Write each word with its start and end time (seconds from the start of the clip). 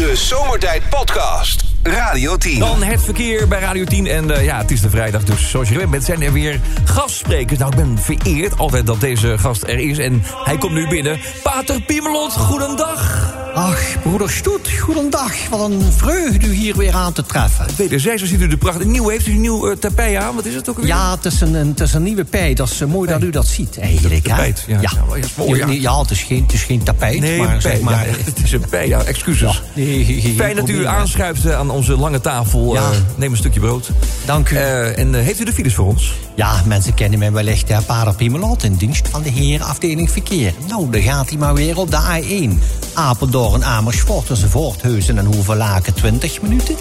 De 0.00 0.16
Zomertijd 0.16 0.88
Podcast. 0.88 1.69
Radio 1.82 2.36
10. 2.36 2.58
Dan 2.58 2.82
het 2.82 3.02
verkeer 3.02 3.48
bij 3.48 3.60
Radio 3.60 3.84
10. 3.84 4.06
En 4.06 4.30
eh, 4.36 4.44
ja, 4.44 4.58
het 4.58 4.70
is 4.70 4.80
de 4.80 4.90
vrijdag, 4.90 5.24
dus 5.24 5.50
zoals 5.50 5.68
je 5.68 5.72
gewend 5.74 5.90
bent... 5.90 6.04
zijn 6.04 6.22
er 6.22 6.32
weer 6.32 6.60
gastsprekers. 6.84 7.58
Nou, 7.58 7.70
ik 7.70 7.76
ben 7.76 7.98
vereerd 7.98 8.58
altijd 8.58 8.86
dat 8.86 9.00
deze 9.00 9.38
gast 9.38 9.62
er 9.62 9.78
is. 9.78 9.98
En 9.98 10.22
hij 10.44 10.58
komt 10.58 10.72
nu 10.72 10.88
binnen. 10.88 11.18
Pater 11.42 11.82
Piemelot, 11.82 12.32
goedendag. 12.32 13.32
Ach, 13.54 13.82
broeder 14.02 14.30
Stoet, 14.30 14.68
goedendag. 14.80 15.32
Wat 15.48 15.70
een 15.70 15.82
vreugde 15.96 16.46
u 16.46 16.52
hier 16.52 16.76
weer 16.76 16.94
aan 16.94 17.12
te 17.12 17.26
treffen. 17.26 17.66
Wederzijds 17.76 18.22
ziet 18.22 18.40
u 18.40 18.48
de 18.48 18.56
pracht. 18.56 18.84
Nieuw, 18.84 19.08
heeft 19.08 19.26
u 19.26 19.32
een 19.32 19.40
nieuw 19.40 19.70
uh, 19.70 19.76
tapijt 19.76 20.16
aan? 20.16 20.34
Wat 20.34 20.44
is 20.44 20.54
het 20.54 20.68
ook 20.68 20.76
alweer? 20.76 20.90
Ja, 20.94 21.10
het 21.14 21.24
is 21.24 21.40
een, 21.40 21.54
een, 21.54 21.68
het 21.68 21.80
is 21.80 21.92
een 21.94 22.02
nieuwe 22.02 22.24
pij. 22.24 22.54
Dat 22.54 22.70
is 22.70 22.80
uh, 22.80 22.88
mooi 22.88 23.08
dat 23.08 23.22
u 23.22 23.30
dat 23.30 23.46
ziet, 23.46 23.78
eigenlijk. 23.78 24.24
Tapijt, 24.24 24.64
ja. 24.66 24.74
Ja. 24.80 24.80
Ja, 24.80 25.16
ja, 25.16 25.26
mooi, 25.36 25.58
ja. 25.58 25.66
ja, 25.66 26.00
het, 26.00 26.10
is 26.10 26.22
geen, 26.22 26.42
het 26.42 26.52
is 26.52 26.62
geen 26.62 26.82
tapijt, 26.82 27.20
Nee, 27.20 27.38
maar 27.38 27.54
een 27.54 27.60
zeg 27.60 27.72
pij, 27.72 27.80
maar... 27.82 28.06
ja, 28.08 28.14
het 28.24 28.42
is 28.42 28.52
een 28.52 28.64
pij, 28.70 28.88
ja, 28.88 29.02
excuses. 29.02 29.62
Nee, 29.74 30.04
geen- 30.04 30.20
geen 30.20 30.34
Fijn 30.34 30.56
dat 30.56 30.68
u 30.68 30.86
aanschuift 30.86 31.44
eh, 31.46 31.58
aan 31.70 31.76
onze 31.76 31.96
lange 31.96 32.20
tafel. 32.20 32.74
Ja. 32.74 32.80
Eh, 32.80 32.96
neem 33.16 33.30
een 33.30 33.36
stukje 33.36 33.60
brood. 33.60 33.90
Dank 34.24 34.50
u. 34.50 34.56
Eh, 34.56 34.98
en 34.98 35.14
eh, 35.14 35.24
heeft 35.24 35.40
u 35.40 35.44
de 35.44 35.52
files 35.52 35.74
voor 35.74 35.86
ons? 35.86 36.12
Ja, 36.34 36.62
mensen 36.66 36.94
kennen 36.94 37.18
mij 37.18 37.32
wellicht, 37.32 37.68
hè, 37.68 37.80
Pater 37.80 38.14
Piemelot... 38.14 38.62
in 38.62 38.74
dienst 38.74 39.08
van 39.08 39.22
de 39.22 39.30
heer 39.30 39.62
afdeling 39.62 40.10
verkeer. 40.10 40.54
Nou, 40.68 40.90
dan 40.90 41.02
gaat 41.02 41.28
hij 41.28 41.38
maar 41.38 41.54
weer 41.54 41.78
op 41.78 41.90
de 41.90 41.96
A1. 41.96 42.62
Apeldoorn, 42.94 43.64
Amersfoort, 43.64 44.26
tussen 44.26 44.50
Voortheusen 44.50 45.18
en 45.18 45.24
Hoevelaken 45.24 45.94
20 45.94 46.42
minuten. 46.42 46.76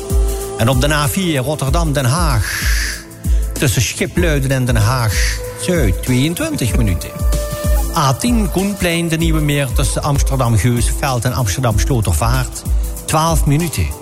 En 0.57 0.69
op 0.69 0.81
de 0.81 1.07
A4 1.07 1.43
Rotterdam-Den 1.43 2.05
Haag... 2.05 2.61
tussen 3.53 3.81
Schipluiden 3.81 4.51
en 4.51 4.65
Den 4.65 4.75
Haag-Zuid 4.75 6.03
22 6.03 6.75
minuten. 6.77 7.09
A10 7.93 8.51
Koenplein, 8.51 9.07
de 9.07 9.17
Nieuwe 9.17 9.41
Meer... 9.41 9.67
tussen 9.73 10.03
Amsterdam-Geuzenveld 10.03 11.25
en 11.25 11.33
Amsterdam-Slotervaart 11.33 12.61
12 13.05 13.45
minuten. 13.45 13.98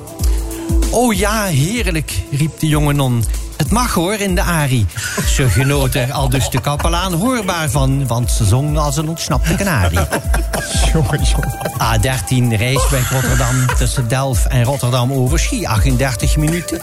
Oh 0.90 1.14
ja, 1.14 1.44
heerlijk, 1.44 2.24
riep 2.32 2.60
de 2.60 2.68
jonge 2.68 2.94
non. 2.94 3.24
Het 3.58 3.72
mag 3.72 3.94
hoor 3.94 4.14
in 4.14 4.36
de 4.36 4.42
Ari. 4.42 4.86
Ze 5.28 5.50
genoot 5.50 5.96
er 5.96 6.12
al 6.12 6.30
dus 6.30 6.50
de 6.50 6.62
kapelaan 6.62 7.14
hoorbaar 7.14 7.70
van, 7.70 8.08
want 8.08 8.32
ze 8.32 8.46
zong 8.46 8.78
als 8.78 8.98
een 8.98 9.10
ontsnapte 9.10 9.56
kanarie. 9.56 10.00
A13 11.84 12.56
Rijsweg 12.58 13.12
Rotterdam 13.12 13.76
tussen 13.78 14.08
Delft 14.08 14.48
en 14.48 14.64
Rotterdam 14.64 15.12
Overschie 15.12 15.70
38 15.70 16.38
minuten. 16.38 16.82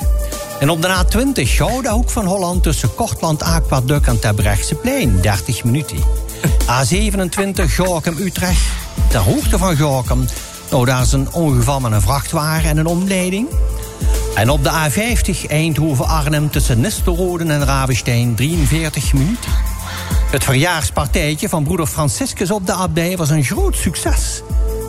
En 0.60 0.70
op 0.70 0.82
de 0.82 0.88
A20 0.88 1.42
Gouden 1.42 1.92
Hoek 1.92 2.10
van 2.10 2.26
Holland 2.26 2.62
tussen 2.62 2.94
Kortland 2.94 3.42
Aquaduct 3.42 4.06
en 4.06 4.20
Terbrechtseplein 4.20 5.20
30 5.20 5.64
minuten. 5.64 5.98
A27 6.62 7.74
Gorkum 7.76 8.16
Utrecht 8.19 8.66
ter 9.08 9.20
hoogte 9.20 9.58
van 9.58 9.76
Gorkum. 9.76 10.24
Nou, 10.70 10.84
daar 10.84 11.02
is 11.02 11.12
een 11.12 11.32
ongeval 11.32 11.80
met 11.80 11.92
een 11.92 12.00
vrachtwagen 12.00 12.70
en 12.70 12.76
een 12.76 12.86
omleiding. 12.86 13.48
En 14.34 14.50
op 14.50 14.64
de 14.64 14.70
A50 14.70 15.46
Eindhoven-Arnhem 15.50 16.50
tussen 16.50 16.80
Nistelrooden 16.80 17.50
en 17.50 17.64
Ravenstein 17.64 18.34
43 18.34 19.12
minuten. 19.12 19.50
Het 20.30 20.44
verjaarspartijtje 20.44 21.48
van 21.48 21.64
broeder 21.64 21.86
Franciscus 21.86 22.50
op 22.50 22.66
de 22.66 22.72
abdij 22.72 23.16
was 23.16 23.30
een 23.30 23.44
groot 23.44 23.76
succes. 23.76 24.42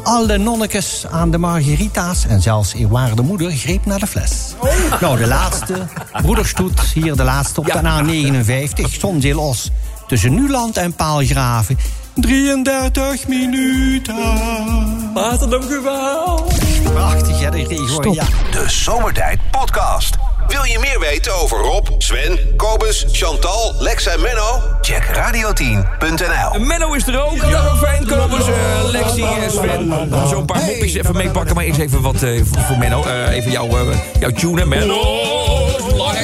Alle 0.03 0.37
nonnekes 0.37 1.05
aan 1.11 1.31
de 1.31 1.37
margarita's 1.37 2.25
en 2.25 2.41
zelfs 2.41 2.73
eerwaarde 2.73 3.21
moeder 3.21 3.51
greep 3.51 3.85
naar 3.85 3.99
de 3.99 4.07
fles. 4.07 4.53
Nou, 5.01 5.17
de 5.17 5.27
laatste, 5.27 5.87
broederstoet, 6.21 6.79
hier 6.79 7.15
de 7.15 7.23
laatste 7.23 7.59
op 7.59 7.65
de 7.65 7.81
A59, 7.81 8.99
Zonzeel-Os. 8.99 9.71
Tussen 10.07 10.33
Nuland 10.33 10.77
en 10.77 10.93
Paalgraven, 10.93 11.77
33 12.15 13.27
minuten. 13.27 14.15
Dank 15.49 15.69
u 15.69 15.79
wel. 15.83 16.47
Prachtig, 16.83 17.39
hè, 17.39 17.49
de 17.49 17.57
regio. 17.57 18.13
Ja. 18.13 18.23
De 18.51 18.63
Zomertijd 18.67 19.39
Podcast. 19.51 20.15
Wil 20.47 20.63
je 20.63 20.79
meer 20.79 20.99
weten 20.99 21.35
over 21.35 21.57
Rob, 21.57 21.87
Sven, 21.97 22.39
Kobus, 22.55 23.05
Chantal, 23.11 23.73
Lex 23.79 24.05
en 24.05 24.21
Menno? 24.21 24.61
Check 24.81 25.03
radio10.nl. 25.03 26.59
Menno 26.59 26.93
is 26.93 27.07
er 27.07 27.21
ook. 27.23 27.31
Ook 27.31 27.77
fijn. 27.77 28.07
Kobus, 28.07 28.47
eh, 28.47 28.89
Lexi 28.91 29.23
en 29.23 29.51
Sven. 29.51 29.93
Zo'n 30.29 30.45
paar 30.45 30.61
mopjes 30.63 30.93
even 30.93 31.15
meepakken. 31.15 31.55
Maar 31.55 31.63
eerst 31.63 31.79
even 31.79 32.01
wat 32.01 32.23
eh, 32.23 32.41
voor, 32.43 32.77
Menno. 32.77 33.03
Eh, 33.03 33.35
even 33.35 33.51
jouw, 33.51 33.67
eh, 33.67 33.97
jouw 34.19 34.31
tune, 34.31 34.65
Menno. 34.65 35.44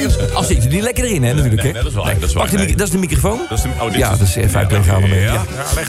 Belangrijk. 0.07 0.34
Als 0.34 0.47
zit 0.47 0.63
je 0.63 0.69
die 0.69 0.81
lekker 0.81 1.03
erin, 1.03 1.23
hè, 1.23 1.34
natuurlijk. 1.34 1.62
Hè? 1.62 1.72
nee, 1.72 1.81
dat 1.84 1.91
is 1.91 1.97
waar, 1.97 2.19
dat 2.19 2.29
is 2.29 2.34
waar. 2.34 2.44
Pak 2.44 2.51
de, 2.51 2.57
Nee. 2.66 2.75
dat 2.75 2.88
is 2.88 2.94
de 2.94 2.97
microfoon? 2.97 3.39
Dat 3.50 3.57
is 3.57 3.63
de- 3.63 3.69
oh, 3.79 3.85
dit 3.85 3.95
ja, 3.95 4.09
dat 4.09 4.19
is 4.22 4.35
even 4.35 4.59
uitleggen. 4.59 5.09
Ja, 5.22 5.41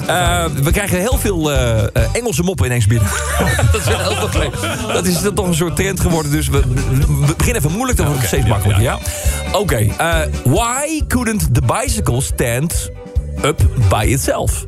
Ja. 0.06 0.44
Eh, 0.44 0.50
we 0.62 0.70
krijgen 0.70 0.98
heel 0.98 1.18
veel 1.18 1.52
eh, 1.52 1.82
eh, 1.82 1.86
Engelse 2.12 2.42
moppen 2.42 2.66
ineens 2.66 2.86
binnen. 2.86 3.08
dat 3.72 3.80
is 3.80 3.86
heel 3.86 4.28
veel. 4.30 4.50
Dat 4.92 5.06
is 5.06 5.18
toch 5.34 5.46
een 5.46 5.54
soort 5.54 5.76
trend 5.76 6.00
geworden. 6.00 6.30
Dus 6.32 6.48
we, 6.48 6.62
we 7.26 7.34
beginnen 7.36 7.62
even 7.62 7.72
moeilijk, 7.72 7.96
dan 7.98 8.06
wordt 8.06 8.20
het 8.20 8.30
steeds 8.30 8.46
makkelijker. 8.46 8.82
Ja? 8.84 8.98
Oké. 9.52 9.76
eh, 9.76 10.18
why 10.44 11.02
couldn't 11.08 11.54
the 11.54 11.62
bicycle 11.80 12.20
stand 12.20 12.90
up 13.44 13.60
by 13.88 14.04
itself? 14.08 14.64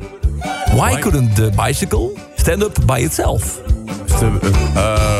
Why 0.75 0.99
couldn't 0.99 1.35
the 1.35 1.49
bicycle 1.65 2.11
stand 2.35 2.63
up 2.63 2.77
by 2.85 2.99
itself? 2.99 3.59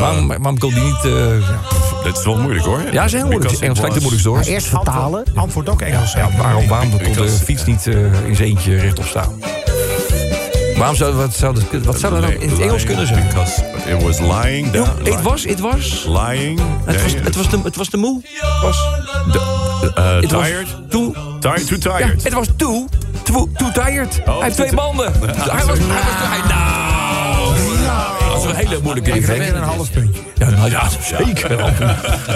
waarom, 0.00 0.28
waarom 0.28 0.58
kon 0.58 0.74
die 0.74 0.82
niet... 0.82 1.04
eh, 1.04 1.40
ja. 1.40 1.60
Dit 2.06 2.16
is 2.18 2.24
wel 2.24 2.36
moeilijk 2.38 2.66
hoor. 2.66 2.80
ja, 2.92 3.04
is 3.04 3.12
heel 3.12 3.20
moeilijk. 3.20 3.42
Because 3.50 3.62
Engels 3.64 3.78
it 3.78 3.82
lijkt 3.84 3.94
de 3.98 4.08
was- 4.08 4.12
moeilijkste 4.24 4.28
hoor. 4.28 4.54
Eerst 4.54 4.66
vertalen. 4.66 5.24
Antwoord 5.34 5.68
ook 5.68 5.80
Engels. 5.82 6.12
Ja, 6.12 6.28
waarom, 6.38 6.68
waarom 6.68 6.90
kon 6.90 7.12
de 7.12 7.28
fiets 7.28 7.64
niet 7.64 7.86
eh, 7.86 8.26
in 8.28 8.36
zijn 8.36 8.48
eentje 8.48 8.76
rechtop 8.76 9.04
staan? 9.06 9.32
Waarom 10.76 10.96
zou, 10.96 11.14
wat 11.14 11.34
zou, 11.34 11.54
dat, 11.54 11.84
wat 11.84 11.98
zou 12.00 12.12
dat 12.12 12.22
nou 12.22 12.34
in 12.34 12.48
het 12.50 12.58
Engels 12.60 12.84
kunnen 12.84 13.06
zijn? 13.06 13.26
Because 13.28 13.64
it 13.86 14.02
was 14.02 14.18
lying 14.18 14.70
down. 14.70 14.90
Het 15.04 15.22
was, 15.22 15.44
het 15.44 15.60
was... 15.60 16.06
Lying. 16.08 16.60
Het 16.84 17.02
was, 17.02 17.12
het 17.14 17.36
was, 17.36 17.48
de, 17.50 17.58
het 17.62 17.76
was 17.76 17.90
de 17.90 17.96
moe. 17.96 18.22
Was, 18.62 18.88
de- 19.32 19.90
uh, 19.98 20.14
het 20.20 20.30
was 20.32 20.46
tired. 20.46 20.66
too, 20.90 21.12
Tired. 21.40 21.66
Too 21.66 21.78
ja, 21.92 21.96
tired. 21.98 22.22
het 22.24 22.32
was 22.32 22.46
too, 22.56 22.86
too, 23.22 23.48
too 23.56 23.70
tired. 23.84 24.20
Oh, 24.26 24.34
hij 24.34 24.44
heeft 24.44 24.56
twee 24.56 24.74
banden. 24.74 25.12
hij 25.20 25.26
was, 25.26 25.36
hij 25.46 25.64
was, 25.66 25.78
hij, 25.78 26.38
nou, 26.48 26.84
dat 26.84 26.85
een 28.48 28.54
hele 28.54 28.78
moeilijke 28.82 29.10
Ik 29.10 29.16
even. 29.16 29.36
geef 29.36 29.52
een 29.52 29.62
half 29.62 29.90
puntje. 29.90 30.20
Ja, 30.34 30.50
nou, 30.50 30.70
ja, 30.70 30.88
zeker. 31.02 31.74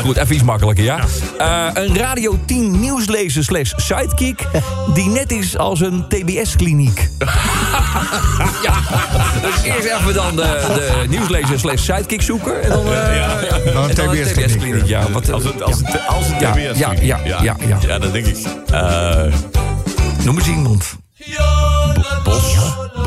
Goed, 0.02 0.16
even 0.16 0.34
iets 0.34 0.44
makkelijker, 0.44 0.84
ja. 0.84 0.98
Eh, 1.38 1.66
een 1.84 1.96
Radio 1.98 2.38
10 2.46 2.80
nieuwslezer 2.80 3.44
slash 3.44 3.72
sidekick... 3.76 4.46
die 4.94 5.08
net 5.08 5.32
is 5.32 5.56
als 5.56 5.80
een 5.80 6.04
TBS-kliniek. 6.08 7.08
ja, 8.66 8.74
dus 9.42 9.62
eerst 9.62 9.86
even 10.00 10.14
dan 10.14 10.36
de, 10.36 10.42
de 10.74 11.04
nieuwslezer 11.08 11.58
slash 11.58 11.82
sidekick 11.84 12.22
zoeken... 12.22 12.62
en 12.62 12.68
dan, 12.68 12.86
eh, 12.94 13.72
Dan 13.74 13.84
een 13.84 13.94
TBS-kliniek. 13.94 14.86
ja. 14.86 15.10
Wat, 15.10 15.32
Als 15.32 15.44
het, 15.44 15.62
als 15.62 15.76
het, 15.76 16.06
als 16.06 16.26
het 16.26 16.40
Ja, 16.40 16.56
ja, 16.56 16.72
ja, 17.00 17.18
ja, 17.24 17.56
ja. 17.66 17.78
ja, 17.86 17.98
dan 17.98 18.12
denk 18.12 18.26
ik. 18.26 18.36
eh 18.70 19.22
Noem 20.24 20.38
eens 20.38 20.48
iemand. 20.48 20.96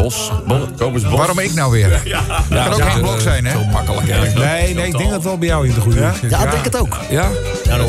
Bos. 0.03 0.31
Bos. 0.47 0.59
Kobus 0.77 1.01
Bos. 1.01 1.13
Waarom 1.17 1.39
ik 1.39 1.53
nou 1.53 1.71
weer? 1.71 1.89
kan 2.49 2.71
ook 2.71 2.77
Ja, 2.77 2.89
geen 2.89 3.01
blok 3.01 3.19
zijn, 3.19 3.45
hè? 3.45 3.51
Zo 3.51 3.63
makkelijk, 3.71 4.07
hè? 4.09 4.19
Nee, 4.19 4.73
nee, 4.73 4.85
ik 4.87 4.91
denk 4.97 5.03
dat 5.03 5.11
het 5.11 5.23
wel 5.23 5.37
bij 5.37 5.47
jou 5.47 5.67
in 5.67 5.73
de 5.73 5.81
goede 5.81 6.11
zit. 6.21 6.31
Ja, 6.31 6.43
ik 6.43 6.51
denk 6.51 6.63
het 6.63 6.77
ook. 6.77 6.97
Ja? 7.09 7.29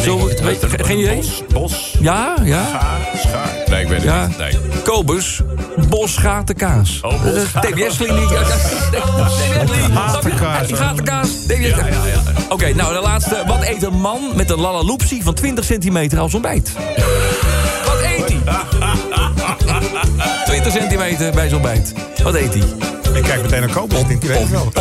Zo, 0.04 0.26
weet, 0.26 0.58
ge- 0.64 0.84
geen 0.84 0.98
idee? 0.98 1.16
Bos. 1.16 1.42
Bos. 1.52 1.96
Ja, 2.00 2.34
ja. 2.44 2.66
Schaar. 2.66 2.98
Schaar. 3.18 3.48
Nee, 3.66 3.82
ik 3.82 3.88
weet 3.88 3.96
het 4.02 4.06
Ja. 4.06 4.26
niet. 4.26 4.38
Nee. 4.38 4.58
Kobus, 4.84 5.40
Bos 5.88 6.16
Gatenkaas. 6.16 6.98
Oh, 7.02 7.22
Bos 7.22 7.42
TBS-kliniek. 7.60 8.28
Gatenkaas. 9.94 10.66
Gatenkaas. 10.72 11.28
TBS. 11.46 11.74
Oké, 12.48 12.74
nou 12.74 12.94
de 12.94 13.00
laatste. 13.00 13.42
Wat 13.46 13.62
eet 13.62 13.82
een 13.82 14.00
man 14.00 14.20
met 14.34 14.50
een 14.50 14.60
lalaloopsie 14.60 15.22
van 15.22 15.34
20 15.34 15.64
centimeter 15.64 16.18
als 16.18 16.34
ontbijt? 16.34 16.72
Wat 17.86 18.00
eet 18.02 18.28
hij? 18.28 18.38
20 20.60 20.72
centimeter 20.72 21.32
bij 21.32 21.48
zijn 21.48 21.54
ontbijt. 21.54 21.92
Wat 22.22 22.34
eet 22.34 22.54
hij? 22.54 22.62
Ik 23.14 23.22
kijk 23.22 23.42
meteen 23.42 23.60
naar 23.60 23.70
Kobus, 23.70 24.00
ik 24.00 24.08
denk, 24.08 24.20
die 24.20 24.30
weet 24.30 24.38
het 24.38 24.50
wel. 24.50 24.72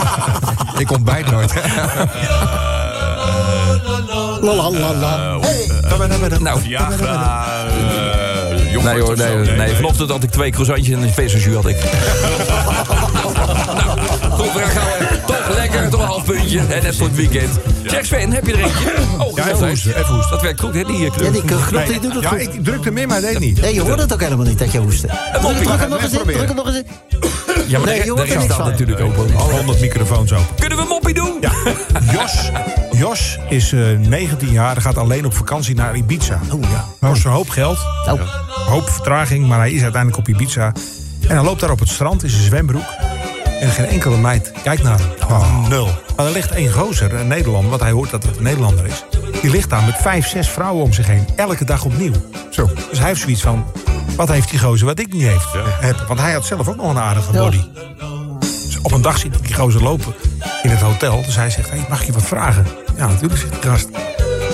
ik 0.82 0.90
ontbijt 0.90 1.30
nooit. 1.30 1.52
Lalalala. 4.40 5.38
Nou, 6.40 6.60
Viagra. 6.60 7.46
eh, 7.66 8.82
Nee 8.82 9.00
hoor, 9.00 9.16
nee, 9.16 9.36
nee, 9.36 9.74
Vanochtend 9.74 10.10
had 10.10 10.22
ik 10.22 10.30
twee 10.30 10.50
croissantjes 10.50 10.96
en 10.96 11.02
een 11.02 11.12
vezeljus 11.12 11.54
had 11.54 11.66
ik. 11.66 11.76
nou, 13.74 13.98
goed, 14.30 14.52
we 14.52 14.60
gaan 14.60 15.18
lekker, 15.48 15.88
toch 15.90 16.00
een 16.00 16.06
half 16.06 16.24
puntje. 16.24 16.58
En 16.58 16.82
net 16.82 16.96
voor 16.96 17.06
het 17.06 17.16
weekend. 17.16 17.50
Jack 17.86 18.04
Sven, 18.04 18.30
heb 18.32 18.46
je 18.46 18.52
er 18.52 18.58
eentje? 18.64 18.92
Oh, 19.18 19.36
Ja, 19.36 19.48
even 19.50 19.68
hoesten, 19.68 19.96
even 19.96 20.14
hoesten. 20.14 20.30
Dat 20.30 20.42
werkt 20.42 20.60
goed, 20.60 20.74
hè, 20.74 20.84
die 20.84 21.06
eh, 21.06 21.12
knop. 21.12 21.24
Ja, 21.26 21.30
die 21.30 21.42
knop 21.44 21.86
die 21.86 22.00
doet 22.00 22.14
het 22.14 22.22
Ja, 22.22 22.28
goed. 22.28 22.40
ik 22.40 22.64
drukte 22.64 22.90
meer, 22.90 23.06
maar 23.08 23.20
hij 23.20 23.30
deed 23.32 23.40
niet. 23.40 23.60
Nee, 23.60 23.74
je 23.74 23.80
hoort 23.80 24.00
het 24.00 24.12
ook 24.12 24.20
helemaal 24.20 24.46
niet 24.46 24.58
dat 24.58 24.72
je 24.72 24.78
hoestte. 24.78 25.06
Druk, 25.06 25.68
hem 25.78 25.88
nog 25.88 26.02
eens 26.02 26.12
in, 26.12 26.18
druk 26.22 26.46
hem 26.46 26.56
nog 26.56 26.66
eens 26.66 26.76
in. 26.76 26.86
Ja, 27.66 27.78
maar 27.78 27.88
Nee, 27.88 27.96
je 27.98 28.02
de 28.04 28.08
hoort 28.10 28.20
er 28.20 28.26
rest 28.26 28.38
niks 28.38 28.44
staat 28.44 28.56
van. 28.56 28.70
natuurlijk 28.70 29.00
open. 29.00 29.32
100 29.32 29.80
microfoons 29.80 30.32
open. 30.32 30.46
Kunnen 30.58 30.78
we 30.78 30.84
moppie 30.88 31.14
doen? 31.14 31.36
Ja, 31.40 31.52
Jos, 32.12 32.50
Jos 32.90 33.38
is 33.48 33.72
eh, 33.72 33.80
19 33.98 34.50
jaar, 34.52 34.80
gaat 34.80 34.98
alleen 34.98 35.24
op 35.24 35.34
vakantie 35.34 35.74
naar 35.74 35.96
Ibiza. 35.96 36.40
Oh 36.52 36.60
ja. 36.60 36.84
Nou 37.00 37.16
is 37.16 37.24
een 37.24 37.30
hoop 37.30 37.48
geld, 37.48 37.78
Oh. 38.10 38.20
hoop 38.68 38.88
vertraging, 38.90 39.46
maar 39.46 39.58
hij 39.58 39.72
is 39.72 39.82
uiteindelijk 39.82 40.28
op 40.28 40.28
Ibiza. 40.34 40.72
En 41.28 41.34
hij 41.36 41.44
loopt 41.44 41.60
daar 41.60 41.70
op 41.70 41.78
het 41.78 41.88
strand 41.88 42.22
in 42.22 42.30
zijn 42.30 42.42
zwembroek. 42.42 42.84
En 43.60 43.70
geen 43.70 43.86
enkele 43.86 44.16
meid 44.16 44.52
kijkt 44.62 44.82
naar 44.82 44.98
hem. 44.98 45.08
Oh, 45.30 45.68
nul. 45.68 45.88
Maar 46.16 46.26
er 46.26 46.32
ligt 46.32 46.50
één 46.50 46.72
gozer, 46.72 47.14
een 47.14 47.28
Nederlander, 47.28 47.70
want 47.70 47.82
hij 47.82 47.90
hoort 47.90 48.10
dat 48.10 48.22
het 48.22 48.36
een 48.36 48.42
Nederlander 48.42 48.86
is. 48.86 49.04
Die 49.42 49.50
ligt 49.50 49.70
daar 49.70 49.82
met 49.82 49.96
vijf, 49.96 50.28
zes 50.28 50.48
vrouwen 50.48 50.84
om 50.84 50.92
zich 50.92 51.06
heen. 51.06 51.26
Elke 51.36 51.64
dag 51.64 51.84
opnieuw. 51.84 52.12
Zo. 52.50 52.70
Dus 52.90 52.98
hij 52.98 53.08
heeft 53.08 53.20
zoiets 53.20 53.42
van, 53.42 53.66
wat 54.16 54.28
heeft 54.28 54.50
die 54.50 54.58
gozer 54.58 54.86
wat 54.86 54.98
ik 54.98 55.12
niet 55.12 55.22
heeft, 55.22 55.46
heb? 55.80 56.04
Want 56.08 56.20
hij 56.20 56.32
had 56.32 56.46
zelf 56.46 56.68
ook 56.68 56.76
nog 56.76 56.90
een 56.90 56.98
aardige 56.98 57.32
body. 57.32 57.60
Dus 58.40 58.78
op 58.82 58.92
een 58.92 59.02
dag 59.02 59.18
ziet 59.18 59.34
hij 59.34 59.42
die 59.46 59.54
gozer 59.54 59.82
lopen 59.82 60.14
in 60.62 60.70
het 60.70 60.80
hotel. 60.80 61.22
Dus 61.22 61.36
hij 61.36 61.50
zegt, 61.50 61.70
hey, 61.70 61.86
mag 61.88 62.00
ik 62.00 62.06
je 62.06 62.12
wat 62.12 62.22
vragen? 62.22 62.66
Ja, 62.96 63.06
natuurlijk, 63.06 63.40
zegt 63.40 63.62
de 63.62 63.68
gast. 63.68 63.88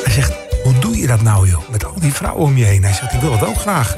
Hij 0.05 0.13
zegt, 0.13 0.33
hoe 0.63 0.79
doe 0.79 0.97
je 0.97 1.07
dat 1.07 1.23
nou, 1.23 1.49
joh? 1.49 1.69
Met 1.71 1.85
al 1.85 2.01
die 2.01 2.13
vrouwen 2.13 2.45
om 2.45 2.57
je 2.57 2.65
heen. 2.65 2.83
Hij 2.83 2.93
zegt, 2.93 3.13
ik 3.13 3.21
wil 3.21 3.33
het 3.33 3.47
ook 3.47 3.57
graag. 3.61 3.95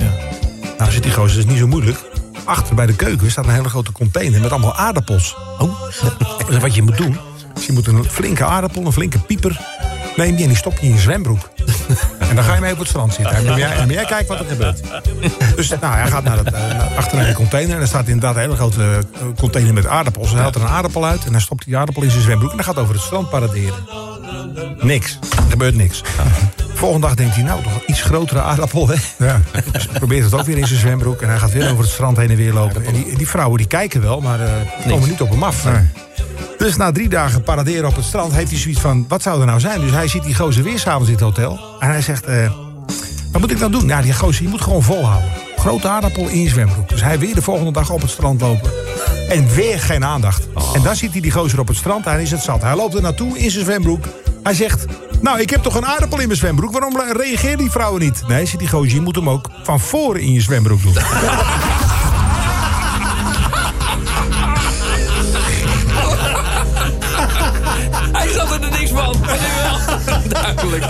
Nou, 0.79 0.91
zit 0.91 1.03
die 1.03 1.13
gozer, 1.13 1.37
dat 1.37 1.45
is 1.45 1.51
niet 1.51 1.61
zo 1.61 1.67
moeilijk. 1.67 1.99
Achter 2.45 2.75
bij 2.75 2.87
de 2.87 2.97
keuken 2.97 3.31
staat 3.31 3.45
een 3.47 3.55
hele 3.55 3.69
grote 3.69 3.93
container 3.93 4.41
met 4.41 4.51
allemaal 4.51 4.77
aardappels. 4.77 5.37
Oh. 5.59 5.83
Dus 6.49 6.59
wat 6.59 6.75
je 6.75 6.83
moet 6.83 6.97
doen, 6.97 7.19
is 7.57 7.67
je 7.67 7.73
moet 7.73 7.87
een 7.87 8.05
flinke 8.05 8.45
aardappel, 8.45 8.87
een 8.87 8.93
flinke 8.93 9.19
pieper... 9.19 9.61
neem 10.17 10.37
je 10.37 10.43
en 10.43 10.49
die 10.49 10.57
stop 10.57 10.79
je 10.79 10.87
in 10.87 10.93
je 10.93 10.99
zwembroek. 11.01 11.51
En 12.19 12.39
dan 12.39 12.47
ga 12.47 12.55
je 12.55 12.61
mee 12.61 12.73
op 12.73 12.79
het 12.79 12.89
strand 12.89 13.15
zitten. 13.15 13.37
En 13.37 13.45
dan 13.45 13.59
jij, 13.59 13.77
en 13.77 13.89
jij 13.89 14.05
kijkt 14.05 14.29
wat 14.29 14.39
er 14.39 14.45
gebeurt. 14.47 14.81
Dus 15.57 15.69
nou, 15.69 15.95
hij 15.95 16.07
gaat 16.07 16.25
naar 16.25 16.37
het, 16.39 16.47
eh, 16.47 16.53
naar- 16.53 16.93
achter 16.97 17.17
naar 17.17 17.27
de 17.27 17.33
container. 17.35 17.75
En 17.75 17.81
er 17.81 17.87
staat 17.87 18.07
inderdaad 18.07 18.35
een 18.35 18.41
hele 18.41 18.55
grote 18.55 18.83
eh, 18.83 19.21
container 19.39 19.75
met 19.75 19.87
aardappels. 19.87 20.31
Hij 20.31 20.41
haalt 20.41 20.55
er 20.55 20.61
een 20.61 20.69
aardappel 20.69 21.05
uit 21.05 21.25
en 21.25 21.33
hij 21.33 21.41
stopt 21.41 21.65
die 21.65 21.77
aardappel 21.77 22.03
in 22.03 22.11
zijn 22.11 22.23
zwembroek. 22.23 22.51
En 22.51 22.57
dan 22.57 22.65
gaat 22.65 22.75
hij 22.75 22.83
over 22.83 22.95
het 22.95 23.05
strand 23.05 23.31
paraderen. 23.31 23.75
Niks. 24.81 25.19
Er 25.37 25.51
gebeurt 25.51 25.75
niks. 25.75 26.03
Volgende 26.83 27.07
dag 27.07 27.17
denkt 27.17 27.35
hij, 27.35 27.45
nou, 27.45 27.63
toch 27.63 27.75
een 27.75 27.83
iets 27.87 28.03
grotere 28.03 28.41
aardappel, 28.41 28.89
hè? 28.89 28.95
Ja. 29.19 29.41
Dus 29.73 29.89
hij 29.91 29.99
probeert 29.99 30.25
het 30.25 30.35
ook 30.35 30.47
weer 30.47 30.59
in 30.59 30.67
zijn 30.67 30.81
zwembroek. 30.81 31.23
En 31.23 31.29
hij 31.29 31.39
gaat 31.39 31.53
weer 31.53 31.71
over 31.71 31.85
het 31.85 31.93
strand 31.93 32.17
heen 32.17 32.31
en 32.31 32.37
weer 32.37 32.53
lopen. 32.53 32.85
En 32.85 32.93
die, 32.93 33.17
die 33.17 33.29
vrouwen 33.29 33.59
die 33.59 33.67
kijken 33.67 34.01
wel, 34.01 34.21
maar 34.21 34.41
eh, 34.41 34.51
komen 34.89 35.09
niet 35.09 35.21
op 35.21 35.31
hem 35.31 35.43
af. 35.43 35.67
Dus 36.59 36.77
na 36.77 36.93
drie 36.93 37.09
dagen 37.09 37.43
paraderen 37.43 37.89
op 37.89 37.97
het 37.97 38.05
strand 38.05 38.33
heeft 38.33 38.51
hij 38.51 38.59
zoiets 38.59 38.81
van... 38.81 39.05
wat 39.09 39.23
zou 39.23 39.41
er 39.41 39.47
nou 39.47 39.61
zijn? 39.61 39.81
Dus 39.81 39.91
hij 39.91 40.09
ziet 40.09 40.23
die 40.23 40.35
gozer 40.35 40.63
weer 40.63 40.79
s'avonds 40.79 41.09
in 41.09 41.15
het 41.15 41.23
hotel. 41.23 41.61
En 41.79 41.89
hij 41.89 42.03
zegt, 42.03 42.25
eh, 42.25 42.51
wat 43.33 43.41
moet 43.41 43.51
ik 43.51 43.59
dan 43.59 43.73
doen? 43.73 43.87
Ja, 43.87 44.03
die 44.03 44.13
gozer, 44.13 44.43
je 44.43 44.49
moet 44.49 44.61
gewoon 44.61 44.83
volhouden. 44.83 45.31
Grote 45.57 45.89
aardappel 45.89 46.29
in 46.29 46.43
je 46.43 46.49
zwembroek. 46.49 46.89
Dus 46.89 47.03
hij 47.03 47.19
weer 47.19 47.35
de 47.35 47.43
volgende 47.43 47.73
dag 47.73 47.91
op 47.91 48.01
het 48.01 48.11
strand 48.11 48.41
lopen. 48.41 48.71
En 49.29 49.55
weer 49.55 49.81
geen 49.81 50.05
aandacht. 50.05 50.49
En 50.75 50.83
dan 50.83 50.97
ziet 50.97 51.13
hij 51.13 51.21
die 51.21 51.31
gozer 51.31 51.61
op 51.61 51.69
het 51.69 51.77
strand. 51.77 52.05
Hij 52.05 52.23
is 52.23 52.31
het 52.31 52.43
zat. 52.43 52.63
Hij 52.63 52.77
loopt 52.77 52.95
er 52.95 53.03
naartoe 53.03 53.39
in 53.39 53.51
zijn 53.51 53.65
zwembroek. 53.65 54.05
Hij 54.43 54.55
zegt, 54.55 54.85
nou, 55.21 55.41
ik 55.41 55.51
heb 55.51 55.63
toch 55.63 55.75
een 55.75 55.87
aardappel 55.87 56.21
in 56.21 56.27
mijn 56.27 56.39
zwembroek. 56.39 56.73
Waarom 56.73 57.01
reageert 57.13 57.59
die 57.59 57.71
vrouwen 57.71 58.01
niet? 58.01 58.23
Nee, 58.27 58.47
zit 58.47 58.59
die 58.59 58.69
gozer, 58.69 58.95
je 58.95 59.01
moet 59.01 59.17
hem 59.17 59.29
ook 59.29 59.49
van 59.63 59.81
voren 59.81 60.21
in 60.21 60.33
je 60.33 60.41
zwembroek 60.41 60.83
doen. 60.83 60.95
Hij 68.13 68.29
zat 68.29 68.53
er 68.53 68.71
niks 68.71 68.91
van. 68.91 69.17
Maar 69.21 69.39
nu 69.39 69.47
wel. 69.63 70.21
Duidelijk. 70.29 70.85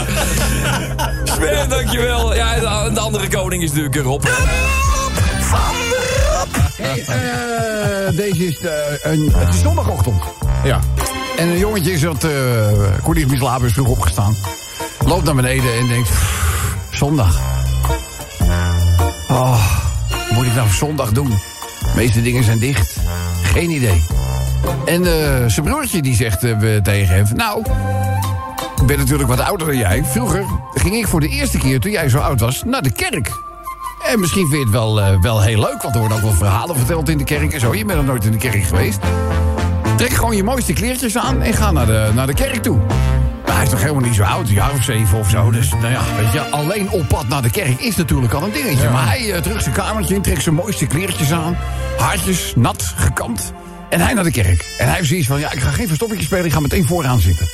Sven, 1.25 1.69
dankjewel. 1.69 2.35
Ja, 2.35 2.55
de, 2.55 2.91
de 2.95 3.01
andere 3.01 3.29
koning 3.29 3.63
is 3.63 3.69
natuurlijk 3.69 3.97
Rob. 3.97 4.25
Hey, 6.77 7.05
eh, 7.07 8.17
deze 8.17 8.47
is 8.47 8.61
eh, 8.61 9.13
een, 9.13 9.33
het 9.35 9.55
is 9.55 9.61
zondagochtend. 9.61 10.23
Ja. 10.65 10.81
En 11.37 11.49
een 11.49 11.59
jongetje 11.59 11.93
is 11.93 12.03
wat 12.03 12.25
uh, 12.25 12.31
Cordier 13.03 13.33
is 13.65 13.73
vroeg 13.73 13.89
opgestaan. 13.89 14.37
Loopt 15.07 15.25
naar 15.25 15.35
beneden 15.35 15.75
en 15.79 15.89
denkt... 15.89 16.09
"Pff, 16.09 16.43
Zondag. 16.91 17.41
Oh, 19.29 19.67
wat 20.09 20.31
moet 20.31 20.47
ik 20.47 20.55
nou 20.55 20.69
zondag 20.69 21.13
doen? 21.13 21.29
De 21.29 21.93
meeste 21.97 22.23
dingen 22.23 22.45
zijn 22.45 22.59
dicht. 22.59 22.97
Geen 23.43 23.71
idee. 23.71 24.07
En 24.85 25.05
eh, 25.05 25.49
zijn 25.49 25.67
broertje 25.67 26.03
die 26.03 26.15
zegt 26.15 26.45
eh, 26.45 26.77
tegen 26.83 27.15
hem... 27.15 27.27
Nou, 27.35 27.65
ik 28.81 28.87
ben 28.87 28.99
natuurlijk 28.99 29.29
wat 29.29 29.41
ouder 29.41 29.67
dan 29.67 29.77
jij. 29.77 30.05
Vroeger 30.05 30.45
ging 30.75 30.95
ik 30.95 31.07
voor 31.07 31.21
de 31.21 31.29
eerste 31.29 31.59
keer 31.59 31.81
toen 31.81 31.91
jij 31.91 32.09
zo 32.09 32.19
oud 32.19 32.41
was 32.41 32.63
naar 32.65 32.83
de 32.83 32.93
kerk. 32.93 33.31
En 34.07 34.21
misschien 34.21 34.47
vind 34.47 34.59
je 34.59 34.65
het 34.65 34.71
wel, 34.71 35.01
eh, 35.01 35.21
wel 35.21 35.43
heel 35.43 35.61
leuk, 35.61 35.83
want 35.83 35.95
er 35.95 36.01
worden 36.01 36.17
ook 36.17 36.23
wel 36.23 36.33
verhalen 36.33 36.77
verteld 36.77 37.09
in 37.09 37.19
de 37.19 37.25
kerk 37.25 37.53
en 37.53 37.61
zo. 37.61 37.75
Je 37.75 37.85
bent 37.85 37.99
nog 37.99 38.07
nooit 38.07 38.25
in 38.25 38.33
de 38.33 38.39
kerk 38.39 38.65
geweest. 38.65 38.99
Trek 40.03 40.15
gewoon 40.15 40.37
je 40.37 40.45
mooiste 40.45 40.73
kleertjes 40.73 41.19
aan 41.19 41.43
en 41.43 41.55
ga 41.55 41.73
naar 41.73 41.87
de, 41.87 42.11
naar 42.15 42.27
de 42.27 42.35
kerk 42.35 42.63
toe. 42.63 42.77
Maar 43.47 43.55
hij 43.55 43.63
is 43.63 43.71
toch 43.71 43.81
helemaal 43.81 44.03
niet 44.03 44.15
zo 44.15 44.23
oud, 44.23 44.49
een 44.49 44.55
jaar 44.55 44.73
of 44.73 44.83
zeven 44.83 45.19
of 45.19 45.31
zo. 45.31 45.51
Dus 45.51 45.71
nou 45.71 45.89
ja, 45.91 46.01
weet 46.17 46.33
je, 46.33 46.41
alleen 46.41 46.91
op 46.91 47.09
pad 47.09 47.29
naar 47.29 47.43
de 47.43 47.51
kerk 47.51 47.81
is 47.81 47.97
natuurlijk 47.97 48.33
al 48.33 48.43
een 48.43 48.53
dingetje. 48.53 48.91
Maar 48.91 49.07
hij 49.07 49.27
uh, 49.27 49.37
terug 49.37 49.63
zijn 49.63 49.75
kamertje 49.75 50.15
in, 50.15 50.23
trekt 50.23 50.43
zijn 50.43 50.55
mooiste 50.55 50.87
kleertjes 50.87 51.33
aan. 51.33 51.57
Haartjes, 51.99 52.53
nat, 52.57 52.95
gekamd. 52.97 53.53
En 53.89 54.01
hij 54.01 54.15
naar 54.15 54.25
de 54.25 54.31
kerk. 54.31 54.75
En 54.79 54.87
hij 54.87 54.97
heeft 54.97 55.09
zoiets 55.09 55.27
van, 55.27 55.41
ja, 55.41 55.53
ik 55.53 55.61
ga 55.61 55.71
geen 55.71 55.87
verstoppertje 55.87 56.27
spelen, 56.27 56.45
ik 56.45 56.53
ga 56.53 56.61
meteen 56.61 56.87
vooraan 56.87 57.21
zitten. 57.21 57.47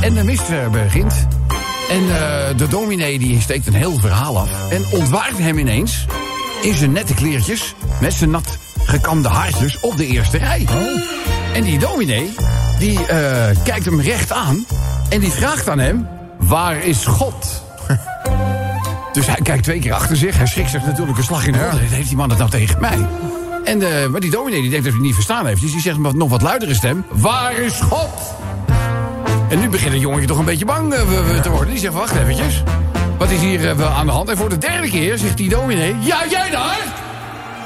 En 0.00 0.14
de 0.14 0.24
mist 0.24 0.48
eh, 0.48 0.68
begint. 0.68 1.26
En 1.90 2.00
eh, 2.00 2.56
de 2.56 2.68
dominee 2.68 3.18
die 3.18 3.40
steekt 3.40 3.66
een 3.66 3.74
heel 3.74 3.98
verhaal 3.98 4.38
af. 4.38 4.70
En 4.70 4.84
ontwaart 4.90 5.38
hem 5.38 5.58
ineens 5.58 6.06
in 6.62 6.74
zijn 6.74 6.92
nette 6.92 7.14
kleertjes... 7.14 7.74
met 8.00 8.12
zijn 8.12 8.30
nat 8.30 8.58
gekamde 8.84 9.28
haartjes 9.28 9.80
op 9.80 9.96
de 9.96 10.06
eerste 10.06 10.38
rij. 10.38 10.66
En 11.54 11.62
die 11.62 11.78
dominee, 11.78 12.34
die 12.78 13.06
eh, 13.06 13.56
kijkt 13.64 13.84
hem 13.84 14.00
recht 14.00 14.32
aan... 14.32 14.66
en 15.08 15.20
die 15.20 15.30
vraagt 15.30 15.68
aan 15.68 15.78
hem, 15.78 16.08
waar 16.38 16.84
is 16.84 17.06
God? 17.06 17.62
dus 19.12 19.26
hij 19.26 19.40
kijkt 19.42 19.62
twee 19.62 19.78
keer 19.78 19.92
achter 19.92 20.16
zich. 20.16 20.36
Hij 20.36 20.46
schrikt 20.46 20.70
zich 20.70 20.84
natuurlijk 20.84 21.18
een 21.18 21.24
slag 21.24 21.46
in 21.46 21.52
de 21.52 21.58
rug. 21.58 21.90
Heeft 21.90 22.08
die 22.08 22.16
man 22.16 22.28
het 22.28 22.38
nou 22.38 22.50
tegen 22.50 22.80
mij? 22.80 23.06
En, 23.64 23.82
eh, 23.82 24.06
maar 24.06 24.20
die 24.20 24.30
dominee 24.30 24.60
die 24.60 24.70
denkt 24.70 24.84
dat 24.84 24.92
hij 24.92 25.02
het 25.02 25.02
niet 25.02 25.14
verstaan 25.14 25.46
heeft. 25.46 25.60
Dus 25.60 25.72
die 25.72 25.80
zegt 25.80 25.98
met 25.98 26.14
nog 26.14 26.28
wat 26.28 26.42
luidere 26.42 26.74
stem... 26.74 27.04
Waar 27.10 27.52
is 27.52 27.80
God? 27.80 28.34
En 29.48 29.60
nu 29.60 29.68
begint 29.68 29.92
het 29.92 30.00
jongetje 30.00 30.26
toch 30.26 30.38
een 30.38 30.44
beetje 30.44 30.64
bang 30.64 30.94
eh, 30.94 31.40
te 31.40 31.50
worden. 31.50 31.68
Die 31.68 31.78
zegt, 31.78 31.94
wacht 31.94 32.16
eventjes. 32.16 32.62
Wat 33.18 33.30
is 33.30 33.40
hier 33.40 33.76
wel 33.76 33.88
aan 33.88 34.06
de 34.06 34.12
hand? 34.12 34.28
En 34.28 34.36
voor 34.36 34.48
de 34.48 34.58
derde 34.58 34.88
keer 34.88 35.18
zegt 35.18 35.36
die 35.36 35.48
dominee... 35.48 35.94
Ja, 36.00 36.26
jij 36.30 36.50
daar? 36.50 36.80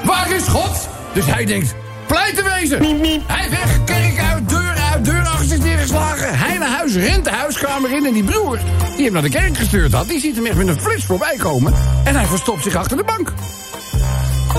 Waar 0.03 0.35
is 0.35 0.47
God? 0.47 0.89
Dus 1.13 1.25
hij 1.25 1.45
denkt, 1.45 1.75
pleit 2.09 2.35
te 2.35 2.43
wezen. 2.43 2.79
Hij 3.27 3.49
weg, 3.49 3.83
kerk 3.83 4.19
uit, 4.19 4.49
deur 4.49 4.75
uit, 4.91 5.05
deur 5.05 5.21
achter 5.21 5.45
zich 5.45 5.59
neergeslagen. 5.59 6.37
Hij 6.37 6.57
naar 6.57 6.69
huis, 6.69 6.95
rent 6.95 7.23
de 7.23 7.31
huiskamer 7.31 7.91
in. 7.91 8.05
En 8.05 8.13
die 8.13 8.23
broer, 8.23 8.59
die 8.95 9.03
hem 9.03 9.13
naar 9.13 9.21
de 9.21 9.29
kerk 9.29 9.57
gestuurd 9.57 9.93
had... 9.93 10.07
die 10.07 10.19
ziet 10.19 10.35
hem 10.35 10.45
echt 10.45 10.55
met 10.55 10.67
een 10.67 10.79
flits 10.79 11.05
voorbij 11.05 11.35
komen. 11.37 11.73
En 12.03 12.15
hij 12.15 12.25
verstopt 12.25 12.63
zich 12.63 12.75
achter 12.75 12.97
de 12.97 13.03
bank. 13.03 13.33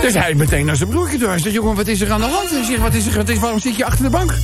Dus 0.01 0.15
hij 0.15 0.35
meteen 0.35 0.67
naar 0.67 0.77
zijn 0.77 0.89
broertje 0.89 1.19
toe. 1.19 1.29
Hij 1.29 1.39
zegt, 1.39 1.55
jongen, 1.55 1.77
wat 1.77 1.87
is 1.87 2.01
er 2.01 2.13
aan 2.13 2.21
de 2.21 2.27
hand? 2.27 2.51
Hij 2.51 2.65
zegt, 2.65 2.81
wat 2.81 2.95
is 2.95 3.07
er, 3.07 3.17
wat 3.17 3.29
is, 3.29 3.39
waarom 3.39 3.59
zit 3.59 3.77
je 3.77 3.85
achter 3.85 4.05
de 4.05 4.11
bank? 4.11 4.35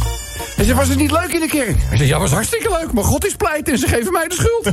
Hij 0.57 0.65
zegt, 0.65 0.77
was 0.77 0.89
het 0.89 0.99
niet 0.99 1.11
leuk 1.11 1.33
in 1.33 1.41
de 1.41 1.47
kerk? 1.47 1.77
Hij 1.89 1.97
zegt, 1.97 2.11
ja, 2.11 2.19
was 2.19 2.31
hartstikke 2.31 2.77
leuk, 2.81 2.93
maar 2.93 3.05
God 3.05 3.27
is 3.27 3.35
pleit 3.35 3.69
en 3.69 3.79
ze 3.79 3.89
geven 3.89 4.13
mij 4.13 4.29
de 4.29 4.35
schuld. 4.35 4.65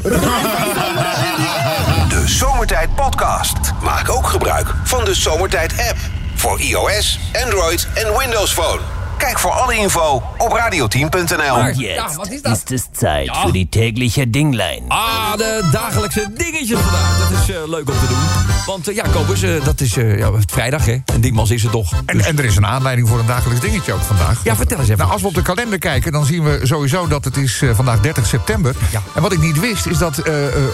De 2.09 2.23
Zomertijd 2.25 2.95
Podcast. 2.95 3.57
Maak 3.83 4.09
ook 4.09 4.27
gebruik 4.27 4.73
van 4.83 5.05
de 5.05 5.13
Zomertijd 5.13 5.73
app. 5.89 6.12
Voor 6.43 6.59
iOS, 6.59 7.19
Android 7.43 7.87
en 7.93 8.17
Windows 8.17 8.53
Phone. 8.53 8.79
Kijk 9.17 9.39
voor 9.39 9.51
alle 9.51 9.75
info 9.75 10.23
op 10.37 10.51
radioteam.nl. 10.51 11.57
Ja, 11.57 11.71
Jetzt 11.75 12.15
wat 12.15 12.31
is 12.71 12.83
Zeit 12.91 13.25
Ja. 13.25 13.41
für 13.45 13.51
die 13.51 13.69
tägliche 13.69 14.29
Dinglein. 14.29 14.83
Ah, 14.87 15.37
de 15.37 15.69
dagelijkse 15.71 16.33
dingetjes 16.33 16.79
vandaag. 16.79 17.29
Dat 17.29 17.39
is 17.49 17.55
eh, 17.55 17.67
leuk 17.67 17.89
om 17.89 17.99
te 17.99 18.07
doen. 18.07 18.52
Want 18.65 18.87
eh, 18.87 18.95
ja, 18.95 19.03
Kobus, 19.11 19.41
eh, 19.41 19.63
dat 19.63 19.81
is 19.81 19.97
eh, 19.97 20.17
ja, 20.17 20.29
vrijdag, 20.45 20.85
hè? 20.85 20.97
En 21.05 21.21
Dingmans 21.21 21.49
is 21.51 21.63
het 21.63 21.71
toch. 21.71 21.91
En, 22.05 22.21
en 22.21 22.37
er 22.37 22.45
is 22.45 22.55
een 22.55 22.65
aanleiding 22.65 23.07
voor 23.07 23.19
een 23.19 23.25
dagelijks 23.25 23.61
dingetje 23.61 23.93
ook 23.93 24.01
vandaag. 24.01 24.39
Ja, 24.43 24.55
vertel 24.55 24.77
eens 24.77 24.85
even. 24.87 24.99
Nou, 24.99 25.11
als 25.11 25.21
we 25.21 25.27
op 25.27 25.33
de 25.33 25.41
kalender 25.41 25.79
kijken, 25.79 26.11
dan 26.11 26.25
zien 26.25 26.43
we 26.43 26.59
sowieso 26.63 27.07
dat 27.07 27.25
het 27.25 27.37
is 27.37 27.63
vandaag 27.73 27.99
30 27.99 28.25
september. 28.25 28.75
Ja. 28.91 29.01
En 29.15 29.21
wat 29.21 29.31
ik 29.33 29.39
niet 29.39 29.59
wist, 29.59 29.85
is 29.85 29.97
dat 29.97 30.17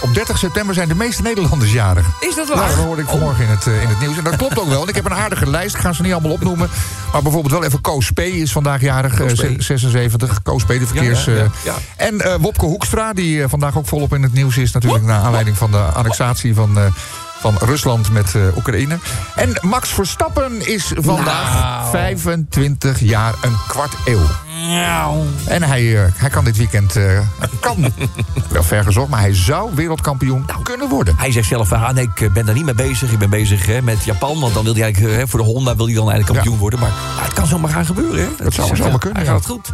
op 0.01 0.13
30 0.13 0.38
september 0.38 0.75
zijn 0.75 0.88
de 0.88 0.96
meeste 0.96 1.22
Nederlanders 1.22 1.72
jarig. 1.72 2.05
Is 2.19 2.36
dat 2.36 2.48
waar? 2.48 2.67
dat 2.67 2.75
hoorde 2.77 3.01
ik 3.01 3.08
vanmorgen 3.08 3.43
in 3.43 3.50
het, 3.50 3.65
in 3.65 3.88
het 3.88 4.00
nieuws. 4.00 4.17
En 4.17 4.24
dat 4.24 4.36
klopt 4.36 4.60
ook 4.60 4.69
wel. 4.69 4.81
En 4.81 4.88
ik 4.88 4.96
heb 4.96 5.05
een 5.05 5.13
aardige 5.13 5.50
lijst. 5.50 5.75
Ik 5.75 5.81
ga 5.81 5.93
ze 5.93 6.01
niet 6.01 6.12
allemaal 6.13 6.31
opnoemen. 6.31 6.69
Maar 7.12 7.22
bijvoorbeeld 7.22 7.53
wel 7.53 7.63
even 7.63 7.81
Koos 7.81 8.12
P. 8.12 8.19
is 8.19 8.51
vandaag 8.51 8.81
jarig. 8.81 9.13
ze- 9.36 9.55
76. 9.60 10.41
Koos 10.41 10.63
P. 10.63 10.67
de 10.67 10.88
verkeers... 10.88 11.25
Ja, 11.25 11.31
ja, 11.31 11.38
ja, 11.38 11.50
ja. 11.63 11.74
En 11.96 12.22
eh, 12.22 12.36
Wopke 12.39 12.65
Hoekstra, 12.65 13.13
die 13.13 13.48
vandaag 13.48 13.77
ook 13.77 13.88
volop 13.88 14.13
in 14.13 14.24
het 14.24 14.34
nieuws 14.34 14.58
is. 14.58 14.72
Natuurlijk 14.72 15.03
naar 15.03 15.22
aanleiding 15.22 15.58
van 15.58 15.72
de 15.72 15.77
annexatie 15.77 16.53
van... 16.53 16.77
van 17.39 17.55
Rusland 17.60 18.12
met 18.12 18.36
eh, 18.36 18.41
Oekraïne. 18.58 18.98
En 19.36 19.58
Max 19.62 19.89
Verstappen 19.89 20.67
is 20.67 20.91
vandaag 20.96 21.53
Nou. 21.62 21.89
25 21.89 23.00
jaar, 23.00 23.34
een 23.41 23.55
kwart 23.67 23.93
eeuw. 24.05 24.22
En 25.46 25.63
hij, 25.63 26.03
eh, 26.05 26.12
hij 26.15 26.29
kan 26.29 26.43
dit 26.43 26.58
weekend, 26.58 26.96
eh, 26.96 27.19
kan, 27.60 27.93
wel 28.51 28.63
ver 28.63 28.84
gezocht, 28.84 29.10
maar 29.10 29.19
hij 29.19 29.36
zou 29.36 29.72
wereldkampioen 29.75 30.46
kunnen 30.63 30.89
worden. 30.89 31.15
Hij 31.17 31.31
zegt 31.31 31.48
zelf, 31.48 31.72
ah, 31.72 31.89
nee, 31.89 32.10
ik 32.15 32.34
ben 32.34 32.46
daar 32.46 32.55
niet 32.55 32.65
mee 32.65 32.74
bezig. 32.74 33.12
Ik 33.12 33.19
ben 33.19 33.29
bezig 33.29 33.65
hè, 33.65 33.81
met 33.81 34.03
Japan. 34.03 34.39
Want 34.39 34.53
dan 34.53 34.63
wil 34.63 34.74
hij 34.74 34.84
eigenlijk, 34.84 35.17
eh, 35.22 35.27
voor 35.27 35.39
de 35.39 35.46
Honda 35.46 35.75
wil 35.75 35.86
hij 35.86 35.96
dan 35.96 36.10
eigenlijk 36.12 36.34
kampioen 36.34 36.53
Ja. 36.53 36.60
worden. 36.62 36.79
Maar 36.79 36.91
het 37.24 37.34
kan 37.34 37.48
zomaar 37.48 37.72
gaan 37.72 37.86
gebeuren. 37.86 38.19
Hè? 38.19 38.43
Dat 38.43 38.53
zou 38.53 38.75
zomaar 38.75 39.00
kunnen, 39.00 39.17
Hij 39.17 39.25
ja. 39.25 39.31
gaat 39.31 39.43
het 39.43 39.51
goed. 39.51 39.72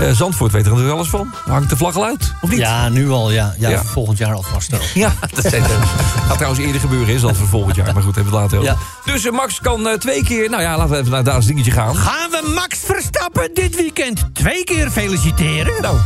Eh, 0.00 0.10
Zandvoort 0.10 0.52
weet 0.52 0.62
er 0.64 0.68
natuurlijk 0.70 0.96
alles 0.96 1.08
van. 1.08 1.32
Hangt 1.46 1.70
de 1.70 1.76
vlag 1.76 1.96
al 1.96 2.04
uit, 2.04 2.32
of 2.40 2.50
niet? 2.50 2.58
Ja, 2.58 2.88
nu 2.88 3.10
al, 3.10 3.30
ja. 3.30 3.54
Ja, 3.58 3.68
Ja. 3.68 3.84
volgend 3.84 4.18
jaar 4.18 4.34
alvast 4.34 4.74
ook. 4.74 4.80
Ja, 4.94 5.12
dat 5.34 5.44
zijn, 5.50 5.62
gaat 6.28 6.34
trouwens 6.36 6.60
eerder 6.64 6.80
gebeuren, 6.80 7.14
is 7.14 7.20
dat 7.20 7.36
voor 7.36 7.46
volgend 7.46 7.76
jaar. 7.76 7.94
Maar 7.94 8.02
goed, 8.02 8.14
hebben 8.14 8.32
we 8.32 8.38
het 8.38 8.50
later 8.52 8.68
over. 8.72 8.86
Ja. 9.04 9.12
Dus 9.12 9.24
eh, 9.24 9.32
Max 9.32 9.60
kan 9.60 9.88
eh, 9.88 9.94
twee 9.94 10.24
keer... 10.24 10.50
Nou 10.50 10.62
ja, 10.62 10.76
laten 10.76 10.90
we 10.92 10.98
even 10.98 11.10
naar 11.10 11.24
Daas 11.24 11.46
dingetje 11.46 11.70
gaan. 11.70 11.96
Gaan 11.96 12.30
we 12.30 12.50
Max 12.54 12.78
Verstappen 12.84 13.50
dit 13.54 13.76
weekend 13.76 14.24
twee 14.32 14.64
keer 14.64 14.90
feliciteren? 14.90 15.82
Nou, 15.82 15.96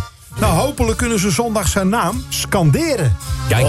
Nou, 0.40 0.52
hopelijk 0.58 0.98
kunnen 0.98 1.18
ze 1.18 1.30
zondag 1.30 1.68
zijn 1.68 1.88
naam 1.88 2.24
scanderen. 2.28 3.16
Kijk. 3.48 3.66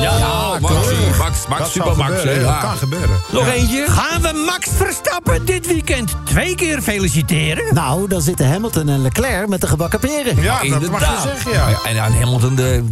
Ja, 0.00 0.58
Max, 0.60 0.74
Max, 1.18 1.46
Max, 1.48 1.60
Dat 1.60 1.70
super 1.70 1.96
Max. 1.96 2.18
gebeuren. 2.18 2.44
Dat 2.44 2.58
kan 2.58 2.76
gebeuren. 2.76 3.16
Nog 3.32 3.48
eentje? 3.48 3.84
Gaan 3.88 4.22
we 4.22 4.44
Max 4.46 4.68
Verstappen 4.76 5.44
dit 5.44 5.66
weekend 5.66 6.14
twee 6.24 6.54
keer 6.54 6.82
feliciteren? 6.82 7.74
Nou, 7.74 8.08
dan 8.08 8.20
zitten 8.20 8.50
Hamilton 8.50 8.88
en 8.88 9.02
Leclerc 9.02 9.48
met 9.48 9.60
de 9.60 9.66
gebakken 9.66 9.98
peren. 10.00 10.42
Ja, 10.42 10.62
dat 10.62 10.90
mag 10.90 11.00
je 11.00 11.18
zeggen, 11.22 11.52
ja. 11.52 11.68
En 11.84 11.98
aan 12.02 12.12
Hamilton, 12.12 12.54
de, 12.54 12.84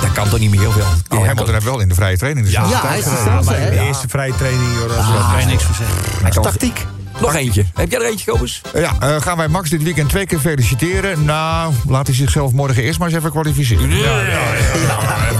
dat 0.00 0.12
kan 0.12 0.28
toch 0.28 0.38
niet 0.38 0.50
meer 0.50 0.60
heel 0.60 0.70
veel. 0.72 1.18
Oh, 1.18 1.26
Hamilton 1.26 1.52
heeft 1.52 1.64
wel 1.64 1.80
in 1.80 1.88
de 1.88 1.94
vrije 1.94 2.16
training. 2.18 2.46
Dus 2.46 2.54
Ja, 2.54 2.64
Ja, 2.68 2.80
hij 2.86 2.98
is 2.98 3.04
de 3.04 3.70
de 3.70 3.80
eerste 3.86 4.08
vrije 4.08 4.34
training, 4.36 4.72
joh, 4.74 4.88
dat 4.88 4.98
is 4.98 5.04
Ah, 5.04 5.46
niks 5.46 5.64
voor 5.64 5.74
zeggen. 5.74 6.42
Tactiek. 6.42 6.86
Nog 7.20 7.34
eentje. 7.34 7.64
Heb 7.74 7.90
jij 7.90 8.00
er 8.00 8.06
eentje, 8.06 8.30
Kobus? 8.30 8.60
Ja, 8.74 8.96
eh, 9.00 9.20
gaan 9.20 9.36
wij 9.36 9.48
Max 9.48 9.70
dit 9.70 9.82
weekend 9.82 10.08
twee 10.08 10.26
keer 10.26 10.38
feliciteren? 10.38 11.24
Nou, 11.24 11.72
laat 11.88 12.06
hij 12.06 12.16
zichzelf 12.16 12.52
morgen 12.52 12.82
eerst 12.82 12.98
maar 12.98 13.08
eens 13.08 13.16
even 13.16 13.30
kwalificeren. 13.30 13.88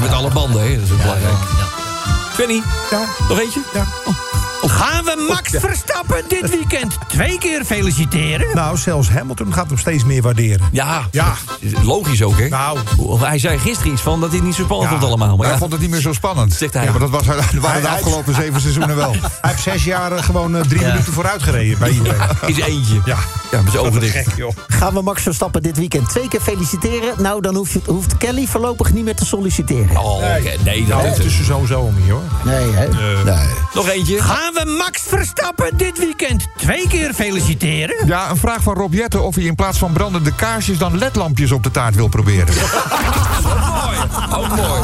Met 0.01 0.13
alle 0.13 0.31
banden, 0.31 0.63
hè? 0.63 0.75
Dat 0.75 0.85
is 0.85 0.93
ook 0.93 1.03
belangrijk. 1.03 1.35
Svenny, 2.33 2.63
nog 3.29 3.41
eentje? 3.41 3.61
Ja. 3.75 3.85
Gaan 4.67 5.05
we 5.05 5.27
Max 5.29 5.51
Verstappen 5.61 6.25
dit 6.29 6.51
weekend 6.51 6.97
twee 7.09 7.39
keer 7.39 7.65
feliciteren? 7.65 8.47
Nou, 8.55 8.77
zelfs 8.77 9.09
Hamilton 9.11 9.53
gaat 9.53 9.69
hem 9.69 9.79
steeds 9.79 10.05
meer 10.05 10.23
waarderen. 10.23 10.69
Ja, 10.73 11.03
Ja. 11.11 11.35
logisch 11.83 12.23
ook, 12.23 12.39
hè? 12.39 12.49
Nou. 12.49 12.79
Hij 13.21 13.39
zei 13.39 13.59
gisteren 13.59 13.93
iets 13.93 14.03
van 14.03 14.21
dat 14.21 14.29
hij 14.29 14.39
het 14.39 14.47
niet 14.47 14.57
zo 14.57 14.63
spannend 14.63 14.91
Ja. 14.91 14.97
vond 14.99 15.09
allemaal. 15.11 15.37
Maar 15.37 15.45
hij 15.45 15.53
ja, 15.55 15.59
vond 15.61 15.73
het 15.73 15.81
niet 15.81 15.91
meer 15.91 16.01
zo 16.01 16.13
spannend. 16.13 16.53
Zegt 16.55 16.75
hij. 16.75 16.85
Ja, 16.85 16.91
maar 16.91 17.01
dat 17.01 17.11
was, 17.11 17.27
dat 17.27 17.37
waren 17.61 17.83
de 17.83 17.89
afgelopen 17.89 18.35
zeven 18.35 18.61
seizoenen 18.61 18.97
wel. 18.97 19.11
Hij 19.41 19.51
heeft 19.51 19.63
zes 19.63 19.85
jaar 19.85 20.13
eh, 20.13 20.23
gewoon 20.23 20.57
eh, 20.57 20.63
drie 20.63 20.81
minuten 20.87 21.13
vooruit 21.13 21.43
gereden 21.43 21.79
bij 21.79 21.91
iedereen. 21.91 22.21
is 22.47 22.59
eentje. 22.59 23.01
Ja. 23.05 23.17
Ja, 23.51 23.63
met 23.63 23.73
zijn 23.73 23.85
ogen 23.87 24.01
dicht. 24.01 24.13
Gek, 24.17 24.37
joh. 24.37 24.53
Gaan 24.69 24.95
we 24.95 25.03
Max 25.03 25.23
Verstappen 25.23 25.63
dit 25.63 25.77
weekend 25.77 26.09
twee 26.09 26.29
keer 26.29 26.41
feliciteren? 26.41 27.15
Nou, 27.23 27.41
dan 27.41 27.55
hoeft, 27.55 27.77
hoeft 27.87 28.17
Kelly 28.17 28.47
voorlopig 28.47 28.93
niet 28.93 29.05
meer 29.05 29.15
te 29.17 29.25
solliciteren. 29.27 29.97
Oh, 29.97 30.15
oké. 30.17 30.53
nee, 30.65 30.87
dat 30.87 30.89
Nou, 30.99 31.09
is 31.11 31.17
het 31.17 31.27
is 31.27 31.39
er 31.39 31.45
sowieso 31.45 31.81
om 31.81 31.95
hier, 31.97 32.13
hoor. 32.13 32.23
Nee, 32.45 32.71
hè? 32.73 32.89
Nog 33.75 33.89
eentje. 33.89 34.23
Gaan 34.23 34.54
we 34.55 34.77
Max 34.79 35.03
Verstappen 35.07 35.77
dit 35.77 35.99
weekend 35.99 36.47
twee 36.57 36.89
keer 36.89 37.15
feliciteren? 37.15 38.07
Ja, 38.07 38.31
een 38.31 38.37
vraag 38.37 38.63
van 38.63 38.75
Rob 38.75 38.95
Jetten 38.95 39.23
of 39.23 39.35
hij 39.35 39.45
in 39.45 39.55
plaats 39.55 39.79
van 39.79 39.93
brandende 39.93 40.35
kaarsjes 40.35 40.79
dan 40.79 40.99
ledlampjes 40.99 41.53
op 41.53 41.63
de 41.63 41.71
taart 41.71 41.95
wil 41.95 42.09
proberen. 42.09 42.55
Ook 44.33 44.49
mooi. 44.57 44.83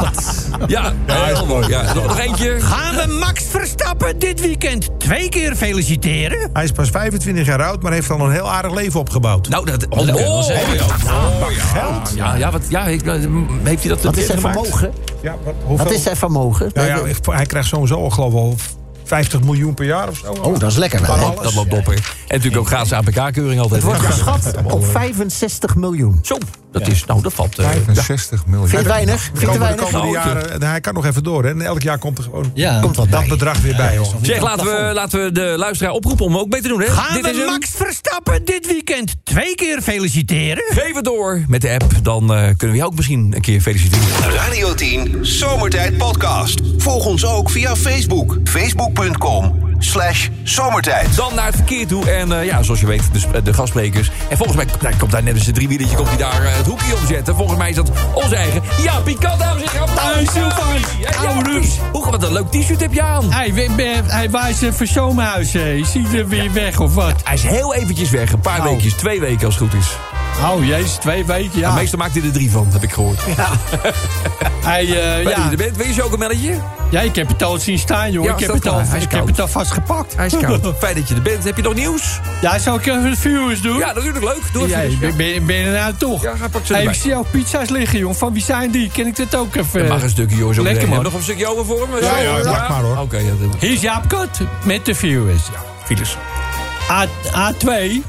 Ja, 0.67 0.93
heel 1.05 1.45
mooi. 1.45 1.67
Ja. 1.67 1.93
Nog, 1.93 2.05
nog 2.05 2.19
eentje. 2.19 2.61
Gaan 2.61 2.95
we 2.95 3.13
Max 3.13 3.43
Verstappen 3.49 4.19
dit 4.19 4.41
weekend 4.41 4.99
twee 4.99 5.29
keer 5.29 5.55
feliciteren? 5.55 6.49
Hij 6.53 6.63
is 6.63 6.71
pas 6.71 6.89
25 6.89 7.45
jaar 7.45 7.63
oud, 7.63 7.81
maar 7.81 7.91
heeft 7.91 8.09
al 8.09 8.19
een 8.19 8.31
heel 8.31 8.51
aardig 8.51 8.73
leven 8.73 8.99
opgebouwd. 8.99 9.49
Nou, 9.49 9.65
dat... 9.65 9.87
Oh, 9.89 9.99
oh, 9.99 10.15
oh, 10.15 10.45
Geld? 11.47 12.11
Ja, 12.15 12.35
ja, 12.35 12.51
wat, 12.51 12.61
ja 12.69 12.83
heeft 12.83 13.05
hij 13.05 13.89
dat 13.89 14.01
Wat 14.01 14.17
is 14.17 14.25
zijn 14.25 14.37
gemaakt? 14.37 14.57
vermogen? 14.59 14.93
Ja, 15.21 15.35
wat, 15.43 15.53
hoeveel? 15.63 15.85
Wat 15.85 15.93
is 15.93 16.03
zijn 16.03 16.17
vermogen? 16.17 16.71
Nou 16.73 16.87
ja, 16.87 17.31
hij 17.31 17.45
krijgt 17.45 17.67
sowieso, 17.67 18.09
geloof 18.09 18.33
ik 18.33 18.79
50 19.11 19.43
miljoen 19.43 19.73
per 19.73 19.85
jaar 19.85 20.09
of 20.09 20.17
zo. 20.17 20.31
Oh, 20.31 20.59
dat 20.59 20.71
is 20.71 20.77
lekker 20.77 21.01
wel. 21.01 21.35
Dat 21.41 21.53
loopt 21.53 21.73
op, 21.73 21.85
hè. 21.85 21.93
En 21.93 22.01
natuurlijk 22.27 22.57
ook 22.57 22.67
gratis 22.67 22.93
APK-keuring 22.93 23.59
altijd. 23.61 23.83
Het 23.83 23.91
wordt 23.91 24.05
geschat 24.05 24.55
op 24.63 24.85
65 24.85 25.75
miljoen. 25.75 26.19
Zo, 26.21 26.37
dat 26.71 26.87
is... 26.87 27.05
Nou, 27.05 27.21
dat 27.21 27.33
valt... 27.33 27.59
eh, 27.59 27.67
65 27.69 28.45
miljoen. 28.45 28.67
Vind 28.67 28.81
je 28.81 28.87
weinig? 28.87 29.15
De 29.15 29.37
Vind 29.37 29.39
je 29.39 29.45
de 29.51 29.63
weinig? 29.63 29.83
komende 29.83 30.17
Nou, 30.17 30.33
jaren, 30.33 30.63
hij 30.63 30.79
kan 30.79 30.93
nog 30.93 31.05
even 31.05 31.23
door. 31.23 31.43
Hè. 31.43 31.49
En 31.49 31.61
elk 31.61 31.81
jaar 31.81 31.97
komt 31.97 32.17
er 32.17 32.23
gewoon 32.23 32.53
Komt 32.81 32.95
wat 32.95 33.11
dat 33.11 33.27
bedrag 33.27 33.61
weer 33.61 33.75
bij. 33.75 33.97
Hoor. 33.97 34.13
Zeg, 34.21 34.41
laten 34.41 34.65
we, 34.65 34.91
laten 34.93 35.23
we 35.23 35.31
de 35.31 35.53
luisteraar 35.57 35.93
oproepen 35.93 36.25
om 36.25 36.37
ook 36.37 36.49
mee 36.49 36.61
te 36.61 36.67
doen, 36.67 36.81
hè? 36.81 36.87
Gaan 36.87 37.13
Dit 37.13 37.25
is 37.25 37.31
we 37.31 37.37
hem. 37.37 37.49
Max 37.49 37.69
Verstappen 37.75 38.45
dit 38.45 38.67
weekend 38.67 39.15
twee 39.23 39.55
keer 39.55 39.81
feliciteren? 39.81 40.63
Geef 40.67 40.95
het 40.95 41.05
door 41.05 41.41
met 41.47 41.61
de 41.61 41.69
app. 41.69 41.85
Dan 42.03 42.33
eh, 42.33 42.41
kunnen 42.41 42.69
we 42.71 42.75
jou 42.75 42.89
ook 42.89 42.95
misschien 42.95 43.31
een 43.35 43.41
keer 43.41 43.61
feliciteren. 43.61 44.33
Radio 44.33 44.73
10 44.73 45.17
Zomertijd 45.21 45.97
Podcast. 45.97 46.61
Volg 46.77 47.05
ons 47.05 47.25
ook 47.25 47.49
via 47.49 47.75
Facebook. 47.75 48.37
Facebook.com 48.43 49.70
slash 49.83 50.27
zomertijd. 50.43 51.15
Dan 51.15 51.35
naar 51.35 51.45
het 51.45 51.55
verkeer 51.55 51.87
toe. 51.87 52.09
En 52.11 52.31
eh, 52.39 52.45
ja, 52.45 52.63
zoals 52.63 52.79
je 52.79 52.85
weet, 52.85 53.03
de, 53.31 53.41
de 53.41 53.53
gastsprekers. 53.53 54.11
En 54.29 54.37
volgens 54.37 54.57
mij 54.57 54.67
nou, 54.81 54.95
komt 54.95 55.11
daar 55.11 55.23
net 55.23 55.35
eens 55.35 55.47
een 55.47 55.53
driewielertje 55.53 55.95
komt 55.95 56.07
hij 56.09 56.17
daar 56.17 56.43
eh, 56.45 56.55
het 56.57 56.65
hoekje 56.65 56.95
omzetten. 56.95 57.35
Volgens 57.35 57.57
mij 57.57 57.69
is 57.69 57.75
dat 57.75 57.91
onze 58.13 58.35
eigen 58.35 58.61
Jaapie 58.83 59.17
Kat, 59.17 59.39
dames 59.39 59.63
en 59.63 59.69
heren. 59.69 59.89
Hij. 59.95 60.79
Ja, 60.99 61.09
Oude. 61.29 61.61
Hoe, 61.91 62.09
wat 62.11 62.23
een 62.23 62.31
leuk 62.33 62.47
t-shirt 62.51 62.79
heb 62.81 62.93
je 62.93 63.01
aan. 63.01 63.31
Hij, 63.31 63.53
we- 63.53 63.69
we- 63.75 64.01
hij 64.07 64.29
wijst 64.29 64.65
voor 64.71 64.85
zomerhuis. 64.87 65.53
eh. 65.53 65.75
Is 65.75 65.93
hij 65.93 66.19
er 66.19 66.27
weer 66.27 66.53
weg 66.53 66.79
of 66.79 66.93
wat? 66.93 67.13
Hij 67.23 67.33
is 67.33 67.43
heel 67.43 67.73
eventjes 67.75 68.09
weg. 68.09 68.31
Een 68.31 68.39
paar 68.39 68.59
Oh. 68.59 68.63
weekjes, 68.65 68.93
twee 68.93 69.19
weken 69.19 69.45
als 69.45 69.59
het 69.59 69.69
goed 69.69 69.79
is. 69.79 69.87
Oh 70.39 70.65
jezus, 70.65 70.91
twee 70.93 71.25
weken, 71.25 71.59
ja. 71.59 71.67
Maar 71.67 71.77
meestal 71.77 71.99
maakt 71.99 72.13
hij 72.13 72.23
er 72.23 72.31
drie 72.31 72.51
van, 72.51 72.67
heb 72.71 72.83
ik 72.83 72.91
gehoord. 72.93 73.19
Hij, 74.61 74.81
eh, 74.85 75.15
Weet 75.15 75.23
je, 75.23 75.41
ja. 75.41 75.51
er 75.51 75.57
bent, 75.57 75.77
wil 75.77 75.85
je 75.87 75.93
chocomelletje? 75.93 76.55
ja, 76.89 77.01
ik 77.01 77.15
heb 77.15 77.27
het 77.27 77.43
al 77.43 77.57
zien 77.57 77.79
staan, 77.79 78.11
joh. 78.11 78.25
Ja, 78.25 78.33
ik 78.33 78.39
heb, 78.39 78.53
het 78.53 78.67
al. 78.67 78.79
Hij 78.79 78.97
is 78.97 79.03
ik 79.03 79.11
heb 79.11 79.27
het 79.27 79.39
al 79.39 79.47
vastgepakt. 79.47 80.15
Hij 80.15 80.25
is 80.25 80.33
koud. 80.41 80.73
Fijn 80.79 80.95
dat 80.95 81.07
je 81.07 81.15
er 81.15 81.21
bent. 81.21 81.43
Heb 81.43 81.55
je 81.55 81.61
nog 81.61 81.73
nieuws? 81.73 82.19
Ja, 82.41 82.59
zou 82.59 82.79
ik 82.79 82.85
even 82.85 83.09
de 83.09 83.15
viewers 83.17 83.61
doen? 83.61 83.77
Ja, 83.77 83.93
natuurlijk 83.93 84.23
leuk. 84.23 84.41
Doe 84.53 84.67
Ja, 84.67 84.81
even. 84.81 84.99
ben, 84.99 85.17
ben, 85.17 85.45
ben 85.45 85.55
je 85.55 85.63
er 85.65 85.71
nou 85.79 85.93
toch? 85.93 86.21
Ja, 86.23 86.35
ga 86.35 86.47
pak 86.47 86.65
ze 86.65 86.71
Hey, 86.73 86.81
erbij. 86.81 86.95
ik 86.95 87.01
zie 87.01 87.09
jouw 87.11 87.25
pizza's 87.31 87.69
liggen, 87.69 87.99
joh. 87.99 88.13
Van 88.15 88.33
wie 88.33 88.43
zijn 88.43 88.71
die? 88.71 88.89
Ken 88.93 89.07
ik 89.07 89.15
dat 89.15 89.35
ook 89.35 89.55
even? 89.55 89.87
Mag 89.87 90.03
een 90.03 90.09
stukje, 90.09 90.35
joh. 90.35 90.53
Zo 90.53 90.63
Lekker, 90.63 90.87
man. 90.87 91.03
Nog 91.03 91.13
een 91.13 91.23
stukje 91.23 91.47
over 91.47 91.65
voor 91.65 91.87
hem? 91.91 92.03
Ja, 92.03 92.17
ja, 92.19 92.51
maak 92.51 92.69
maar, 92.69 92.81
hoor. 92.81 92.97
Oké, 92.97 93.17
ja, 93.17 93.31
dat- 93.41 93.55
Hier 93.61 93.71
is 93.71 93.81
Jaap 93.81 94.09
Kot 94.09 94.29
met 94.63 94.85
de 94.85 94.95
viewers. 94.95 95.41
files. 95.83 96.17
A, 96.89 97.05
A2 97.51 98.01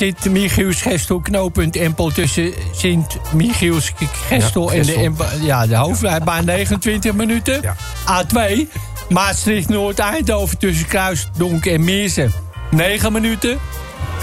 zit 0.00 0.30
Michiels 0.30 0.82
Gestel 0.82 1.20
knooppunt 1.20 1.76
Empel 1.76 2.10
tussen 2.10 2.52
Sint 2.72 3.16
Michiels 3.32 3.92
Gestel 4.28 4.72
Ja, 4.72 4.78
en 4.78 4.86
de. 4.86 4.94
Empel. 4.94 5.26
Ja, 5.40 5.66
de 5.66 5.76
hoofdrijbaan 5.76 6.44
29 6.44 7.12
minuten. 7.12 7.62
Ja. 7.62 7.76
A2 8.24 8.68
Maastricht 9.08 9.68
Noord 9.68 9.98
Eindhoven 9.98 10.58
tussen 10.58 10.86
Kruisdonk 10.86 11.66
en 11.66 11.84
Meersen 11.84 12.32
9 12.70 13.12
minuten. 13.12 13.58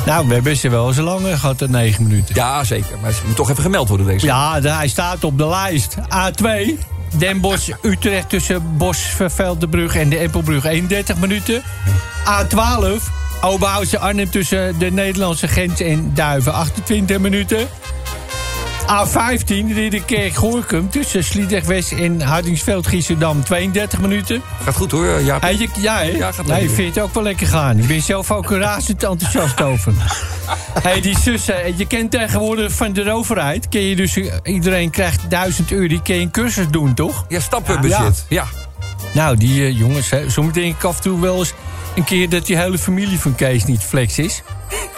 Nou, 0.05 0.27
we 0.27 0.33
hebben 0.33 0.57
ze 0.57 0.69
wel 0.69 0.87
eens 0.87 0.97
langer 0.97 1.37
gehad 1.37 1.59
dan 1.59 1.71
9 1.71 2.03
minuten. 2.03 2.35
Ja, 2.35 2.63
zeker. 2.63 2.97
Maar 3.01 3.09
het 3.09 3.21
moet 3.25 3.35
toch 3.35 3.49
even 3.49 3.63
gemeld 3.63 3.87
worden, 3.87 4.07
deze. 4.07 4.25
Ja, 4.25 4.61
hij 4.61 4.87
staat 4.87 5.23
op 5.23 5.37
de 5.37 5.47
lijst. 5.47 5.95
A2, 5.95 6.73
Den 7.17 7.39
Bosch, 7.41 7.69
Utrecht 7.81 8.29
tussen 8.29 8.77
Bosveldenbrug 8.77 9.95
en 9.95 10.09
de 10.09 10.17
Empelbrug 10.17 10.65
31 10.65 11.17
minuten. 11.17 11.63
A12, 12.25 13.16
Oberhausen 13.41 13.99
Arnhem 13.99 14.29
tussen 14.29 14.79
de 14.79 14.91
Nederlandse 14.91 15.47
grens 15.47 15.81
en 15.81 16.11
Duiven 16.13 16.53
28 16.53 17.19
minuten. 17.19 17.67
A15, 18.87 19.73
Ridderkerk 19.73 20.33
Goorkum 20.35 20.89
tussen 20.89 21.23
Sliedrecht 21.23 21.65
West 21.67 21.91
en 21.91 22.21
Hardingsveld 22.21 22.87
Giessendam 22.87 23.43
32 23.43 23.99
minuten. 23.99 24.41
Gaat 24.63 24.75
goed 24.75 24.91
hoor, 24.91 25.05
ja. 25.21 25.37
Hey, 25.39 25.57
je- 25.57 25.69
ja, 25.79 25.97
hè? 25.97 26.03
Ja, 26.03 26.31
gaat 26.31 26.45
nee, 26.45 26.47
lekker. 26.47 26.69
ik 26.69 26.75
vind 26.75 26.95
het 26.95 27.03
ook 27.03 27.13
wel 27.13 27.23
lekker 27.23 27.47
gaan. 27.47 27.77
Ik 27.79 27.87
ben 27.87 28.01
zelf 28.01 28.31
ook 28.31 28.51
razend 28.51 29.03
enthousiast 29.03 29.61
over. 29.61 29.93
hey, 30.83 31.01
die 31.01 31.19
zussen, 31.19 31.63
eh, 31.63 31.77
je 31.77 31.85
kent 31.87 32.11
tegenwoordig 32.11 32.71
van 32.71 32.93
de 32.93 33.11
overheid... 33.11 33.69
Ken 33.69 33.81
je 33.81 33.95
dus, 33.95 34.17
eh, 34.17 34.33
iedereen 34.43 34.89
krijgt 34.89 35.29
1000 35.29 35.71
euro, 35.71 35.87
die 35.87 36.01
kun 36.01 36.15
je 36.15 36.21
een 36.21 36.31
cursus 36.31 36.67
doen, 36.69 36.93
toch? 36.93 37.25
Ja, 37.27 37.39
stappenbudget. 37.39 38.25
Ja. 38.29 38.45
Nou, 39.13 39.37
die 39.37 39.63
eh, 39.65 39.77
jongens, 39.79 40.09
hè, 40.09 40.29
soms 40.29 40.53
denk 40.53 40.75
ik 40.75 40.83
af 40.83 40.95
en 40.95 41.01
toe 41.01 41.19
wel 41.21 41.37
eens... 41.37 41.53
een 41.97 42.03
keer 42.03 42.29
dat 42.29 42.45
die 42.45 42.57
hele 42.57 42.77
familie 42.77 43.19
van 43.19 43.35
Kees 43.35 43.65
niet 43.65 43.83
flex 43.83 44.19
is. 44.19 44.41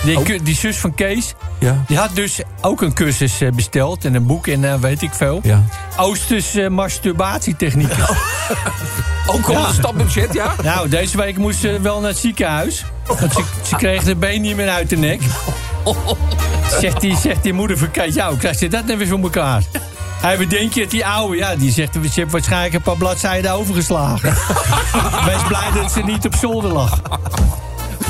Die, 0.03 0.21
ku- 0.23 0.43
die 0.43 0.55
zus 0.55 0.77
van 0.77 0.95
Kees, 0.95 1.33
Ja. 1.59 1.83
die 1.87 1.97
had 1.97 2.15
dus 2.15 2.39
ook 2.61 2.81
een 2.81 2.93
cursus 2.93 3.41
eh, 3.41 3.49
besteld... 3.51 4.05
en 4.05 4.13
een 4.13 4.25
boek 4.25 4.47
en 4.47 4.63
eh, 4.71 4.75
weet 4.79 5.01
ik 5.01 5.13
veel. 5.13 5.39
Ja. 5.43 5.63
Oosters 5.97 6.55
eh, 6.55 6.67
masturbatietechnieken. 6.67 7.97
Ook 9.27 9.45
al 9.47 9.53
Ja. 9.53 9.71
stapbudget, 9.73 10.33
ja? 10.33 10.55
Nou, 10.63 10.89
deze 10.89 11.17
week 11.17 11.37
moest 11.37 11.59
ze 11.59 11.79
wel 11.81 11.99
naar 11.99 12.09
het 12.09 12.17
ziekenhuis. 12.19 12.85
Want 13.05 13.33
ze, 13.33 13.43
ze 13.63 13.75
kreeg 13.75 14.03
de 14.03 14.15
been 14.15 14.41
niet 14.41 14.55
meer 14.55 14.69
uit 14.69 14.89
de 14.89 14.97
nek. 14.97 15.21
Zegt 16.81 17.01
die, 17.01 17.17
zegt 17.17 17.43
die 17.43 17.53
moeder 17.53 17.77
van 17.77 17.91
Kijk, 17.91 18.13
jou, 18.13 18.37
krijg 18.37 18.59
je 18.59 18.69
dat 18.69 18.85
net 18.85 18.97
weer 18.97 19.07
voor 19.07 19.19
elkaar? 19.19 19.63
Hij 20.21 20.47
denk 20.47 20.73
je 20.73 20.81
dat 20.81 20.91
die 20.91 21.05
oude, 21.05 21.37
ja, 21.37 21.55
die 21.55 21.71
zegt, 21.71 21.93
ze 21.93 21.99
heeft 22.13 22.31
waarschijnlijk 22.31 22.73
een 22.73 22.81
paar 22.81 22.97
bladzijden 22.97 23.51
overgeslagen. 23.51 24.33
Wees 25.25 25.43
blij 25.47 25.71
dat 25.73 25.91
ze 25.91 26.01
niet 26.01 26.25
op 26.25 26.35
zolder 26.35 26.71
lag. 26.71 27.01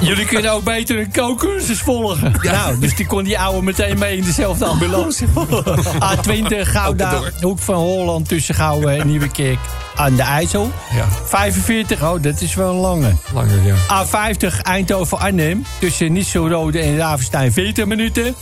Jullie 0.01 0.25
kunnen 0.25 0.51
ook 0.51 0.63
beter 0.63 0.99
een 0.99 1.11
kookcursus 1.11 1.79
volgen. 1.79 2.33
Nou, 2.41 2.79
dus 2.79 2.95
die 2.95 3.05
kon 3.05 3.23
die 3.23 3.39
oude 3.39 3.61
meteen 3.61 3.99
mee 3.99 4.17
in 4.17 4.23
dezelfde 4.23 4.65
ambulance. 4.65 5.25
A20 6.15 6.61
Gouda, 6.61 7.21
hoek 7.41 7.59
van 7.59 7.75
Holland 7.75 8.27
tussen 8.27 8.55
Gouwen 8.55 8.99
en 8.99 9.07
Nieuwekerk 9.07 9.59
aan 9.95 10.15
de 10.15 10.21
IJssel. 10.21 10.71
Ja. 10.93 11.05
45, 11.25 12.03
oh, 12.03 12.21
dat 12.21 12.41
is 12.41 12.53
wel 12.55 12.69
een 12.69 12.79
lange. 12.79 13.15
Langer, 13.33 13.59
ja. 13.63 13.75
A50 14.05 14.61
Eindhoven-Arnhem 14.61 15.65
tussen 15.79 16.13
Nisselrode 16.13 16.79
en 16.79 16.97
Ravenstein 16.97 17.51
40 17.51 17.85
minuten. 17.85 18.35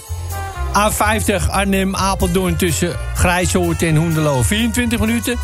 A50 0.78 1.50
Arnhem-Apeldoorn 1.50 2.56
tussen 2.56 2.96
Grijshoort 3.16 3.82
en 3.84 3.96
Hoendelo 3.96 4.42
24 4.42 5.00
minuten. 5.00 5.36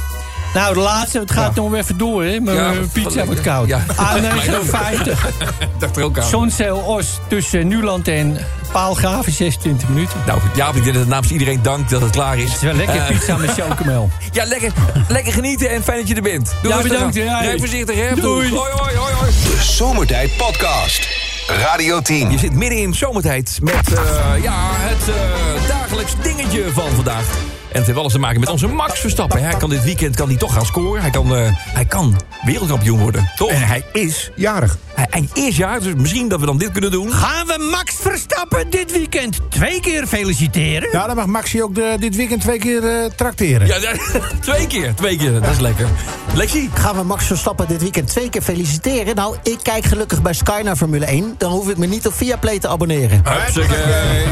Nou, 0.53 0.73
de 0.73 0.79
laatste, 0.79 1.19
het 1.19 1.31
gaat 1.31 1.55
nog 1.55 1.75
even 1.75 1.97
door, 1.97 2.23
hè. 2.23 2.39
Mijn 2.39 2.57
Ja, 2.57 2.71
eh, 2.71 2.77
pizza 2.91 3.25
wordt 3.25 3.41
koud. 3.41 3.67
Ja. 3.67 3.81
A59. 3.95 5.27
dacht 5.79 5.97
er 5.97 6.03
ook 6.03 6.17
aan. 6.17 6.27
Zonzeel 6.27 6.83
Oost 6.85 7.19
tussen 7.27 7.67
Nuland 7.67 8.07
en 8.07 8.37
Paalgraven, 8.71 9.31
26 9.31 9.87
minuten. 9.89 10.17
Nou, 10.25 10.39
Jaap, 10.55 10.75
ik 10.75 10.83
denk 10.83 10.95
dat 10.95 11.07
namens 11.07 11.31
iedereen 11.31 11.59
dank 11.61 11.89
dat 11.89 12.01
het 12.01 12.11
klaar 12.11 12.37
is. 12.37 12.43
Het 12.43 12.53
is 12.55 12.61
wel 12.61 12.73
lekker 12.73 12.95
Eh, 12.95 13.07
pizza 13.07 13.37
met 13.37 13.53
chocomel. 13.59 14.09
Ja, 14.31 14.45
lekker, 14.45 14.71
lekker 15.07 15.33
genieten 15.33 15.69
en 15.69 15.83
fijn 15.83 15.97
dat 15.99 16.07
je 16.07 16.15
er 16.15 16.21
bent. 16.21 16.53
Doe 16.61 16.71
Ja, 16.71 16.81
bedankt. 16.81 17.15
Rij 17.15 17.55
voorzichtig, 17.57 17.95
hè. 17.95 18.15
Doei. 18.15 18.49
Hoi, 18.49 18.71
hoi, 18.71 18.95
hoi, 18.95 19.13
hoi. 19.13 19.31
De 19.31 19.57
Zomertijd 19.61 20.37
Podcast. 20.37 21.22
Radio 21.47 22.01
10. 22.01 22.31
Je 22.31 22.37
zit 22.37 22.53
midden 22.53 22.77
in 22.77 22.93
zomertijd 22.93 23.59
met 23.61 23.93
eh, 23.93 24.43
ja, 24.43 24.69
het 24.73 25.09
eh, 25.09 25.67
dagelijks 25.67 26.13
dingetje 26.21 26.71
van 26.71 26.89
vandaag. 26.89 27.27
En 27.71 27.79
het 27.79 27.85
heeft 27.85 27.97
alles 27.97 28.11
te 28.11 28.19
maken 28.19 28.39
met 28.39 28.49
onze 28.49 28.67
Max 28.67 28.99
Verstappen. 28.99 29.43
Hij 29.43 29.57
kan 29.57 29.69
dit 29.69 29.83
weekend 29.83 30.15
kan 30.15 30.27
hij 30.27 30.37
toch 30.37 30.53
gaan 30.53 30.65
scoren. 30.65 31.01
Hij 31.01 31.11
kan, 31.11 31.35
eh, 31.35 31.49
hij 31.55 31.85
kan 31.85 32.21
wereldkampioen 32.41 32.99
worden, 32.99 33.31
toch? 33.35 33.49
En 33.49 33.61
hij 33.61 33.85
is 33.93 34.31
jarig. 34.35 34.77
Hij, 34.93 35.07
hij 35.09 35.43
is 35.43 35.57
jaar, 35.57 35.79
dus 35.79 35.93
misschien 35.93 36.27
dat 36.27 36.39
we 36.39 36.45
dan 36.45 36.57
dit 36.57 36.71
kunnen 36.71 36.91
doen. 36.91 37.13
Gaan 37.13 37.47
we 37.47 37.67
Max 37.71 37.95
Verstappen 37.99 38.69
dit 38.69 38.91
weekend 38.91 39.39
twee 39.49 39.79
keer 39.79 40.07
feliciteren? 40.07 40.89
Ja, 40.91 41.07
dan 41.07 41.15
mag 41.15 41.25
Maxi 41.25 41.63
ook 41.63 41.75
de, 41.75 41.95
dit 41.99 42.15
weekend 42.15 42.41
twee 42.41 42.59
keer 42.59 42.87
eh 42.87 43.09
tracteren. 43.15 43.67
Ja, 43.67 43.77
ja, 43.77 43.91
twee 44.39 44.67
keer, 44.67 44.93
twee 44.95 45.17
keer. 45.17 45.31
Dat 45.31 45.51
is 45.51 45.59
lekker. 45.59 45.87
Lexi? 46.35 46.69
Gaan 46.73 46.95
we 46.95 47.03
Max 47.03 47.25
Verstappen 47.25 47.67
dit 47.67 47.81
weekend 47.81 48.07
twee 48.07 48.29
keer 48.29 48.41
feliciteren? 48.41 49.15
Nou, 49.15 49.35
ik 49.43 49.57
kijk 49.61 49.85
gelukkig 49.85 50.21
bij 50.21 50.33
Sky 50.33 50.61
naar 50.63 50.75
Formule 50.75 51.05
1. 51.05 51.35
Dan 51.37 51.51
hoef 51.51 51.69
ik 51.69 51.77
me 51.77 51.85
niet 51.85 52.07
op 52.07 52.13
Viaplay 52.13 52.59
te 52.59 52.67
abonneren. 52.67 53.21
Hupsakee. 53.23 54.23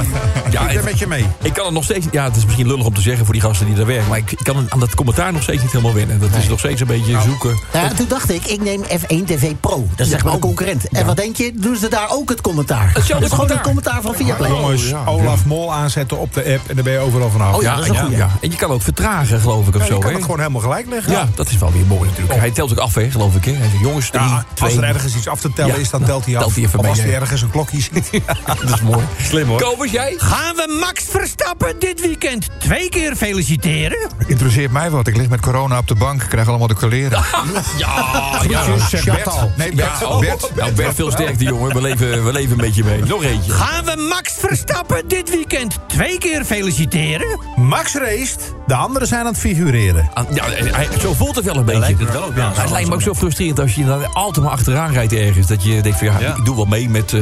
Ja, 0.52 0.70
ik 0.70 0.76
ben 0.76 0.84
met 0.84 1.00
je 1.00 1.08
mee. 1.08 1.26
Ik 1.42 1.54
kan 1.54 1.66
het 1.66 1.74
nog 1.74 1.84
steeds... 1.84 2.06
Ja, 2.12 2.24
het 2.24 2.36
is 2.36 2.46
misschien 2.46 2.68
lullig 2.68 2.86
om 2.86 2.94
te 2.94 3.02
zeggen 3.02 3.26
voor 3.26 3.34
die 3.34 3.44
gasten 3.44 3.66
die 3.66 3.76
daar 3.76 3.86
werken... 3.86 4.08
maar 4.10 4.18
ik, 4.18 4.32
ik 4.32 4.40
kan 4.44 4.66
aan 4.70 4.80
dat 4.80 4.96
commentaar 4.96 5.34
nog 5.34 5.42
steeds 5.44 5.62
niet 5.62 5.72
helemaal 5.72 5.94
winnen. 5.94 6.20
Dat 6.20 6.30
is 6.38 6.48
nog 6.48 6.60
steeds 6.60 6.82
een 6.82 6.88
beetje 6.88 7.22
zoeken. 7.22 7.60
Nou, 7.74 7.86
ja, 7.86 7.94
toen 7.94 8.08
dacht 8.08 8.32
ik, 8.32 8.46
ik 8.46 8.62
neem 8.64 8.84
F1 8.84 9.26
TV 9.26 9.52
Pro. 9.60 9.88
Dat 9.96 10.06
is 10.06 10.12
zeg 10.12 10.24
maar 10.24 10.34
de 10.34 10.40
concurrent. 10.40 10.88
En 10.90 11.06
wat 11.06 11.16
denk 11.18 11.36
je? 11.36 11.52
Doen 11.56 11.76
ze 11.76 11.88
daar 11.88 12.10
ook 12.12 12.30
het 12.30 12.42
commentaar? 12.42 12.92
Dat 12.94 13.04
is 13.04 13.10
gewoon 13.10 13.28
commentaar. 13.30 13.58
het 13.58 13.66
commentaar 13.66 14.02
van 14.02 14.16
Viaplay. 14.16 14.50
Jongens, 14.50 14.94
Olaf 15.06 15.46
Mol 15.46 15.74
aanzetten 15.74 16.18
op 16.20 16.34
de 16.34 16.40
app 16.40 16.70
en 16.70 16.76
dan 16.76 16.84
ben 16.84 16.94
je 16.94 17.00
overal 17.00 17.30
vanaf. 17.30 17.56
Oh 17.56 17.62
ja, 17.62 17.76
dat 17.76 17.84
is 17.84 17.90
een 17.90 17.96
ja, 17.96 18.02
goeie. 18.02 18.18
ja. 18.18 18.30
En 18.42 18.52
je 18.52 18.58
kan 18.58 18.70
ook 18.70 18.82
vertragen, 18.82 19.40
geloof 19.40 19.68
ik, 19.68 19.76
of 19.76 19.82
Ja, 19.82 19.88
zo. 19.88 19.96
je 19.96 20.00
kan 20.02 20.14
het 20.14 20.22
gewoon 20.22 20.40
helemaal 20.40 20.62
gelijk 20.62 20.88
leggen. 20.90 21.12
Ja, 21.12 21.28
dat 21.36 21.50
is 21.50 21.58
wel 21.58 21.72
weer 21.72 21.86
mooi 21.98 22.10
natuurlijk. 22.10 22.40
Hij 22.40 22.52
telt 22.52 22.72
ook 22.72 22.78
af, 22.78 22.96
hè, 22.96 23.12
geloof 23.12 23.36
ik. 23.36 23.46
Hè? 23.46 23.52
Hij 23.52 23.70
zegt, 23.70 23.82
jongens, 23.82 24.10
drie, 24.10 24.24
Ja, 24.24 24.46
twee... 24.54 24.70
als 24.70 24.78
er 24.78 24.84
ergens 24.84 25.16
iets 25.16 25.28
af 25.28 25.40
te 25.42 25.54
tellen 25.54 25.74
Ja. 25.76 25.80
is, 25.82 25.90
dan 25.90 26.04
telt 26.04 26.26
hij 26.26 26.36
af. 26.36 26.42
Telt 26.42 26.56
hij 26.56 26.64
even 26.64 26.80
of 26.80 26.86
mee, 26.86 26.94
als 26.94 27.04
er 27.04 27.14
ergens 27.14 27.42
een 27.42 27.50
klokje 27.50 27.82
zit. 27.82 28.10
Dat 28.46 28.74
is 28.74 28.82
mooi. 28.82 29.06
Slim 29.22 29.48
hoor. 29.48 29.62
Kobus, 29.62 29.92
jij? 29.92 30.14
Gaan 30.18 30.56
we 30.56 30.78
Max 30.80 31.04
Verstappen 31.10 31.80
dit 31.80 32.02
weekend 32.02 32.48
twee 32.58 32.90
keer 32.90 33.16
feliciteren? 33.16 34.10
Interesseert 34.28 34.72
mij 34.72 34.90
wat. 34.90 35.08
Ik 35.08 35.18
lig 35.18 35.30
met 35.30 35.40
corona 35.40 35.78
op 35.78 35.88
de 35.88 35.96
bank. 35.96 36.22
Ik 36.24 36.30
krijg 36.30 36.48
allemaal 36.48 36.68
de 36.68 36.76
koleren. 36.76 37.24
Ja, 37.78 38.42
ja. 38.50 38.66
Bert. 39.06 39.58
Nee, 39.58 39.74
Bert. 39.76 40.00
Ja, 40.00 40.08
oh, 40.08 40.20
Bert. 40.20 40.52
Nou, 40.56 40.72
Bert, 40.72 40.96
veel 40.96 41.12
sterkte, 41.12 41.44
jongen. 41.44 41.74
We 41.74 41.82
leven, 41.82 42.26
we 42.26 42.32
leven 42.32 42.52
een 42.52 42.58
beetje 42.58 42.84
mee. 42.84 43.04
Nog 43.04 43.24
eentje. 43.24 43.52
Gaan 43.52 43.86
we 43.86 44.08
Max 44.10 44.34
Verstappen 44.40 45.08
dit 45.08 45.30
weekend 45.30 45.78
twee 45.88 46.18
keer 46.18 46.46
feliciteren? 46.46 47.40
Max 47.56 47.94
raced, 47.94 48.54
de 48.68 48.74
anderen 48.76 49.08
zijn 49.08 49.22
aan 49.22 49.28
het 49.28 49.38
figureren. 49.38 50.10
Ah, 50.14 50.24
Ja, 50.34 50.44
hij, 50.50 50.88
zo 51.00 51.14
voelt 51.14 51.36
het 51.36 51.46
wel 51.46 51.56
een 51.56 51.66
beetje. 51.66 51.81
Lijkt 51.82 52.00
het 52.00 52.12
wel 52.12 52.22
op, 52.24 52.36
ja. 52.36 52.50
Maar 52.50 52.62
het 52.62 52.72
lijkt 52.72 52.88
me 52.90 52.94
ook 52.94 53.02
zo 53.02 53.14
frustrerend 53.14 53.60
als 53.60 53.76
je 53.76 53.86
dan 53.86 54.14
altijd 54.14 54.46
maar 54.46 54.54
achteraan 54.54 54.92
rijdt 54.92 55.14
ergens. 55.14 55.48
Dat 55.48 55.64
je 55.64 55.82
denkt 55.82 55.98
van 55.98 56.08
ja, 56.08 56.36
ik 56.36 56.46
doe 56.46 56.56
wel 56.56 56.66
mee 56.66 56.90
met... 56.90 57.14
eh, 57.14 57.22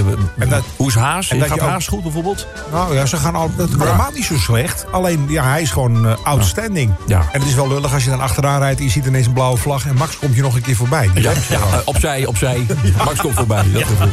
dat- 0.49 0.63
hoe 0.75 0.87
is 0.87 0.95
Haas? 0.95 1.29
en 1.29 1.39
Gaat 1.39 1.47
je 1.47 1.53
ook- 1.53 1.59
Haas 1.69 1.87
goed 1.87 2.03
bijvoorbeeld? 2.03 2.47
Nou 2.71 2.93
ja, 2.93 3.05
ze 3.05 3.17
gaan 3.17 3.35
al, 3.35 3.51
het 3.57 4.13
niet 4.15 4.25
zo 4.25 4.37
slecht. 4.37 4.85
Alleen, 4.91 5.25
ja, 5.29 5.43
hij 5.43 5.61
is 5.61 5.71
gewoon 5.71 6.07
eh, 6.07 6.13
outstanding. 6.23 6.93
Ja. 7.07 7.19
En 7.31 7.39
het 7.39 7.49
is 7.49 7.55
wel 7.55 7.67
lullig 7.67 7.93
als 7.93 8.03
je 8.03 8.09
dan 8.09 8.21
achteraan 8.21 8.59
rijdt... 8.59 8.79
en 8.79 8.85
je 8.85 8.91
ziet 8.91 9.05
ineens 9.05 9.25
een 9.27 9.33
blauwe 9.33 9.57
vlag... 9.57 9.85
en 9.87 9.95
Max 9.95 10.17
komt 10.19 10.35
je 10.35 10.41
nog 10.41 10.55
een 10.55 10.61
keer 10.61 10.75
voorbij. 10.75 11.09
Ja, 11.13 11.31
ja 11.49 11.57
eh, 11.59 11.77
opzij, 11.85 12.25
opzij. 12.25 12.65
Max 13.05 13.19
komt 13.21 13.35
voorbij. 13.35 13.63
Dat 13.73 13.83
gevoel. 13.83 14.07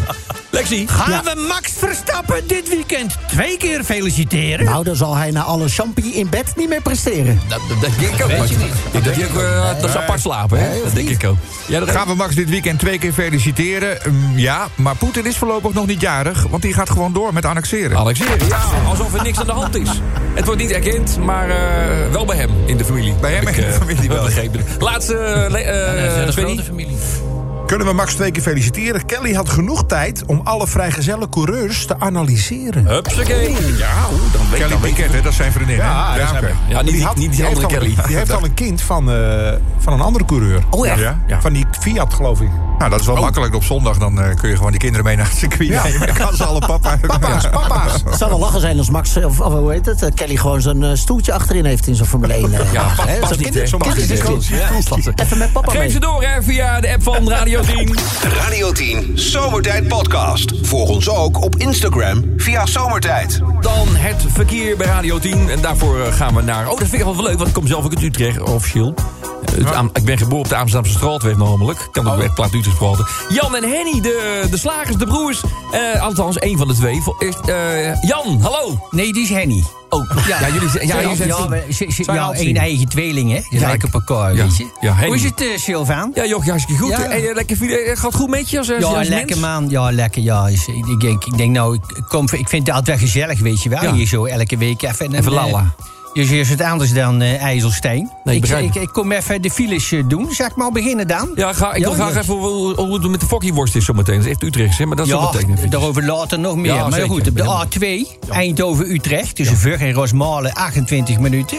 Lexi? 0.57 0.89
Gaan 0.89 1.25
we 1.25 1.45
Max 1.49 1.73
Verstappen 1.79 2.43
dit 2.47 2.69
weekend 2.69 3.17
twee 3.29 3.57
keer 3.57 3.85
feliciteren? 3.85 4.65
Nou, 4.65 4.85
dan 4.85 4.97
zal 4.97 5.17
hij 5.17 5.31
na 5.31 5.43
alle 5.43 5.69
champie 5.69 6.13
in 6.15 6.29
bed 6.29 6.53
niet 6.57 6.69
meer 6.69 6.83
presteren. 6.83 7.41
Dat, 7.49 7.61
dat 7.69 7.81
denk 7.81 7.95
ik 8.15 8.23
ook. 8.25 8.31
Weet 8.31 8.49
je 8.49 8.57
niet. 8.57 8.73
Ik 8.93 9.05
denk 9.05 9.17
dat, 9.21 9.31
ook, 9.31 9.43
eh, 9.43 9.81
dat 9.81 9.91
ze 9.91 9.99
apart 9.99 10.21
slapen, 10.21 10.59
hè? 10.61 10.69
Nee, 10.69 10.83
Dat 10.83 10.95
denk 10.95 11.09
niet? 11.09 11.23
ik 11.23 11.29
ook. 11.29 11.37
Ja, 11.67 11.79
dat 11.81 11.91
Gaan 11.91 12.07
we 12.09 12.15
Max 12.15 12.35
dit 12.35 12.51
weekend 12.51 12.79
twee 12.79 12.99
keer 12.99 13.13
feliciteren? 13.13 13.99
Mm, 14.11 14.39
ja, 14.39 14.69
maar 14.75 14.97
Poetin 14.97 15.27
is 15.27 15.37
voorlopig 15.37 15.73
nog 15.73 15.87
niet 15.87 16.01
jarig. 16.01 16.47
Want 16.51 16.63
die 16.63 16.73
gaat 16.73 16.91
gewoon 16.91 17.13
door 17.13 17.33
met 17.33 17.45
annexeren. 17.45 17.97
Annexeren, 17.97 18.49
ja. 18.49 18.61
Alsof 18.89 19.15
er 19.15 19.23
niks 19.23 19.39
aan 19.39 19.47
de 19.47 19.53
hand 19.53 19.75
is. 19.77 19.89
Het 20.35 20.45
wordt 20.45 20.61
niet 20.61 20.71
erkend, 20.71 21.19
maar 21.19 21.51
eh, 21.51 22.13
wel 22.13 22.25
bij 22.25 22.37
hem 22.37 22.51
in 22.67 22.77
de 22.77 22.85
familie. 22.85 23.15
Bij 23.15 23.33
hem 23.35 23.47
Heb 23.47 23.55
in 23.55 23.61
de 23.61 23.67
eh, 23.67 23.75
familie 23.79 24.09
wel. 24.09 24.25
begrepen. 24.25 24.65
Laatste, 24.79 25.47
le- 25.51 25.59
eh, 25.59 26.31
Svenny. 26.31 26.63
familie. 26.63 26.97
Kunnen 27.67 27.87
we 27.87 27.93
Max 27.93 28.15
twee 28.15 28.31
keer 28.31 28.43
feliciteren? 28.43 29.07
Kelly 29.07 29.33
had 29.35 29.49
genoeg 29.49 29.87
tijd 29.87 30.25
om 30.27 30.41
alle 30.45 30.67
vrijgezelle 30.67 31.29
coureurs 31.29 31.87
te 31.87 32.01
analyseren. 32.01 32.87
Hupsakee. 32.87 33.51
Ja, 33.77 33.93
dan 34.33 34.51
weet 34.51 34.59
Kelly 34.61 34.95
dan 34.95 35.11
hè, 35.15 35.21
dat 35.23 35.31
is 35.33 35.37
zijn 35.37 35.53
vriendin. 35.53 35.77
hè? 35.81 35.85
Ja, 35.85 36.31
oké. 36.37 36.51
Ja, 36.69 36.83
niet, 36.83 36.93
die, 36.93 37.05
had- 37.05 37.17
niet 37.17 37.29
die, 37.29 37.37
die 37.37 37.47
andere 37.47 37.67
al- 37.67 37.73
Kelly. 37.73 37.95
Die 38.07 38.17
heeft 38.17 38.33
al 38.33 38.45
een 38.45 38.55
kind 38.55 38.83
van, 38.83 39.11
eh, 39.11 39.53
van 39.79 39.93
een 39.93 40.01
andere 40.01 40.25
coureur. 40.25 40.63
Oh? 40.71 40.87
Ja. 40.87 41.41
Van 41.41 41.53
die 41.53 41.67
Fiat, 41.81 42.15
geloof 42.15 42.41
ik. 42.41 42.51
Nou, 42.79 42.91
dat 42.91 43.01
is 43.01 43.07
wel 43.07 43.17
makkelijk. 43.17 43.55
Op 43.55 43.65
zondag 43.65 43.99
dan 43.99 44.21
eh, 44.21 44.35
kun 44.37 44.49
je 44.49 44.57
gewoon 44.57 44.71
die 44.71 44.81
kinderen 44.81 45.05
mee 45.07 45.17
naar 45.17 45.29
het 45.29 45.37
circuit 45.39 45.69
Ja. 45.69 45.83
nemen. 45.83 46.07
Dan 46.07 46.17
kan 46.17 46.37
ze 46.37 46.45
alle 46.45 46.59
papa. 46.67 46.97
Papa's, 47.07 47.49
papa's. 47.51 47.93
Het 48.05 48.17
zou 48.19 48.31
wel 48.31 48.39
lachen 48.39 48.61
zijn 48.61 48.79
als 48.79 48.91
Max, 48.91 49.17
of, 49.17 49.41
of 49.41 49.53
hoe 49.53 49.73
heet 49.73 49.87
het, 49.87 50.03
eh, 50.03 50.11
Kelly 50.15 50.37
gewoon 50.37 50.61
zo'n 50.61 50.85
eh, 50.85 50.91
stoeltje 50.95 51.33
achterin 51.33 51.65
heeft 51.65 51.87
in 51.87 51.95
zo'n 51.95 52.07
Formule 52.07 52.33
1. 52.35 52.53
eh, 52.55 52.73
Ja, 52.73 52.89
Zo'n 52.97 53.07
niet, 53.39 53.43
kinder- 53.43 53.69
zo'n. 53.69 53.83
Even 55.15 55.39
met 55.39 55.53
papa 55.53 55.71
Geef 55.71 55.81
mee. 55.81 55.89
ze 55.91 55.99
door 56.01 56.23
hè, 56.23 56.43
via 56.43 56.81
de 56.81 56.93
app 56.93 57.03
van 57.03 57.29
Radio 57.29 57.61
10. 57.61 57.97
Radio 58.45 58.73
10 58.73 59.11
Zomertijd 59.15 59.89
Podcast. 59.89 60.53
Volg 60.63 60.89
ons 60.89 61.09
ook 61.09 61.43
op 61.45 61.57
Instagram 61.57 62.25
via 62.37 62.67
Zomertijd. 62.67 63.41
Dan 63.61 63.87
het 63.97 64.25
verkeer 64.29 64.77
bij 64.77 64.87
Radio 64.87 65.19
10. 65.19 65.51
En 65.51 65.61
daarvoor 65.61 66.13
gaan 66.13 66.35
we 66.35 66.43
naar... 66.43 66.65
Oh, 66.71 66.79
dat 66.79 66.89
vind 66.89 66.93
ik 67.03 67.15
wel 67.15 67.23
leuk, 67.23 67.37
want 67.37 67.49
ik 67.49 67.55
kom 67.55 67.67
zelf 67.67 67.85
ook 67.85 67.95
uit 67.95 68.03
Utrecht, 68.03 68.41
officieel. 68.41 68.95
Ik 69.93 70.05
ben 70.05 70.19
geboren 70.19 70.39
op 70.45 70.49
de 70.49 70.57
Amsterdamse 70.57 70.99
Straatweg 70.99 71.37
namelijk. 71.37 71.79
Ik 71.81 71.89
kan 71.93 72.09
ook 72.09 72.17
bij 72.17 72.25
het 72.25 72.35
Plaat 72.35 72.55
Utrecht 72.55 72.79
praten. 72.79 73.07
Jan 73.29 73.57
en 73.57 73.63
Henny, 73.63 74.01
de, 74.01 74.47
de 74.51 74.59
slagers, 74.59 74.97
de 74.97 75.07
broers. 75.07 75.43
Eh, 75.73 76.03
althans, 76.03 76.39
één 76.39 76.59
van 76.59 76.69
de 76.69 76.75
twee. 76.75 77.03
Eh, 77.47 78.03
Jan, 78.03 78.41
hallo. 78.41 78.89
Nee, 78.91 79.13
die 79.13 79.23
is 79.23 79.29
Henny. 79.29 79.65
Oh, 79.89 80.11
ja, 80.29 80.49
jullie 80.53 80.69
zijn... 80.69 80.87
Ja, 80.87 81.01
jullie 81.01 81.17
zijn 81.17 81.29
ja, 82.17 82.31
we- 82.31 82.37
één 82.37 82.57
eigen 82.57 82.89
tweeling, 82.89 83.33
hè? 83.33 83.41
Die 83.51 83.61
lijken 83.61 83.89
op 83.89 83.95
elkaar, 83.95 84.35
weet 84.35 84.57
je. 84.57 84.67
ja. 84.81 84.97
Hoe 85.07 85.15
is 85.15 85.25
het, 85.25 85.43
uh, 85.43 85.57
Sylvaan? 85.57 86.11
ja, 86.15 86.27
joh, 86.27 86.47
hartstikke 86.47 86.83
goed. 86.83 86.91
Ja. 86.91 87.03
En, 87.05 87.29
eh, 87.29 87.35
lekker, 87.35 87.57
gaat 87.97 88.15
goed 88.15 88.29
met 88.31 88.51
je 88.51 88.59
als, 88.59 88.71
als, 88.71 88.83
Ja, 88.83 88.99
als 88.99 89.09
lekker 89.09 89.39
man. 89.39 89.69
Ja, 89.69 89.91
lekker. 89.93 90.23
Ja. 90.23 90.49
Ik, 90.49 90.67
ik, 90.67 91.01
denk, 91.01 91.25
ik 91.25 91.37
denk 91.37 91.51
nou, 91.53 91.75
ik, 91.75 92.05
kom, 92.09 92.25
ik 92.33 92.49
vind 92.49 92.67
het 92.67 92.77
altijd 92.77 92.99
wel 92.99 93.09
gezellig, 93.09 93.41
weet 93.41 93.63
je 93.63 93.69
wel. 93.69 93.93
Hier 93.93 94.07
zo 94.07 94.25
elke 94.25 94.57
week 94.57 94.83
even... 94.83 95.15
Even 95.15 95.33
lalla. 95.33 95.75
Dus 96.17 96.31
is 96.31 96.49
het 96.49 96.61
anders 96.61 96.93
dan 96.93 97.21
eh, 97.23 97.43
IJsselstein. 97.43 98.11
Nee, 98.25 98.37
ik, 98.37 98.47
ik, 98.49 98.59
ik. 98.59 98.75
ik 98.75 98.89
kom 98.93 99.13
even 99.13 99.43
de 99.43 99.51
files 99.51 99.93
eh, 99.93 100.03
doen. 100.09 100.33
Zal 100.33 100.47
ik 100.47 100.57
maar 100.57 100.71
beginnen 100.73 101.09
dan? 101.09 101.31
Ja, 101.35 101.53
ga, 101.53 101.75
ik 101.75 101.83
wil 101.83 101.91
Ja, 101.91 101.97
graag 101.97 102.15
ja. 102.15 102.21
even 102.21 102.35
hoe, 102.35 102.75
hoe 102.75 102.95
het 103.01 103.09
met 103.11 103.21
de 103.21 103.27
fokkieworst 103.27 103.75
is 103.77 103.85
zometeen. 103.85 104.17
Dat 104.17 104.25
is 104.25 104.31
echt 104.31 104.43
Utrechts, 104.43 104.79
hè? 104.79 104.87
Maar 104.87 104.97
dat 104.97 105.07
is 105.07 105.13
Ja, 105.13 105.31
meteen 105.33 105.57
even. 105.57 105.71
daarover 105.71 106.05
later 106.05 106.39
nog 106.39 106.57
meer. 106.57 106.75
Ja, 106.75 106.83
maar 106.83 106.93
zeker. 106.93 107.09
goed, 107.09 107.29
op 107.29 107.37
de 107.37 107.43
Ja. 107.43 107.67
A2, 107.67 108.29
Eindhoven-Utrecht, 108.31 109.35
tussen 109.37 109.57
Vug 109.57 109.81
en 109.81 109.93
Rosmalen, 109.93 110.53
28 110.55 111.19
minuten. 111.19 111.59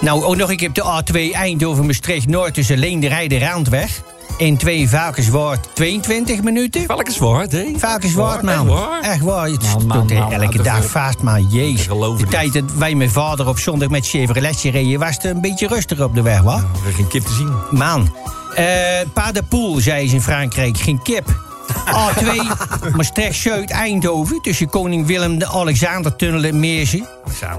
Nou, 0.00 0.24
ook 0.24 0.36
nog 0.36 0.50
een 0.50 0.56
keer 0.56 0.68
op 0.68 0.74
de 0.74 1.02
A2 1.30 1.32
Eindhoven-Maastricht-Noord 1.34 2.54
tussen 2.54 2.78
Leenderij 2.78 3.28
de 3.28 3.38
Randweg. 3.38 4.02
En 4.38 4.56
2 4.56 4.88
Valkenswaard, 4.88 5.68
22 5.74 6.42
minuten. 6.42 6.86
Zwart, 7.04 7.52
hè? 7.52 7.64
Valkenswaard, 7.76 8.44
Echt 8.44 8.56
man. 8.56 8.66
waar? 8.66 9.00
Echt 9.00 9.20
waar. 9.20 9.48
Het 9.48 9.62
Man, 9.62 9.72
man, 9.72 9.80
stond 9.80 10.12
man, 10.12 10.32
elke 10.32 10.62
dag 10.62 10.84
vast, 10.84 11.22
man. 11.22 11.46
Jezus. 11.50 11.86
De 11.86 12.14
het 12.18 12.30
tijd 12.30 12.52
dat 12.52 12.62
wij 12.78 12.94
mijn 12.94 13.10
vader 13.10 13.48
op 13.48 13.58
zondag 13.58 13.88
met 13.88 14.06
Chevroletje 14.06 14.70
reden... 14.70 14.98
was 14.98 15.14
het 15.14 15.24
een 15.24 15.40
beetje 15.40 15.66
rustiger 15.66 16.04
op 16.04 16.14
de 16.14 16.22
weg, 16.22 16.38
hoor. 16.38 16.64
Er 16.86 16.92
geen 16.94 17.08
kip 17.08 17.24
te 17.24 17.32
zien. 17.32 17.54
Man. 17.70 18.14
Eh 18.54 18.64
Pas 19.12 19.32
de 19.32 19.42
Poel, 19.42 19.80
zei 19.80 20.08
ze 20.08 20.14
in 20.14 20.22
Frankrijk. 20.22 20.78
Geen 20.78 21.02
kip. 21.02 21.24
A2, 21.86 22.26
Maastricht 22.96 23.40
Zuid, 23.40 23.70
Eindhoven. 23.70 24.42
Tussen 24.42 24.70
Koning 24.70 25.06
Willem 25.06 25.38
de 25.38 25.48
Alexandertunnel 25.48 26.44
en 26.44 26.60
Meersen. 26.60 27.06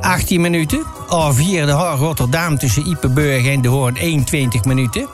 18 0.02 0.42
minuten. 0.42 0.84
A4, 1.06 1.66
de 1.66 1.72
Haag 1.72 2.00
Rotterdam. 2.00 2.58
Tussen 2.58 2.88
Ipenburg 2.90 3.46
en 3.46 3.62
De 3.62 3.68
Hoorn. 3.68 3.96
21 3.96 4.64
minuten. 4.64 5.08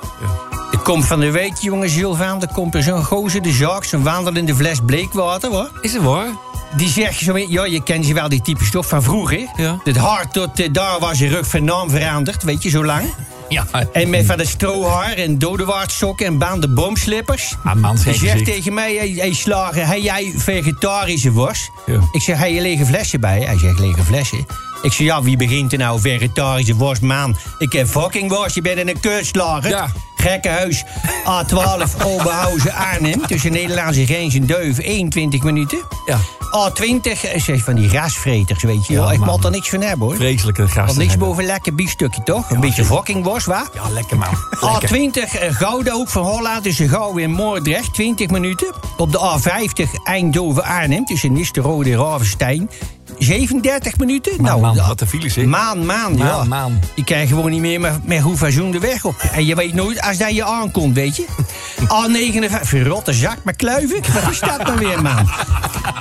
De 0.73 0.79
komt 0.79 1.05
van 1.05 1.19
de 1.19 1.31
week, 1.31 1.57
jongens, 1.57 1.93
Sylvaan. 1.93 2.41
Er 2.41 2.47
komt 2.53 2.75
er 2.75 2.83
zo'n 2.83 3.03
gozer, 3.03 3.41
de 3.41 3.51
zaak. 3.51 3.83
Zo'n 3.83 4.03
wandelende 4.03 4.55
fles 4.55 4.79
bleekwater, 4.85 5.49
hoor. 5.51 5.69
Is 5.81 5.93
het 5.93 6.03
waar? 6.03 6.27
Die 6.75 6.89
zegt 6.89 7.19
zo, 7.19 7.37
ja, 7.37 7.65
je 7.65 7.83
kent 7.83 8.05
ze 8.05 8.13
wel, 8.13 8.29
die 8.29 8.41
type 8.41 8.65
stof 8.65 8.87
van 8.87 9.03
vroeger. 9.03 9.47
Ja. 9.55 9.79
Het 9.83 9.97
hart 9.97 10.33
tot 10.33 10.59
eh, 10.59 10.69
daar 10.71 10.99
was 10.99 11.19
je 11.19 11.27
rug 11.27 11.47
van 11.47 11.63
naam 11.63 11.89
veranderd, 11.89 12.43
weet 12.43 12.63
je, 12.63 12.69
zo 12.69 12.85
lang. 12.85 13.03
Ja. 13.49 13.65
En 13.91 14.09
met 14.09 14.25
van 14.25 14.37
de 14.37 14.45
strohaar 14.45 15.11
en 15.11 15.37
dodewaardsokken 15.37 16.25
en 16.25 16.37
baande 16.37 16.67
boomslippers. 16.67 17.55
Ah, 17.63 17.75
man, 17.75 17.95
Die 17.95 18.03
geen 18.03 18.15
zegt 18.15 18.45
tegen 18.45 18.73
mij, 18.73 18.95
hey, 18.95 19.13
hey 19.17 19.33
slager, 19.33 19.87
heb 19.87 19.97
jij 19.97 20.33
vegetarische 20.35 21.31
worst? 21.31 21.71
Ja. 21.85 21.99
Ik 22.11 22.21
zeg, 22.21 22.37
heb 22.37 22.49
je 22.49 22.61
lege 22.61 22.85
flesje 22.85 23.19
bij? 23.19 23.41
Hij 23.41 23.57
zegt, 23.57 23.79
lege 23.79 24.03
flesje. 24.03 24.45
Ik 24.81 24.91
zei, 24.91 25.07
ja, 25.07 25.21
wie 25.21 25.37
begint 25.37 25.71
er 25.71 25.77
nou? 25.77 25.99
Vegetarische 25.99 26.75
worst, 26.75 27.01
man. 27.01 27.37
Ik 27.57 27.71
heb 27.71 27.87
fucking 27.87 28.29
worst, 28.29 28.55
je 28.55 28.61
bent 28.61 28.77
in 28.77 28.87
een 28.87 28.99
kutslager. 28.99 29.69
Ja. 29.69 29.87
Gekkenhuis, 30.23 30.83
A12, 31.23 32.05
Oberhausen, 32.05 32.73
Arnhem. 32.73 33.27
Tussen 33.27 33.51
Nederlandse 33.51 34.05
grens 34.05 34.35
en 34.35 34.45
Duif, 34.45 34.77
21 34.77 35.43
minuten. 35.43 35.77
Ja. 36.05 36.17
A20, 36.53 37.23
eh, 37.23 37.41
zeg 37.41 37.63
van 37.63 37.75
die 37.75 37.89
grasvreters, 37.89 38.63
weet 38.63 38.87
je 38.87 38.93
wel. 38.93 39.11
Ik 39.11 39.25
moet 39.25 39.43
er 39.43 39.51
niks 39.51 39.69
van 39.69 39.81
hebben, 39.81 40.07
hoor. 40.07 40.15
Vreselijke 40.15 40.61
gasten. 40.61 40.85
Want 40.85 40.97
niks 40.97 41.17
boven 41.17 41.45
lekker 41.45 41.75
biefstukje, 41.75 42.23
toch? 42.23 42.49
Een 42.49 42.59
beetje 42.59 42.85
fucking 42.85 43.23
worst, 43.23 43.45
waar? 43.45 43.67
Ja, 43.73 43.89
lekker 43.89 44.17
man. 44.17 44.29
Lekker. 44.71 44.89
A20 44.89 45.39
eh, 45.39 45.55
Gouda, 45.55 45.93
ook 45.93 46.09
van 46.09 46.23
Holland, 46.23 46.63
tussen 46.63 46.89
Gouwen 46.89 47.23
en 47.23 47.31
Moordrecht, 47.31 47.93
20 47.93 48.29
minuten. 48.29 48.73
Op 48.97 49.11
de 49.11 49.19
A50 49.19 50.03
Eindhoven-Arnhem, 50.03 51.05
tussen 51.05 51.33
Nisterode 51.33 51.91
en 51.91 51.97
Ravenstein, 51.97 52.69
37 53.17 53.97
minuten. 53.97 54.41
Man, 54.41 54.61
man, 54.61 54.75
dat- 54.75 54.87
wat 54.87 55.01
een 55.01 55.07
files, 55.07 55.35
hè? 55.35 55.43
Maan, 55.45 55.85
maan, 55.85 56.17
ja. 56.17 56.23
Maan, 56.23 56.47
maan. 56.47 56.79
Je 56.95 57.03
krijgt 57.03 57.29
gewoon 57.29 57.51
niet 57.51 57.61
meer 57.61 57.79
met, 57.79 58.07
met 58.07 58.19
hoefazoen 58.19 58.71
de 58.71 58.79
weg 58.79 59.05
op. 59.05 59.15
En 59.31 59.45
je 59.45 59.55
weet 59.55 59.73
nooit 59.73 60.01
als 60.01 60.17
dat 60.17 60.35
je 60.35 60.43
aankomt, 60.45 60.95
weet 60.95 61.15
je. 61.15 61.25
A59, 61.93 62.61
verrotte 62.61 63.13
zak 63.13 63.37
met 63.43 63.55
kluivik. 63.55 64.07
Wat 64.21 64.31
is 64.31 64.39
dat 64.39 64.57
nou 64.65 64.77
weer, 64.79 65.01
man? 65.01 65.29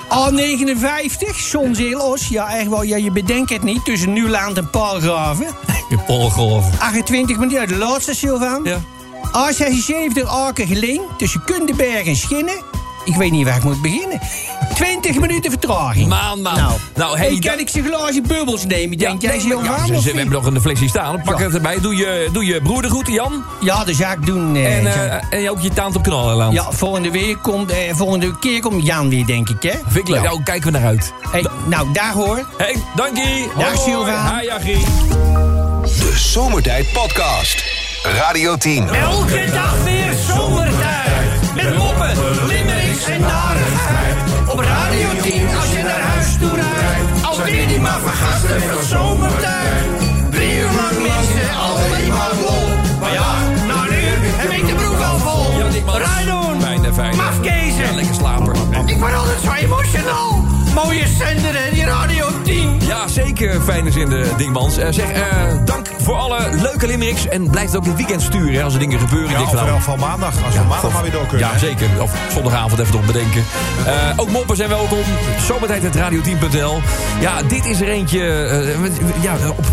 A59, 0.08 1.36
Zonzeel-Os. 1.36 2.28
Ja, 2.28 2.56
echt 2.58 2.68
wel, 2.68 2.82
ja, 2.82 2.96
je 2.96 3.10
bedenkt 3.10 3.50
het 3.50 3.62
niet. 3.62 3.84
Tussen 3.84 4.12
Nieuwland 4.12 4.56
en 4.56 4.70
Paalgraven. 4.70 5.46
Je 5.90 5.98
polgolf. 6.06 6.66
28 6.78 7.38
minuten 7.38 7.68
de 7.68 7.76
laatste, 7.76 8.14
Sylvaan. 8.14 8.60
Ja. 8.64 8.78
A76 9.32 10.22
Aken-Geleen, 10.28 11.00
tussen 11.16 11.42
Kundenberg 11.44 12.06
en 12.06 12.16
Schinnen. 12.16 12.54
Ik 13.04 13.14
weet 13.16 13.30
niet 13.30 13.44
waar 13.46 13.56
ik 13.56 13.64
moet 13.64 13.82
beginnen. 13.82 14.20
20 14.74 15.18
minuten 15.20 15.50
vertraging. 15.50 16.08
Maan, 16.08 16.42
man. 16.42 16.54
Nou, 16.54 16.72
Nou, 16.94 17.18
hey, 17.18 17.38
kan 17.38 17.58
ik 17.58 17.68
ze 17.68 17.82
glazen 17.82 18.22
bubbels 18.26 18.64
nemen? 18.66 18.98
Denk 18.98 19.22
jij, 19.22 19.30
nee, 19.30 19.40
Sylvaan? 19.40 19.86
ja, 19.86 20.00
ze- 20.00 20.10
we 20.12 20.16
hebben 20.18 20.28
nog 20.42 20.46
een 20.46 20.60
flesje 20.60 20.88
staan. 20.88 21.22
Pak 21.24 21.38
Ja. 21.38 21.44
het 21.44 21.54
erbij. 21.54 21.80
Doe 21.80 21.96
je, 21.96 22.28
doe 22.32 22.44
je 22.44 22.60
broer 22.62 22.82
de 22.82 22.88
groeten, 22.88 23.12
Jan. 23.12 23.44
Ja, 23.60 23.84
dat 23.84 23.94
zou 23.94 24.12
ik 24.12 24.26
doen. 24.26 24.56
eh, 24.56 24.76
En, 24.78 24.86
eh, 24.86 25.38
en 25.44 25.50
ook 25.50 25.60
je 25.60 25.68
taant 25.70 25.96
op 25.96 26.02
kanalenland. 26.02 26.52
ja, 26.54 26.70
volgende, 26.72 27.10
week 27.10 27.38
komt, 27.42 27.70
eh, 27.70 27.78
volgende 27.94 28.38
keer 28.38 28.60
komt 28.60 28.86
Jan 28.86 29.08
weer, 29.08 29.26
denk 29.26 29.48
ik, 29.48 29.62
hè? 29.62 29.70
Vind 29.86 29.96
ik 29.96 30.08
leuk. 30.08 30.22
Ja. 30.22 30.28
Nou, 30.28 30.42
kijken 30.42 30.72
we 30.72 30.78
naar 30.78 30.88
uit. 30.88 31.12
Hey, 31.30 31.46
nou, 31.66 31.92
daar 31.92 32.12
hoor. 32.12 32.46
Hey, 32.56 32.76
dankie. 32.96 33.48
Dag, 33.58 33.74
Hoi, 33.84 33.94
hoi. 33.94 34.50
Hi. 34.64 34.74
De 35.82 36.12
Zomertijd 36.16 36.92
Podcast. 36.92 37.64
Radio 38.02 38.56
10. 38.56 38.88
Elke 38.88 39.44
dag 39.52 39.82
weer 39.84 40.12
zomertijd. 40.28 41.54
Met 41.54 41.76
moppen, 41.78 42.10
limmerings 42.46 43.04
en 43.04 43.20
narigheid. 43.20 44.01
Op 45.22 45.28
Radio 45.28 45.46
10 45.46 45.56
als 45.56 45.72
je 45.72 45.82
naar 45.82 46.00
huis 46.00 46.36
toe 46.40 46.54
rijdt. 46.54 47.24
Alweer 47.24 47.66
die 47.68 47.80
maar 47.80 48.00
vergasten 48.00 48.60
van. 48.60 49.18
Drie 50.30 50.58
uur 50.58 50.64
lang 50.64 51.02
mensen, 51.02 51.56
alleen 51.58 52.08
maar 52.08 52.30
lol. 52.40 52.68
Maar 53.00 53.12
ja, 53.12 53.34
na 53.66 53.86
een 53.86 53.92
uur 53.92 54.18
heb 54.22 54.50
ik 54.50 54.66
de 54.66 54.74
broek 54.74 55.00
al 55.00 55.18
vol. 55.18 55.96
Rijdoen, 55.98 56.64
eh, 56.64 57.16
mafkezen. 57.16 57.84
Ja, 57.84 57.94
lekker 57.94 58.14
slaper. 58.14 58.54
Ik 58.86 58.98
word 58.98 59.14
altijd 59.14 59.40
zo 59.44 59.52
emotional. 59.52 60.44
Mooie 60.74 61.06
zender, 61.06 61.64
hè, 61.64 61.70
die 61.70 61.84
Radio 61.84 62.26
10. 62.42 62.80
Ja, 62.86 63.08
zeker. 63.08 63.60
Fijne 63.60 63.90
zin, 63.90 64.08
de 64.08 64.32
Dingmans. 64.36 64.76
Eh, 64.76 64.86
zeg, 64.90 65.10
eh, 65.10 65.22
dank 65.64 65.88
voor 66.02 66.14
alle 66.16 66.48
leuke 66.52 66.86
limericks. 66.86 67.28
En 67.28 67.50
blijf 67.50 67.66
het 67.66 67.76
ook 67.76 67.84
dit 67.84 67.96
weekend 67.96 68.22
sturen 68.22 68.54
hè, 68.54 68.62
als 68.62 68.72
er 68.74 68.80
dingen 68.80 68.98
gebeuren. 68.98 69.30
Ja, 69.30 69.38
Ik 69.38 69.46
of 69.46 69.52
in 69.52 69.80
van, 69.80 69.98
maandag. 69.98 70.44
Als 70.44 70.54
we 70.54 70.60
maandag 70.68 70.92
maar 70.92 71.02
weer 71.02 71.10
door 71.10 71.26
kunnen. 71.26 71.46
Ja, 71.46 71.52
hè? 71.52 71.58
zeker. 71.58 71.88
Of 72.02 72.12
zondagavond 72.32 72.80
even 72.80 72.92
nog 72.94 73.04
bedenken. 73.06 73.44
Eh, 73.86 73.92
ook 74.16 74.28
moppen 74.30 74.56
zijn 74.56 74.68
welkom. 74.68 74.98
Zomertijd 75.46 75.82
het 75.82 75.96
radio10.nl. 75.96 76.80
Ja, 77.20 77.42
dit 77.42 77.64
is 77.66 77.80
er 77.80 77.88
eentje. 77.88 78.20
eh, 78.44 79.22
ja, 79.22 79.34
op, 79.56 79.64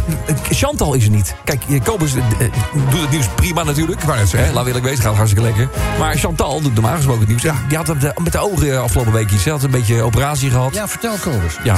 Chantal 0.50 0.94
is 0.94 1.04
er 1.04 1.10
niet. 1.10 1.36
Kijk, 1.44 1.64
eh, 1.70 1.80
Kobus 1.84 2.14
doet 2.14 3.02
het 3.02 3.10
nieuws 3.12 3.28
prima 3.36 3.64
natuurlijk. 3.64 4.06
net 4.06 4.30
zeggen. 4.30 4.50
Hè, 4.50 4.54
Laat 4.54 4.66
eerlijk 4.66 4.86
wezen, 4.86 5.04
gaat 5.04 5.16
hartstikke 5.16 5.48
lekker. 5.48 5.70
Maar 6.00 6.16
Chantal 6.16 6.62
doet 6.62 6.74
normaal 6.74 6.96
gesproken 6.96 7.20
het 7.20 7.30
nieuws. 7.30 7.42
Die 7.68 7.78
had 7.78 7.88
het, 7.88 8.20
met 8.24 8.32
de 8.32 8.40
ogen 8.40 8.82
afgelopen 8.82 9.12
week 9.14 9.32
iets. 9.32 9.44
Ze 9.44 9.50
had 9.50 9.64
een 9.64 9.72
beetje 9.72 10.02
operatie 10.02 10.50
gehad. 10.50 10.74
Ja, 10.74 10.88
vertel 10.88 11.16
Kobus. 11.22 11.58
Ja, 11.64 11.76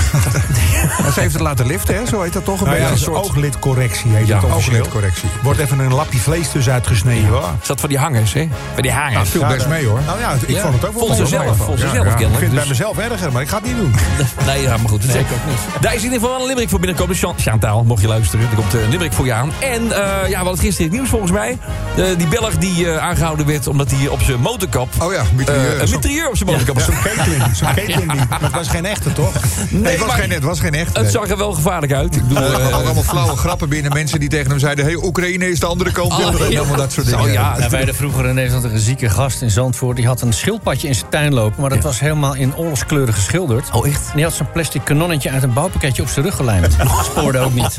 En 1.06 1.14
ze 1.14 1.20
heeft 1.20 1.34
het 1.34 1.42
laten 1.42 1.66
liften, 1.66 1.96
hè? 1.96 2.06
Zo 2.06 2.22
heet 2.22 2.34
dat 2.34 2.46
toch? 2.46 2.60
Een 2.60 2.66
Nou 2.66 2.78
ja, 2.78 2.90
beetje 2.90 3.06
een 3.06 3.14
soort 3.14 3.26
ooglidcorrectie 3.30 4.12
heet 4.12 4.28
Ja, 4.28 4.40
het 4.48 4.58
officieel. 4.58 4.78
ooglidcorrectie. 4.78 5.30
Wordt 5.42 5.60
even 5.60 5.80
een 5.80 5.94
lapje 5.94 6.20
vlees 6.20 6.50
tussen 6.52 6.74
uitgesneden. 6.74 7.28
hoor. 7.30 7.44
zat 7.62 7.80
van 7.80 7.90
die 7.90 7.98
hangers, 7.98 8.34
hè? 8.34 8.48
Van 8.74 8.82
die 8.82 8.92
hangers. 8.92 9.30
viel 9.30 9.42
Ja, 9.42 9.48
best 9.48 9.60
dat- 9.60 9.68
mee, 9.70 9.86
hoor. 9.86 10.00
Nou 10.06 10.20
ja, 10.20 10.32
ik 10.46 10.58
vond 10.60 10.74
het 10.74 10.86
ook 10.86 10.94
wel 10.94 11.06
Vond 11.06 11.16
ze 11.16 11.22
mee. 11.22 11.32
zelf, 11.46 11.58
vond 11.58 11.80
ze 11.80 11.86
Ja, 11.86 11.92
zelf 11.94 12.06
ja. 12.06 12.12
Ik 12.12 12.18
vind 12.18 12.32
het 12.42 12.50
bij 12.50 12.60
Dus- 12.60 12.68
mezelf 12.68 12.98
erger, 12.98 13.32
maar 13.32 13.42
ik 13.42 13.48
ga 13.50 13.56
het 13.58 13.66
niet 13.66 13.78
doen. 13.78 13.96
Nee, 14.46 14.62
ja, 14.62 14.78
maar 14.78 14.90
goed. 14.90 15.04
Ik 15.04 15.10
ook 15.20 15.46
niet. 15.48 15.58
Daar 15.82 15.92
is 15.94 15.98
in 15.98 16.04
ieder 16.04 16.20
geval 16.20 16.32
wel 16.34 16.42
een 16.42 16.48
limerick 16.48 16.70
voor 16.70 16.80
binnenkomen. 16.80 17.16
Chan- 17.16 17.36
Chantaal, 17.40 17.84
mocht 17.84 18.02
je 18.02 18.08
luisteren. 18.08 18.48
Er 18.50 18.56
komt 18.56 18.74
eh, 18.74 18.82
een 18.84 18.90
limerick 18.90 19.14
voor 19.14 19.26
je 19.26 19.34
aan. 19.34 19.52
En 19.60 19.92
eh, 19.92 20.30
ja, 20.30 20.30
we 20.30 20.36
hadden 20.36 20.58
gisteren 20.58 20.78
in 20.78 20.84
het 20.84 20.92
nieuws 20.92 21.10
volgens 21.10 21.32
mij. 21.32 21.58
Eh, 21.98 22.18
die 22.18 22.28
Belg 22.28 22.58
die 22.58 22.92
eh, 22.92 22.98
aangehouden 22.98 23.46
werd 23.46 23.68
omdat 23.68 23.92
hij 23.92 24.08
op 24.08 24.22
zijn 24.22 24.40
motorkap... 24.40 24.88
Oh 25.02 25.14
ja, 25.14 25.24
mitrailleur. 25.36 25.82
een 25.82 25.90
mitrailleur 25.90 26.28
op 26.30 26.38
zijn 26.38 26.50
motorkap 26.50 26.76
had. 26.76 26.86
Zo'n 26.86 27.02
Caitlin, 27.04 27.42
zo'n 27.56 27.74
Caitlin 27.76 28.08
dat 28.42 28.52
was 28.52 28.68
geen 28.68 28.86
echte, 28.86 29.14
toch? 29.14 29.34
Nee, 29.70 29.92
het 29.92 30.00
was, 30.00 30.08
maar 30.08 30.18
geen, 30.18 30.32
het 30.32 30.44
was 30.44 30.60
geen 30.60 30.74
echt. 30.74 30.88
Het 30.94 31.02
nee. 31.02 31.12
zag 31.12 31.28
er 31.30 31.38
wel 31.38 31.52
gevaarlijk 31.54 31.94
uit. 31.94 32.16
Ik 32.16 32.28
bedoel, 32.28 32.48
allemaal 32.72 33.04
flauwe 33.04 33.36
grappen 33.38 33.70
binnen. 33.70 33.94
Mensen 33.94 34.20
die 34.20 34.30
tegen 34.32 34.50
hem 34.50 34.60
zeiden... 34.60 34.86
hey, 34.86 34.96
Oekraïne 34.96 35.50
is 35.50 35.60
de 35.60 35.66
andere 35.66 35.92
kant. 35.92 36.12
Oh, 36.12 36.42
en 36.42 36.52
ja. 36.52 36.60
allemaal 36.60 36.78
dat 36.78 36.92
soort 36.92 37.08
dingen. 37.08 37.32
ja. 37.32 37.56
Ja, 37.58 37.70
wij 37.70 37.78
hadden 37.78 37.96
vroeger 37.96 38.26
in 38.26 38.36
Nederland 38.36 38.64
een 38.64 38.80
zieke 38.80 39.10
gast 39.10 39.42
in 39.42 39.50
Zandvoort. 39.52 39.96
Die 39.96 40.06
had 40.06 40.22
een 40.22 40.34
schildpadje 40.34 40.88
in 40.88 40.96
zijn 40.96 41.10
tuin 41.10 41.34
lopen. 41.34 41.62
Maar 41.62 41.70
dat 41.70 41.84
was 41.84 42.00
helemaal 42.00 42.36
in 42.36 42.56
oorlogskleuren 42.56 43.14
geschilderd. 43.14 43.70
Oh, 43.72 43.88
echt? 43.88 44.08
En 44.10 44.16
die 44.16 44.24
had 44.24 44.34
zo'n 44.34 44.52
plastic 44.52 44.84
kanonnetje 44.84 45.30
uit 45.30 45.44
een 45.44 45.54
bouwpakketje 45.54 46.02
op 46.02 46.08
zijn 46.08 46.26
rug 46.26 46.36
gelijmd. 46.36 46.76
Spoorde 47.12 47.40
ook 47.40 47.54
niet. 47.54 47.76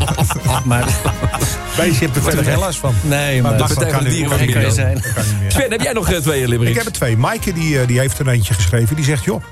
Maar 0.64 0.84
Beestje 1.76 2.04
hebt 2.04 2.16
er 2.16 2.22
verder 2.22 2.44
geen 2.44 2.58
last 2.58 2.78
van. 2.78 2.94
nee, 3.02 3.42
maar 3.42 3.56
dat 3.56 3.74
kan 3.74 4.04
de 4.04 4.10
niet. 4.10 4.28
Binnen. 4.28 4.72
zijn. 4.72 5.02
meer. 5.40 5.50
Sven, 5.50 5.70
heb 5.70 5.80
jij 5.80 5.92
nog 5.92 6.10
eh, 6.10 6.18
twee 6.18 6.48
limericks? 6.48 6.70
Ik 6.70 6.76
heb 6.76 6.86
er 6.86 6.92
twee. 6.92 7.16
Maaike 7.16 7.52
die, 7.52 7.80
eh, 7.80 7.86
die 7.86 7.98
heeft 7.98 8.18
er 8.18 8.28
eentje 8.28 8.54
geschreven. 8.54 8.96
Die 8.96 9.04
zegt, 9.04 9.24
joh, 9.24 9.42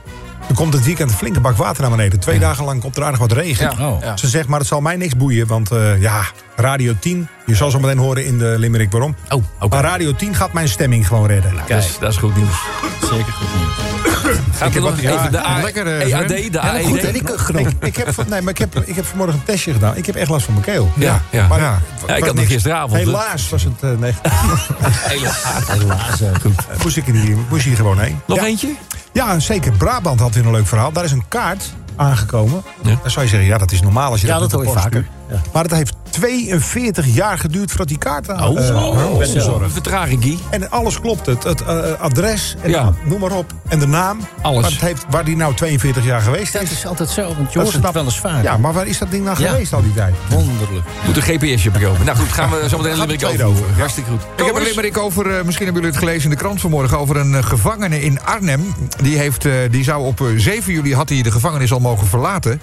er 0.51 0.57
komt 0.57 0.73
het 0.73 0.85
weekend 0.85 1.11
een 1.11 1.17
flinke 1.17 1.41
bak 1.41 1.57
water 1.57 1.83
naar 1.83 1.91
beneden. 1.91 2.21
Twee 2.21 2.39
dagen 2.39 2.65
lang 2.65 2.81
komt 2.81 2.97
er 2.97 3.05
aardig 3.05 3.19
wat 3.21 3.33
regen. 3.33 3.75
Ja. 3.79 3.89
Oh. 3.89 4.03
Ja. 4.03 4.17
Ze 4.17 4.29
zegt, 4.29 4.49
maar 4.49 4.59
het 4.59 4.69
zal 4.69 4.81
mij 4.81 4.97
niks 4.97 5.17
boeien. 5.17 5.47
Want 5.47 5.71
eh, 5.71 6.01
ja, 6.01 6.23
Radio 6.57 6.95
10, 7.01 7.29
je 7.47 7.55
zal 7.55 7.71
zo 7.71 7.79
meteen 7.81 7.99
horen 7.99 8.25
in 8.25 8.39
de 8.39 8.55
limerick 8.59 8.91
waarom. 8.91 9.15
Oh, 9.29 9.43
oké. 9.61 9.75
Maar 9.75 9.85
Radio 9.85 10.15
10 10.15 10.35
gaat 10.35 10.53
mijn 10.53 10.69
stemming 10.69 11.07
gewoon 11.07 11.27
redden. 11.27 11.53
Dat 11.69 11.79
is, 11.79 11.97
dat 12.01 12.11
is 12.13 12.17
goed 12.17 12.37
nieuws. 12.37 12.61
Zeker 13.01 13.33
goed 13.33 13.49
nieuws. 13.59 14.39
Gaat 14.57 14.75
er 14.75 14.81
nog 14.81 15.01
ja, 15.01 15.11
even 15.19 15.33
de 15.33 15.47
A- 15.47 15.61
lekker, 15.63 15.87
eh, 15.87 16.13
EAD, 16.13 16.31
Sven. 16.31 16.53
de 16.53 16.61
AED? 16.61 16.85
Goed, 16.87 17.03
hè, 17.03 17.13
die 17.13 17.23
kuchknop. 17.23 17.67
Ik, 17.67 17.75
ik, 17.81 17.97
heb, 17.97 18.29
nee, 18.29 18.41
maar 18.43 18.53
ik, 18.53 18.59
heb, 18.59 18.79
ik 18.85 18.95
heb 18.97 19.05
vanmorgen 19.05 19.35
een 19.37 19.43
testje 19.45 19.73
gedaan. 19.73 19.97
Ik 19.97 20.07
heb 20.07 20.15
echt 20.15 20.29
last 20.29 20.45
van 20.45 20.55
mijn 20.55 20.67
keel. 20.67 20.93
Ja, 20.97 21.23
ja. 21.31 21.47
Maar, 21.47 21.61
Ja. 21.61 21.79
ik 22.07 22.09
had 22.09 22.21
het 22.27 22.35
niks. 22.35 22.49
gisteravond. 22.53 22.93
Helaas 23.05 23.49
was 23.49 23.63
het 23.65 23.73
uh, 23.81 23.91
negatief. 23.99 24.33
Helaas. 25.13 26.21
Goed. 26.43 26.83
moest 26.83 26.97
ik 26.97 27.05
hier, 27.05 27.37
moest 27.51 27.65
hier 27.65 27.77
gewoon 27.77 27.99
heen. 27.99 28.21
Nog 28.27 28.39
ja. 28.39 28.45
eentje? 28.45 28.69
Ja, 29.13 29.39
zeker. 29.39 29.73
Brabant 29.73 30.21
had 30.21 30.35
weer 30.35 30.45
een 30.47 30.51
leuk 30.51 30.67
verhaal. 30.67 30.93
Daar 30.93 31.05
is 31.05 31.13
een 31.13 31.25
kaart 31.29 31.73
aangekomen. 31.97 32.63
Ja. 32.83 32.99
Dan 33.03 33.11
zou 33.11 33.25
je 33.25 33.31
zeggen, 33.31 33.49
ja, 33.49 33.59
dat 33.59 33.73
is 33.73 33.83
normaal 33.83 34.11
als 34.11 34.21
je 34.21 34.27
Ja, 34.27 34.39
dat, 34.39 34.51
dat 34.51 34.53
hoor 34.65 34.75
je 34.75 34.81
vaker. 34.81 35.07
stuurt. 35.29 35.53
Maar 35.53 35.63
het 35.63 35.73
heeft 35.73 35.95
42 36.11 37.07
jaar 37.07 37.39
geduurd 37.39 37.69
voordat 37.69 37.89
die 37.89 37.99
kaart 37.99 38.31
aan 38.31 38.49
Oh, 38.49 38.69
eh, 38.69 38.87
oh, 38.87 39.63
een 39.63 39.71
vertraging. 39.71 40.39
En 40.51 40.71
alles 40.71 41.01
klopt. 41.01 41.27
Het, 41.27 41.45
het 41.45 41.61
eh, 41.63 41.93
adres, 42.01 42.57
en 42.63 42.71
Ja. 42.71 42.93
noem 43.05 43.21
maar 43.21 43.33
op. 43.33 43.53
En 43.69 43.79
de 43.79 43.87
naam. 43.87 44.19
Alles. 44.43 44.61
Maar 44.63 44.71
het 44.71 44.81
heeft, 44.81 45.05
waar 45.11 45.25
die 45.25 45.37
nou 45.37 45.55
42 45.55 46.05
jaar 46.05 46.21
geweest 46.21 46.53
Dat 46.53 46.63
is. 46.63 46.71
is 46.71 46.87
altijd 46.87 47.09
zo, 47.09 47.35
want 47.35 47.53
je 47.53 47.59
Dat 47.59 47.69
snap- 47.69 47.95
wel 47.95 48.05
eens 48.05 48.19
vaak. 48.21 48.43
Ja, 48.43 48.57
maar 48.57 48.73
waar 48.73 48.87
is 48.87 48.99
dat 48.99 49.11
ding 49.11 49.25
nou 49.25 49.41
Ja. 49.43 49.51
geweest 49.51 49.73
al 49.73 49.83
die 49.83 49.95
tijd? 49.95 50.15
Wonderlijk. 50.29 50.85
Moet 51.07 51.17
een 51.17 51.23
GPSje 51.23 51.71
bekomen. 51.71 52.05
Nou 52.05 52.19
goed, 52.19 52.29
gaan 52.33 52.51
we 52.51 52.69
zo 52.69 52.77
meteen 52.77 52.93
een 52.93 52.99
limerick 52.99 53.19
de 53.21 53.27
over. 53.27 53.45
over. 53.47 53.65
Hartstikke 53.79 54.11
goed. 54.11 54.21
Ik 54.37 54.45
heb 54.45 54.55
een 54.57 54.63
limerick 54.63 54.99
over, 54.99 55.25
misschien 55.25 55.65
hebben 55.65 55.83
jullie 55.83 55.89
het 55.91 55.97
gelezen 55.99 56.25
in 56.25 56.31
de 56.31 56.37
krant 56.37 56.61
vanmorgen... 56.61 56.99
over 56.99 57.17
een 57.17 57.45
gevangene 57.45 58.01
in 58.03 58.23
Arnhem. 58.25 58.75
Die, 59.03 59.19
heeft, 59.19 59.47
die 59.71 59.85
zou 59.85 60.05
op 60.05 60.21
eh, 60.21 60.27
7 60.37 60.73
juli 60.73 60.95
had 60.95 61.09
hij 61.09 61.23
de 61.23 61.31
gevangenis 61.31 61.73
al 61.73 61.81
mogen 61.81 62.07
verlaten. 62.07 62.61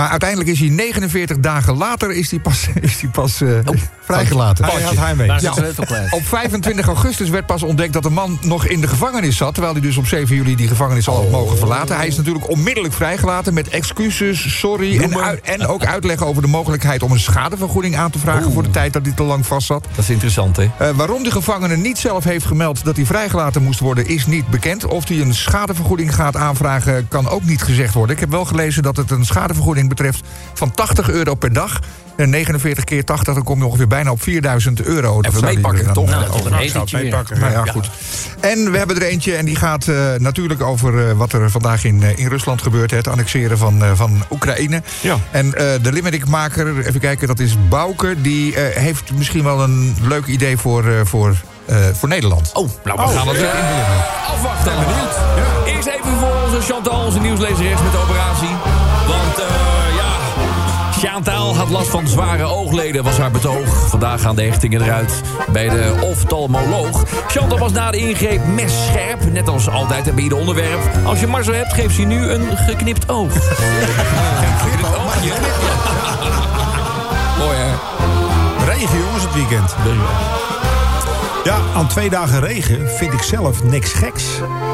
Maar 0.00 0.10
uiteindelijk 0.10 0.50
is 0.50 0.60
hij 0.60 0.68
49 0.68 1.38
dagen 1.38 1.76
later 1.76 2.10
is 2.12 2.30
hij 2.30 2.40
pas, 2.40 2.68
is 2.80 3.00
hij 3.00 3.10
pas 3.10 3.40
eh, 3.40 3.48
vrijgelaten. 4.00 4.64
Hij 4.64 4.82
had 4.82 4.96
heimwee. 4.96 5.32
Ja. 5.40 5.54
Op 6.10 6.26
25 6.26 6.86
augustus 6.86 7.28
werd 7.28 7.46
pas 7.46 7.62
ontdekt 7.62 7.92
dat 7.92 8.02
de 8.02 8.10
man 8.10 8.38
nog 8.40 8.66
in 8.66 8.80
de 8.80 8.88
gevangenis 8.88 9.36
zat... 9.36 9.52
terwijl 9.54 9.74
hij 9.74 9.82
dus 9.82 9.96
op 9.96 10.06
7 10.06 10.36
juli 10.36 10.56
die 10.56 10.68
gevangenis 10.68 11.08
al 11.08 11.16
had 11.16 11.30
mogen 11.30 11.58
verlaten. 11.58 11.96
Hij 11.96 12.06
is 12.06 12.16
natuurlijk 12.16 12.48
onmiddellijk 12.48 12.94
vrijgelaten 12.94 13.54
met 13.54 13.68
excuses, 13.68 14.58
sorry... 14.58 15.10
En 15.42 15.66
ook 15.66 15.84
uitleg 15.84 16.22
over 16.22 16.42
de 16.42 16.48
mogelijkheid 16.48 17.02
om 17.02 17.12
een 17.12 17.20
schadevergoeding 17.20 17.96
aan 17.96 18.10
te 18.10 18.18
vragen... 18.18 18.52
voor 18.52 18.62
de 18.62 18.70
tijd 18.70 18.92
dat 18.92 19.06
hij 19.06 19.14
te 19.14 19.22
lang 19.22 19.46
vast 19.46 19.66
zat. 19.66 19.86
Dat 19.94 20.04
is 20.04 20.10
interessant, 20.10 20.56
hè? 20.56 20.68
Eh, 20.78 20.90
waarom 20.90 21.22
de 21.22 21.30
gevangene 21.30 21.76
niet 21.76 21.98
zelf 21.98 22.24
heeft 22.24 22.46
gemeld 22.46 22.84
dat 22.84 22.96
hij 22.96 23.06
vrijgelaten 23.06 23.62
moest 23.62 23.80
worden, 23.80 24.06
is 24.06 24.26
niet 24.26 24.48
bekend. 24.48 24.86
Of 24.86 25.08
hij 25.08 25.20
een 25.20 25.34
schadevergoeding 25.34 26.14
gaat 26.14 26.36
aanvragen, 26.36 27.08
kan 27.08 27.28
ook 27.28 27.44
niet 27.44 27.62
gezegd 27.62 27.94
worden. 27.94 28.14
Ik 28.14 28.20
heb 28.20 28.30
wel 28.30 28.44
gelezen 28.44 28.82
dat 28.82 28.96
het 28.96 29.10
een 29.10 29.24
schadevergoeding 29.24 29.88
betreft 29.90 30.20
van 30.54 30.70
80 30.74 31.10
euro 31.10 31.34
per 31.34 31.52
dag. 31.52 31.78
Eh, 32.16 32.26
49 32.26 32.84
keer 32.84 33.04
80, 33.04 33.34
dan 33.34 33.42
kom 33.44 33.58
je 33.58 33.64
ongeveer 33.64 33.86
bijna 33.86 34.10
op 34.10 34.22
4000 34.22 34.82
euro. 34.82 35.22
Dat 35.22 35.32
Even 35.32 35.44
meepakken, 35.44 35.84
dan, 35.84 35.94
toch? 35.94 36.04
eh, 36.10 36.10
Nou, 36.10 36.28
over- 36.32 36.52
een. 36.52 37.38
Nou 37.40 37.52
ja, 37.52 37.64
goed. 37.72 37.90
En 38.40 38.70
we 38.72 38.78
hebben 38.78 38.96
er 38.96 39.02
eentje 39.02 39.34
en 39.36 39.44
die 39.44 39.56
gaat 39.56 39.86
eh, 39.88 39.96
natuurlijk 40.18 40.62
over 40.62 41.08
eh, 41.08 41.16
wat 41.16 41.32
er 41.32 41.50
vandaag 41.50 41.84
in, 41.84 42.02
in 42.16 42.28
Rusland 42.28 42.62
gebeurt. 42.62 42.90
hè, 42.90 42.96
Het 42.96 43.08
annexeren 43.08 43.58
van, 43.58 43.84
eh, 43.84 43.90
van 43.94 44.24
Oekraïne. 44.30 44.82
Ja. 45.00 45.16
En 45.30 45.54
eh, 45.54 45.66
de 45.82 45.92
limerickmaker, 45.92 46.86
even 46.86 47.00
kijken, 47.00 47.26
dat 47.28 47.38
is 47.38 47.56
Bouke. 47.68 48.20
Die 48.20 48.54
eh, 48.54 48.76
heeft 48.82 49.12
misschien 49.14 49.44
wel 49.44 49.62
een 49.62 49.96
leuk 50.02 50.26
idee 50.26 50.56
voor, 50.56 50.84
eh, 50.88 50.92
voor, 51.04 51.34
eh, 51.66 51.76
voor 51.92 52.08
Nederland. 52.08 52.50
Oh, 52.52 52.68
nou, 52.84 52.98
we 53.10 53.16
gaan 53.16 53.28
het 53.28 53.36
ja, 53.38 53.42
eh, 53.52 53.58
in 53.58 53.64
de 53.66 53.70
limerick. 53.70 54.04
afwachten. 54.26 54.72
Eerst 55.74 55.88
even 55.88 56.18
voor 56.18 56.34
onze 56.46 56.72
Chantal, 56.72 57.04
onze 57.04 57.20
nieuwslezeres 57.20 57.82
met 57.82 57.92
de 57.92 57.98
operatie. 57.98 58.48
Want, 59.08 59.36
Chantal 61.22 61.56
had 61.56 61.68
last 61.68 61.90
van 61.90 62.08
zware 62.08 62.44
oogleden, 62.44 63.02
was 63.04 63.18
haar 63.18 63.30
betoog. 63.30 63.88
Vandaag 63.88 64.20
gaan 64.20 64.36
de 64.36 64.42
hechtingen 64.42 64.82
eruit 64.82 65.22
bij 65.52 65.68
de 65.68 65.98
oftalmoloog. 66.02 67.04
Chantal 67.28 67.58
was 67.58 67.72
na 67.72 67.90
de 67.90 67.96
ingreep 67.96 68.46
messcherp, 68.46 69.32
net 69.32 69.48
als 69.48 69.68
altijd 69.68 70.08
en 70.08 70.14
bij 70.14 70.22
ieder 70.22 70.38
onderwerp. 70.38 70.80
Als 71.04 71.20
je 71.20 71.26
mazzel 71.26 71.54
hebt, 71.54 71.72
geeft 71.72 71.94
ze 71.94 72.02
nu 72.02 72.30
een 72.30 72.56
geknipt 72.56 73.08
oog. 73.08 73.32
Geknipt 74.42 74.96
oogje. 74.96 75.32
Mooi, 77.38 77.56
hè? 77.56 77.74
Regen, 78.64 78.98
jongens, 78.98 79.22
het 79.22 79.34
weekend. 79.34 79.74
Ja, 81.44 81.58
aan 81.74 81.88
twee 81.88 82.10
dagen 82.10 82.40
regen 82.40 82.88
vind 82.88 83.12
ik 83.12 83.22
zelf 83.22 83.64
niks 83.64 83.92
geks. 83.92 84.24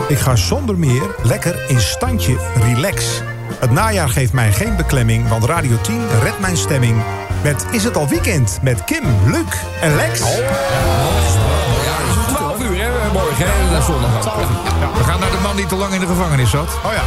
Ik 0.09 0.19
ga 0.19 0.37
zonder 0.37 0.79
meer 0.79 1.15
lekker 1.23 1.65
in 1.69 1.81
standje 1.81 2.37
relax. 2.55 3.23
Het 3.59 3.71
najaar 3.71 4.09
geeft 4.09 4.33
mij 4.33 4.53
geen 4.53 4.77
beklemming, 4.77 5.29
want 5.29 5.45
Radio 5.45 5.81
10 5.81 6.01
redt 6.23 6.41
mijn 6.41 6.57
stemming. 6.57 7.03
Met 7.43 7.67
Is 7.71 7.85
het 7.85 7.97
al 7.97 8.09
weekend? 8.09 8.59
Met 8.63 8.85
Kim, 8.85 9.05
Luc 9.27 9.45
en 9.81 9.97
Lex. 9.97 10.19
Ja, 10.19 10.27
het 10.27 12.29
is 12.29 12.35
12 12.35 12.61
uur, 12.61 12.79
hè, 12.79 13.13
morgen, 13.13 13.47
hè? 13.49 13.71
Dat 13.71 13.79
is 13.79 13.87
zondag. 13.87 14.35
We 14.97 15.05
gaan 15.05 15.21
naar 15.21 15.31
de 15.31 15.39
man 15.43 15.57
die 15.57 15.67
te 15.67 15.77
lang 15.77 15.93
in 15.93 16.01
de 16.01 16.07
gevangenis 16.07 16.51
zat. 16.51 16.69
Oh 16.85 16.93
ja. 16.93 17.03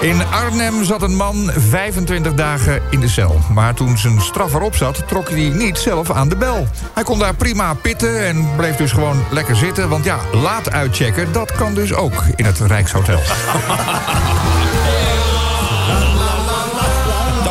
In 0.00 0.22
Arnhem 0.30 0.84
zat 0.84 1.02
een 1.02 1.16
man 1.16 1.50
25 1.56 2.34
dagen 2.34 2.82
in 2.90 3.00
de 3.00 3.08
cel. 3.08 3.38
Maar 3.52 3.74
toen 3.74 3.98
zijn 3.98 4.20
straf 4.20 4.54
erop 4.54 4.76
zat, 4.76 5.08
trok 5.08 5.28
hij 5.28 5.50
niet 5.54 5.78
zelf 5.78 6.10
aan 6.10 6.28
de 6.28 6.36
bel. 6.36 6.68
Hij 6.94 7.02
kon 7.02 7.18
daar 7.18 7.34
prima 7.34 7.74
pitten 7.74 8.26
en 8.26 8.48
bleef 8.56 8.76
dus 8.76 8.92
gewoon 8.92 9.24
lekker 9.30 9.56
zitten. 9.56 9.88
Want 9.88 10.04
ja, 10.04 10.18
laat 10.32 10.70
uitchecken, 10.70 11.32
dat 11.32 11.52
kan 11.52 11.74
dus 11.74 11.94
ook 11.94 12.24
in 12.36 12.44
het 12.44 12.58
Rijkshotel. 12.58 13.20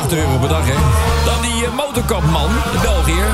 80 0.09 0.27
euro 0.27 0.39
per 0.39 0.49
dag, 0.49 0.65
hè? 0.65 0.73
Dan 1.25 1.41
die 1.41 1.65
eh, 1.65 1.75
motorkapman, 1.75 2.49
de 2.71 2.79
Belgiër. 2.81 3.27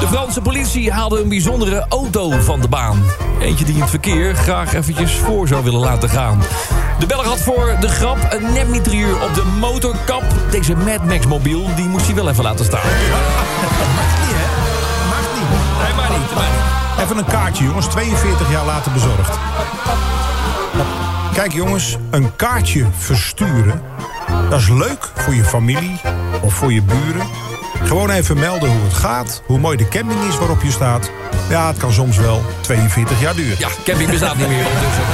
De 0.00 0.06
Franse 0.06 0.40
politie 0.40 0.92
haalde 0.92 1.22
een 1.22 1.28
bijzondere 1.28 1.86
auto 1.88 2.30
van 2.30 2.60
de 2.60 2.68
baan. 2.68 3.02
Eentje 3.40 3.64
die 3.64 3.74
in 3.74 3.80
het 3.80 3.90
verkeer 3.90 4.34
graag 4.34 4.74
eventjes 4.74 5.12
voor 5.12 5.48
zou 5.48 5.64
willen 5.64 5.80
laten 5.80 6.08
gaan. 6.08 6.42
De 6.98 7.06
Belg 7.06 7.24
had 7.24 7.40
voor 7.40 7.76
de 7.80 7.88
grap 7.88 8.18
een 8.30 8.52
nepmitrailleur 8.52 9.22
op 9.22 9.34
de 9.34 9.44
motorkap. 9.60 10.22
Deze 10.50 10.76
Mad 10.76 11.04
Max 11.04 11.26
mobiel, 11.26 11.68
die 11.76 11.88
moest 11.88 12.06
hij 12.06 12.14
wel 12.14 12.28
even 12.28 12.44
laten 12.44 12.64
staan. 12.64 12.80
Mag 15.08 15.26
niet. 15.34 15.48
Nee, 15.82 15.94
maar 15.94 16.18
niet, 16.18 16.34
maar 16.34 16.48
niet. 16.50 17.04
Even 17.04 17.18
een 17.18 17.24
kaartje, 17.24 17.64
jongens. 17.64 17.86
42 17.86 18.50
jaar 18.50 18.64
later 18.64 18.92
bezorgd. 18.92 19.38
Kijk, 21.34 21.52
jongens. 21.52 21.96
Een 22.10 22.36
kaartje 22.36 22.86
versturen. 22.98 23.82
Dat 24.48 24.60
is 24.60 24.68
leuk 24.68 25.10
voor 25.14 25.34
je 25.34 25.44
familie 25.44 26.00
of 26.40 26.54
voor 26.54 26.72
je 26.72 26.82
buren. 26.82 27.26
Gewoon 27.84 28.10
even 28.10 28.38
melden 28.38 28.68
hoe 28.68 28.82
het 28.82 28.94
gaat. 28.94 29.42
Hoe 29.46 29.58
mooi 29.58 29.76
de 29.76 29.88
camping 29.88 30.20
is 30.28 30.38
waarop 30.38 30.62
je 30.62 30.70
staat. 30.70 31.10
Ja, 31.48 31.66
het 31.66 31.76
kan 31.76 31.92
soms 31.92 32.16
wel 32.16 32.42
42 32.60 33.20
jaar 33.20 33.34
duren. 33.34 33.58
Ja, 33.58 33.68
camping 33.84 34.10
bestaat 34.10 34.36
niet 34.36 34.48
meer. 34.48 34.66
ondertussen. 34.66 35.04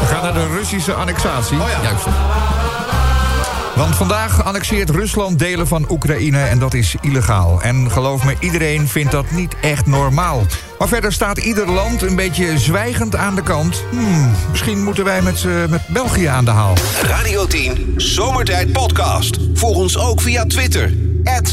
We 0.00 0.06
gaan 0.06 0.22
naar 0.22 0.32
de 0.32 0.46
Russische 0.46 0.92
annexatie. 0.94 1.60
Oh 1.60 1.68
ja. 1.68 1.82
Juist. 1.82 2.06
Want 3.76 3.96
vandaag 3.96 4.44
annexeert 4.44 4.90
Rusland 4.90 5.38
delen 5.38 5.66
van 5.66 5.86
Oekraïne 5.90 6.42
en 6.42 6.58
dat 6.58 6.74
is 6.74 6.94
illegaal. 7.00 7.62
En 7.62 7.90
geloof 7.90 8.24
me, 8.24 8.34
iedereen 8.40 8.88
vindt 8.88 9.12
dat 9.12 9.30
niet 9.30 9.54
echt 9.60 9.86
normaal. 9.86 10.42
Maar 10.78 10.88
verder 10.88 11.12
staat 11.12 11.38
ieder 11.38 11.70
land 11.70 12.02
een 12.02 12.16
beetje 12.16 12.58
zwijgend 12.58 13.16
aan 13.16 13.34
de 13.34 13.42
kant. 13.42 13.82
Hmm, 13.90 14.30
misschien 14.50 14.84
moeten 14.84 15.04
wij 15.04 15.22
met, 15.22 15.44
eh, 15.44 15.52
met 15.70 15.80
België 15.88 16.24
aan 16.24 16.44
de 16.44 16.50
haal. 16.50 16.74
Radio 17.02 17.46
10 17.46 17.94
Zomertijd 17.96 18.72
Podcast. 18.72 19.38
Volg 19.54 19.76
ons 19.76 19.98
ook 19.98 20.20
via 20.20 20.44
Twitter. 20.46 20.92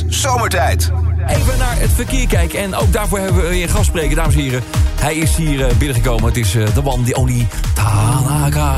Zomertijd. 0.07 0.91
Even 1.27 1.57
naar 1.57 1.79
het 1.79 1.91
verkeer 1.91 2.27
kijken. 2.27 2.60
En 2.60 2.75
ook 2.75 2.93
daarvoor 2.93 3.19
hebben 3.19 3.41
we 3.41 3.49
weer 3.49 3.63
een 3.63 3.69
gastspreker, 3.69 4.15
dames 4.15 4.36
en 4.36 4.41
heren. 4.41 4.63
Hij 4.99 5.15
is 5.15 5.36
hier 5.36 5.65
eh, 5.65 5.75
binnengekomen. 5.75 6.25
Het 6.25 6.38
is 6.38 6.51
de 6.51 6.81
one, 6.84 7.03
the 7.03 7.15
only 7.15 7.47
Tanaka 7.73 8.75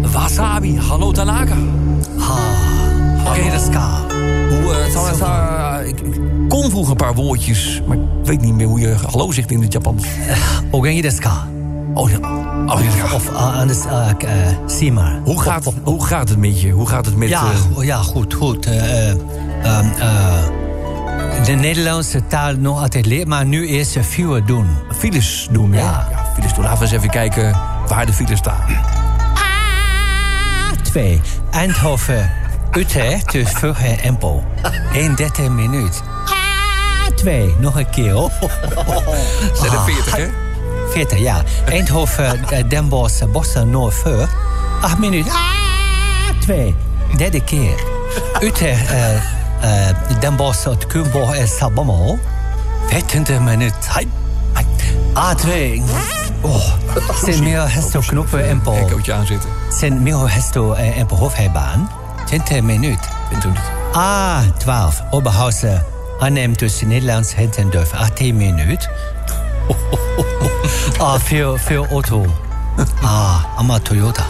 Wasabi. 0.00 0.78
Hallo 0.78 1.12
Tanaka. 1.12 1.56
Oké, 2.16 2.51
dat 3.50 3.60
is 3.62 3.68
ka. 3.68 4.00
Hoe, 4.50 4.74
eh, 4.74 5.88
ik, 5.88 6.00
ik 6.00 6.20
kon 6.48 6.70
vroeger 6.70 6.90
een 6.90 6.96
paar 6.96 7.14
woordjes, 7.14 7.82
maar 7.86 7.96
ik 7.96 8.04
weet 8.24 8.40
niet 8.40 8.54
meer 8.54 8.66
hoe 8.66 8.80
je 8.80 8.94
hallo 9.10 9.30
zegt 9.30 9.50
in 9.50 9.62
het 9.62 9.72
Japans. 9.72 10.06
Ogengi 10.70 11.00
desu 11.00 11.18
ka? 11.18 11.46
Oh, 11.94 12.10
ja. 12.10 12.18
oh 12.66 12.80
ja. 12.80 13.14
Of 13.14 13.30
uh, 13.30 13.58
anders, 13.58 13.84
uh, 13.84 14.08
uh, 14.24 14.30
zie 14.66 14.92
maar. 14.92 15.20
Hoe, 15.24 15.40
gaat, 15.40 15.72
hoe 15.82 16.04
gaat 16.04 16.28
het 16.28 16.38
met 16.38 16.60
je? 16.60 16.70
Hoe 16.70 16.86
gaat 16.86 17.06
het 17.06 17.16
met... 17.16 17.28
Ja, 17.28 17.42
eh, 17.78 17.84
ja 17.86 17.96
goed, 17.96 18.34
goed. 18.34 18.66
Eh, 18.66 19.10
ehm, 19.10 19.18
eh, 19.98 21.44
de 21.44 21.52
Nederlandse 21.52 22.26
taal 22.26 22.54
nog 22.54 22.82
altijd 22.82 23.06
leert, 23.06 23.28
maar 23.28 23.46
nu 23.46 23.66
eerst 23.66 23.96
uh, 23.96 24.02
veel 24.02 24.44
doen. 24.44 24.66
files 24.98 25.48
doen, 25.50 25.72
hè? 25.72 25.80
Ja. 25.80 26.06
ja. 26.10 26.32
Files 26.34 26.54
doen. 26.54 26.64
Laten 26.64 26.78
we 26.78 26.84
eens 26.84 26.94
even 26.94 27.10
kijken 27.10 27.56
waar 27.86 28.06
de 28.06 28.12
files 28.12 28.38
staan. 28.38 28.60
Twee. 30.82 31.20
Eindhoven, 31.50 32.30
Utrecht, 32.76 33.32
dus 33.32 33.50
Vugge 33.50 33.86
Empel. 33.86 34.44
31 34.92 35.48
minuut. 35.48 36.02
Twee. 37.14 37.54
Nog 37.58 37.78
een 37.78 37.90
keer. 37.90 38.14
Zijn 39.60 39.72
er 39.72 39.80
40, 39.84 40.16
hè? 40.16 40.28
40, 40.90 41.18
ja. 41.18 41.42
Eindhoven, 41.64 42.48
eh, 42.48 42.68
Den 42.68 42.88
Bosch, 42.88 43.24
Boston, 43.32 43.70
Noord-Veur. 43.70 44.28
8 44.80 44.98
minuten. 44.98 45.32
Twee. 46.40 46.74
Derde 47.16 47.44
keer. 47.44 47.74
Utrecht, 48.40 48.90
eh, 48.90 49.14
eh, 49.16 49.96
Den 50.20 50.36
Bosch, 50.36 50.66
Kumbo 50.88 51.30
en 51.30 51.48
Sabommel. 51.48 52.18
25 52.88 53.40
minuten. 53.40 53.78
Hai. 53.86 54.08
Hai. 54.52 54.66
A2. 55.14 55.82
Oh. 56.40 56.72
Zijn 57.24 57.42
meer 57.42 57.72
hesto 57.72 58.00
knoppen 58.00 58.48
en 58.48 58.60
po. 58.60 58.74
Echootje 58.74 59.12
aanzitten. 59.12 59.50
Zijn 59.78 60.02
meer 60.02 60.32
hesto 60.32 60.72
eh, 60.72 60.98
en 60.98 61.06
po 61.06 61.16
hoofdheibaan. 61.16 61.90
20 62.32 62.62
minuten. 62.62 63.10
A12. 63.92 65.10
Oberhausen. 65.10 65.84
Arnhem 66.18 66.56
tussen 66.56 66.88
Nederlands 66.88 67.34
Hent 67.34 67.56
en 67.56 67.70
Durf. 67.70 67.92
18 67.92 68.36
minuten. 68.36 68.90
Ah, 70.98 71.20
veel, 71.20 71.58
veel 71.58 71.86
auto. 71.90 72.26
Ah, 73.02 73.44
allemaal 73.56 73.80
Toyota. 73.80 74.24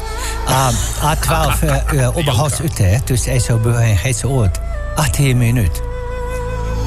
Ah, 0.46 0.72
A12, 1.02 1.64
uh, 1.64 1.92
uh, 1.92 2.16
Oberhaus 2.16 2.60
Utrecht, 2.60 3.06
tussen 3.06 3.32
IJsselburg 3.32 3.80
en 3.80 3.96
Geitseoord. 3.96 4.60
18 4.96 5.38
minuten. 5.38 5.82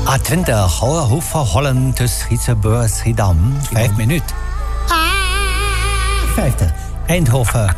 A20, 0.05 0.51
Hoef 1.09 1.29
van 1.29 1.45
Holland, 1.45 1.95
tussen 1.95 2.19
Schietsenburg 2.19 2.81
en 2.81 2.89
Schiedam. 2.89 3.57
5 3.71 3.95
minuten. 3.95 4.35
50. 6.35 6.73
Eindhoven, 7.07 7.75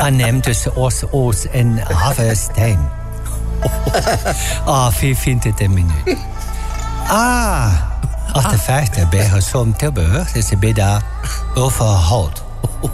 Arnhem, 0.00 0.40
tussen 0.40 0.76
Oost-Oost 0.76 1.44
en 1.44 1.78
Havenstein. 1.92 2.78
Ah, 4.64 4.92
24 4.92 5.68
minuten. 5.68 6.18
Ah, 7.08 7.72
58 8.32 9.08
bij 9.08 9.28
Gezond 9.28 9.78
Tilburg. 9.78 10.32
Dus 10.32 10.50
ik 10.50 10.58
ben 10.58 10.74
daar 10.74 11.02
overhoud. 11.54 12.42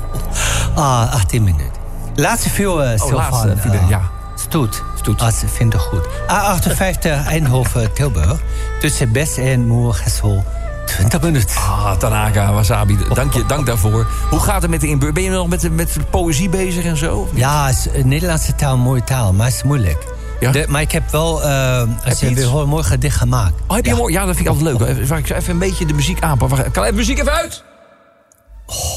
Ah, 0.75 1.12
18 1.12 1.45
minuten. 1.45 1.71
Laatste 2.14 2.51
veel 2.51 2.85
uh, 2.85 2.99
van... 2.99 3.51
eh, 3.51 3.88
ja. 3.88 4.01
Stoet. 4.35 4.83
Stoet. 4.99 5.21
Als 5.23 5.38
ze 5.38 5.49
vinden 5.49 5.81
goed. 5.81 6.07
A58 6.07 7.27
Eindhoven 7.27 7.92
Tilburg. 7.92 8.40
Tussen 8.81 9.12
Best 9.12 9.38
en 9.38 9.66
Moergesel. 9.66 10.45
20 10.87 11.20
minuten. 11.20 11.57
Ah, 11.57 11.92
Tanaka, 11.92 12.53
Wasabi, 12.53 12.99
dank, 13.14 13.33
je, 13.33 13.46
dank 13.46 13.66
daarvoor. 13.66 14.07
Hoe 14.31 14.40
gaat 14.40 14.62
het 14.62 14.70
met 14.70 14.81
de 14.81 14.87
inbeur? 14.87 15.12
Ben 15.12 15.22
je 15.22 15.31
nog 15.31 15.49
met, 15.49 15.72
met 15.72 15.96
poëzie 16.11 16.49
bezig 16.49 16.85
en 16.85 16.96
zo? 16.96 17.29
Ja, 17.35 17.68
is, 17.68 17.87
uh, 17.87 18.05
Nederlandse 18.05 18.55
taal 18.55 18.75
een 18.75 18.81
mooie 18.81 19.05
taal, 19.05 19.33
maar 19.33 19.46
het 19.46 19.55
is 19.55 19.62
moeilijk. 19.62 20.07
Ja? 20.40 20.51
De, 20.51 20.64
maar 20.68 20.81
ik 20.81 20.92
heb 20.92 21.11
wel 21.11 21.42
uh, 21.42 21.81
als 22.05 22.20
je 22.20 22.27
je 22.27 22.31
iets? 22.31 22.40
weer 22.40 22.51
hoort, 22.51 22.66
mooi 22.66 22.83
gedicht 22.83 23.16
gemaakt. 23.16 23.55
Oh, 23.66 23.77
heb 23.77 23.85
je 23.85 23.90
ja. 23.90 23.96
mooi? 23.96 24.12
Ja, 24.12 24.25
dat 24.25 24.37
vind 24.37 24.49
ik 24.49 24.53
altijd 24.55 24.79
leuk. 24.79 24.88
Even, 24.88 25.16
ik 25.16 25.27
zou 25.27 25.40
even 25.40 25.53
een 25.53 25.59
beetje 25.59 25.87
de 25.87 25.94
muziek 25.94 26.20
aanpakken. 26.20 26.70
Kan 26.70 26.83
even 26.83 26.96
muziek 26.96 27.18
even 27.18 27.33
uit? 27.33 27.64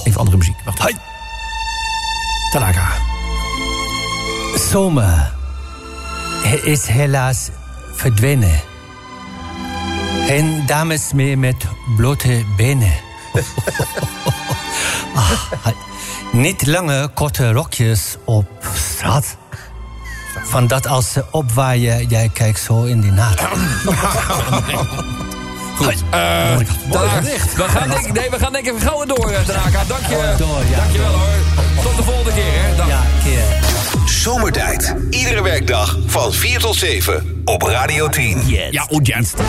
Even 0.04 0.20
andere 0.20 0.38
muziek. 0.38 0.56
Wacht. 0.66 0.80
Hoi. 0.80 0.96
Tanaka. 2.52 2.88
Zomer 4.56 5.34
is 6.64 6.86
helaas 6.86 7.50
verdwenen. 7.94 8.69
Geen 10.30 10.64
dames 10.66 11.14
meer 11.14 11.38
met 11.38 11.56
blote 11.96 12.44
benen. 12.58 12.94
Ah, 15.16 15.32
niet 16.32 16.68
lange, 16.68 17.08
korte 17.14 17.52
rokjes 17.52 18.16
op 18.26 18.48
straat. 18.74 19.38
Van 20.44 20.68
dat 20.68 20.88
als 20.88 21.12
ze 21.12 21.26
opwaaien, 21.32 22.08
jij 22.08 22.30
kijkt 22.34 22.60
zo 22.60 22.84
in 22.84 23.02
die 23.02 23.12
naad. 23.12 23.40
Goed. 25.78 26.04
Daar- 26.12 27.22
we 27.22 27.64
gaan 27.68 27.90
denk, 27.90 28.12
nee, 28.14 28.30
we 28.30 28.40
gaan 28.40 28.52
denk 28.52 28.66
ik 28.66 28.74
even 28.76 28.88
gauw 28.88 29.06
door, 29.06 29.30
eh, 29.30 29.42
Tanaka. 29.42 29.84
Dank 29.88 30.06
je. 30.06 30.36
door, 30.38 30.64
ja. 30.70 30.78
Dankjewel 30.78 31.12
hoor. 31.12 31.84
Tot 31.84 31.96
de 31.98 32.04
volgende 32.04 32.34
keer, 32.34 32.52
hè. 32.54 32.86
Ja, 32.88 33.02
keer. 33.24 33.44
Zomertijd. 34.10 34.96
Iedere 35.10 35.42
werkdag 35.44 35.98
van 36.06 36.34
4 36.34 36.60
tot 36.60 36.76
7 36.76 37.42
op 37.46 37.62
Radio 37.62 38.08
10. 38.10 38.42
Ja, 38.72 38.86
und 38.90 39.08
jetzt. 39.08 39.36
Tijd 39.36 39.44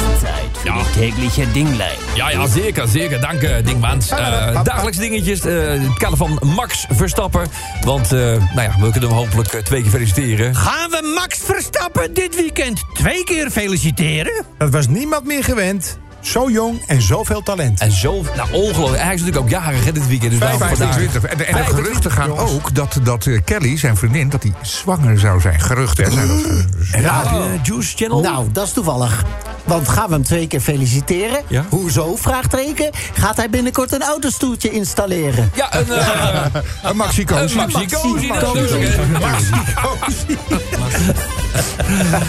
voor 0.64 0.83
de 0.83 1.01
tägliche 1.01 1.53
Dinglijn. 1.53 1.96
Ja, 2.14 2.31
ja, 2.31 2.46
zeker, 2.46 2.88
zeker. 2.88 3.20
Dank, 3.20 3.42
eh, 3.42 3.64
Dingmans. 3.64 4.11
Eh 4.11 4.62
dagelijks 4.64 4.99
dingetjes. 4.99 5.40
eh, 5.44 5.75
in 5.75 5.81
het 5.81 5.96
kader 5.99 6.16
van 6.16 6.38
Max 6.55 6.87
Verstappen. 6.90 7.46
Want, 7.85 8.12
eh, 8.12 8.18
nou 8.18 8.61
ja, 8.62 8.75
we 8.81 8.90
kunnen 8.90 9.09
hem 9.09 9.18
hopelijk 9.18 9.53
eh, 9.53 9.62
twee 9.62 9.83
keer 9.83 9.90
feliciteren. 9.90 10.55
Gaan 10.57 10.90
we 10.90 11.12
Max 11.14 11.38
Verstappen 11.44 12.14
dit 12.14 12.35
weekend 12.37 12.83
twee 12.94 13.25
keer 13.25 13.51
feliciteren? 13.51 14.44
Dat 14.59 14.70
was 14.70 14.87
niemand 14.88 15.25
meer 15.25 15.44
gewend. 15.44 15.99
Zo 16.20 16.50
jong 16.50 16.83
en 16.87 17.02
zoveel 17.02 17.42
talent. 17.42 17.80
En 17.80 17.92
zo, 17.92 18.22
nou 18.37 18.48
ongelooflijk. 18.52 19.02
Hij 19.02 19.14
is 19.14 19.20
natuurlijk 19.20 19.44
ook 19.46 19.50
jarig 19.62 19.85
hè, 19.85 19.92
dit 19.92 20.06
weekend. 20.06 20.30
Dus 20.30 20.40
daarom 20.40 20.59
vandaag... 20.59 20.78
25. 20.94 21.30
En, 21.30 21.38
de- 21.38 21.44
en 21.44 21.52
de 21.52 21.59
25, 21.59 21.85
geruchten 21.85 22.11
gaan 22.11 22.28
jongens. 22.28 22.52
ook 22.52 22.74
dat, 22.74 22.98
dat 23.02 23.26
eh, 23.26 23.38
Kelly, 23.44 23.78
zijn 23.78 23.96
vriendin, 23.96 24.28
dat 24.28 24.42
hij 24.42 24.52
zwanger 24.62 25.18
zou 25.18 25.40
zijn. 25.40 25.61
Geruchten, 25.61 26.04
hè? 26.04 26.11
Zijn 26.11 27.02
dat, 27.02 27.12
een 27.33 27.61
Juice 27.62 27.96
Channel? 27.96 28.20
Nou, 28.20 28.46
dat 28.52 28.66
is 28.66 28.72
toevallig. 28.72 29.24
Want 29.64 29.88
gaan 29.88 30.06
we 30.09 30.12
hem 30.12 30.22
twee 30.22 30.46
keer 30.46 30.61
feliciteren? 30.61 31.40
Ja? 31.48 31.64
Hoezo? 31.68 32.16
Vraagteken. 32.16 32.90
Gaat 33.12 33.37
hij 33.37 33.50
binnenkort 33.50 33.92
een 33.92 34.02
autostoeltje 34.02 34.70
installeren? 34.70 35.50
Ja, 35.54 35.74
een, 35.74 35.90
eh 35.92 36.44
een 36.90 36.96
Maxi 36.96 37.24
een 37.26 37.50
Maxi. 37.56 37.87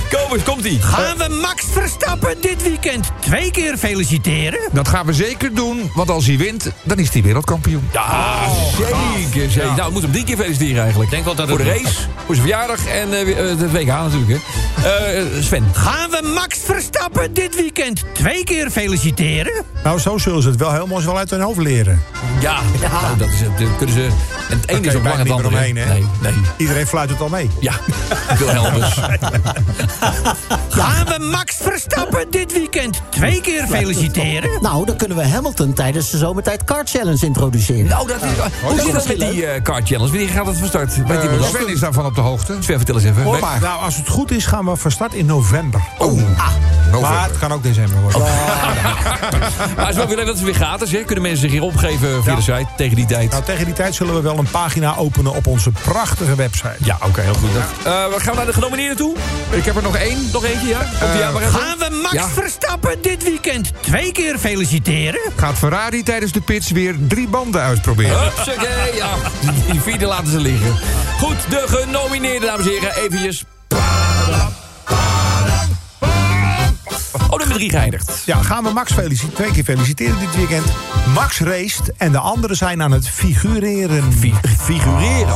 Kom 0.09 0.33
eens, 0.33 0.43
komt-ie. 0.43 0.81
Gaan 0.81 1.17
we 1.17 1.39
Max 1.41 1.63
Verstappen 1.71 2.35
dit 2.41 2.63
weekend 2.63 3.09
twee 3.19 3.51
keer 3.51 3.77
feliciteren? 3.81 4.59
Dat 4.71 4.87
gaan 4.87 5.05
we 5.05 5.13
zeker 5.13 5.53
doen, 5.53 5.91
want 5.93 6.09
als 6.09 6.25
hij 6.25 6.37
wint, 6.37 6.71
dan 6.83 6.97
is 6.97 7.09
hij 7.09 7.21
wereldkampioen. 7.21 7.89
Ja, 7.93 8.47
zeker, 8.77 9.51
zeker. 9.51 9.67
Nou, 9.69 9.85
we 9.85 9.91
moeten 9.91 10.01
hem 10.01 10.11
drie 10.11 10.23
keer 10.23 10.37
feliciteren 10.37 10.81
eigenlijk. 10.81 11.09
Denk 11.09 11.25
wel 11.25 11.35
dat 11.35 11.49
Voor 11.49 11.57
de 11.57 11.63
race, 11.63 11.99
voor 12.25 12.35
zijn 12.35 12.47
verjaardag 12.47 12.85
en 12.85 13.13
eh, 13.13 13.51
eh, 13.51 13.59
het 13.59 13.71
WK 13.71 13.87
natuurlijk. 13.87 14.41
Hè. 14.75 14.89
Eh, 14.89 15.43
Sven. 15.43 15.65
Gaan 15.73 16.09
we 16.09 16.31
Max 16.33 16.57
Verstappen 16.63 17.33
dit 17.33 17.55
weekend 17.55 18.03
twee 18.13 18.43
keer 18.43 18.69
feliciteren? 18.69 19.63
Nou, 19.83 19.99
zo 19.99 20.17
zullen 20.17 20.41
ze 20.41 20.49
het 20.49 20.59
wel 20.59 20.71
helemaal 20.71 21.03
wel 21.03 21.17
uit 21.17 21.29
hun 21.29 21.41
hoofd 21.41 21.59
leren. 21.59 22.01
Ja, 22.39 22.59
nou, 22.81 23.17
dat 23.17 23.27
is 23.27 23.39
het. 23.39 23.59
Dat 23.59 23.75
kunnen 23.77 23.95
ze. 23.95 24.07
En 24.49 24.59
het 24.59 24.69
ene 24.69 24.87
is 24.87 24.91
je 24.91 24.97
op 24.97 25.03
bijna 25.03 25.23
lang 25.23 25.41
het 25.43 25.43
niet 25.43 25.51
meer 25.51 25.61
andere. 25.61 25.71
omheen, 25.71 25.77
hè? 25.77 25.85
Nee, 26.21 26.33
nee. 26.33 26.41
Iedereen 26.57 26.87
fluit 26.87 27.09
het 27.09 27.21
al 27.21 27.29
mee. 27.29 27.49
Ja, 27.59 27.73
Wilhelmus. 28.39 28.93
Gaan 30.69 31.05
we 31.05 31.17
Max 31.31 31.55
Verstappen 31.61 32.25
dit 32.29 32.53
weekend 32.53 33.01
twee 33.09 33.41
keer 33.41 33.67
feliciteren? 33.77 34.61
Nou, 34.61 34.85
dan 34.85 34.95
kunnen 34.95 35.17
we 35.17 35.27
Hamilton 35.27 35.73
tijdens 35.73 36.09
de 36.09 36.17
zomertijd 36.17 36.63
Car 36.63 36.81
Challenge 36.85 37.25
introduceren. 37.25 37.85
Nou, 37.85 38.07
dat 38.07 38.17
is, 38.23 38.29
hoe 38.63 38.79
zit 38.79 38.93
dat 38.93 39.07
met 39.07 39.19
die 39.19 39.45
eh 39.45 39.61
card 39.61 39.87
challenge? 39.87 40.09
Wanneer 40.09 40.29
gaat 40.29 40.45
dat 40.45 40.57
van 40.57 40.67
start? 40.67 40.93
Eh, 41.07 41.39
dat? 41.39 41.47
Sven 41.49 41.67
is 41.67 41.79
daarvan 41.79 42.05
op 42.05 42.15
de 42.15 42.21
hoogte. 42.21 42.55
Sven, 42.59 42.77
vertel 42.77 42.95
eens 42.95 43.03
even. 43.03 43.23
Hoor 43.23 43.31
Weet- 43.31 43.41
maar. 43.41 43.59
Nou, 43.61 43.81
als 43.81 43.95
het 43.95 44.07
goed 44.09 44.31
is, 44.31 44.45
gaan 44.45 44.65
we 44.65 44.75
van 44.75 44.91
start 44.91 45.13
in 45.13 45.25
november. 45.25 45.81
Oh, 45.97 46.19
Maar 47.01 47.23
het 47.29 47.39
kan 47.39 47.51
ook 47.51 47.63
december 47.63 48.01
worden. 48.01 48.21
Maar 49.75 49.85
het 49.85 49.89
is 49.89 49.95
wel 49.95 50.07
weer 50.07 50.15
dat 50.15 50.27
het 50.27 50.41
weer 50.41 50.53
gratis 50.53 50.91
hè? 50.91 50.97
Kunnen 50.97 51.23
mensen 51.23 51.41
zich 51.41 51.51
hier 51.51 51.61
opgeven 51.61 52.23
via 52.23 52.35
de 52.35 52.41
site 52.41 52.65
tegen 52.77 52.95
die 52.95 53.05
tijd? 53.05 53.31
Nou, 53.31 53.43
tegen 53.43 53.65
die 53.65 53.73
tijd 53.73 53.95
zullen 53.95 54.13
we 54.13 54.21
wel 54.21 54.37
een 54.37 54.47
pagina 54.51 54.95
openen 54.95 55.35
op 55.35 55.47
onze 55.47 55.71
prachtige 55.71 56.35
website. 56.35 56.75
Ja, 56.83 56.97
oké, 57.07 57.21
heel 57.21 57.33
goed. 57.33 57.49
Eh, 57.83 57.83
we 57.83 58.15
gaan 58.17 58.35
naar 58.35 58.45
de 58.45 58.53
genomineerden 58.53 58.97
toe. 58.97 59.15
Ik 59.49 59.65
heb 59.65 59.75
er 59.75 59.81
nog 59.83 59.95
één. 59.95 60.17
Nog 60.33 60.45
eentje, 60.45 60.67
ja? 60.67 60.79
Gaan 60.79 61.77
we 61.77 61.99
Max 62.01 62.13
Ja. 62.13 62.27
Verstappen 62.27 62.97
dit 63.01 63.23
weekend 63.23 63.60
twee 63.81 64.11
keer 64.11 64.37
feliciteren? 64.37 65.21
Gaat 65.35 65.57
Ferrari 65.57 66.03
tijdens 66.03 66.31
de 66.31 66.41
pits 66.41 66.71
weer 66.71 66.95
drie 67.07 67.27
banden 67.27 67.61
uitproberen. 67.61 68.23
Hupsakee, 68.23 68.95
ja. 68.95 69.09
Die- 69.71 69.81
vierde 69.81 70.05
laten 70.05 70.31
ze 70.31 70.39
liggen. 70.39 70.75
Goed, 71.19 71.35
de 71.49 71.63
genomineerden, 71.67 72.47
dames 72.47 72.65
en 72.65 72.71
heren. 72.71 72.95
Eventjes. 72.95 73.43
Oh, 77.29 77.37
nummer 77.37 77.55
drie 77.55 77.69
geëindigd. 77.69 78.21
Ja, 78.25 78.41
gaan 78.41 78.63
we 78.63 78.69
Max 78.69 78.91
feliciteren, 78.93 79.35
twee 79.35 79.51
keer 79.51 79.63
feliciteren 79.63 80.19
dit 80.19 80.35
weekend. 80.35 80.65
Max 81.13 81.39
raced 81.39 81.91
en 81.97 82.11
de 82.11 82.17
anderen 82.17 82.55
zijn 82.55 82.81
aan 82.81 82.91
het 82.91 83.07
figureren. 83.09 84.13
Figureren. 84.59 85.35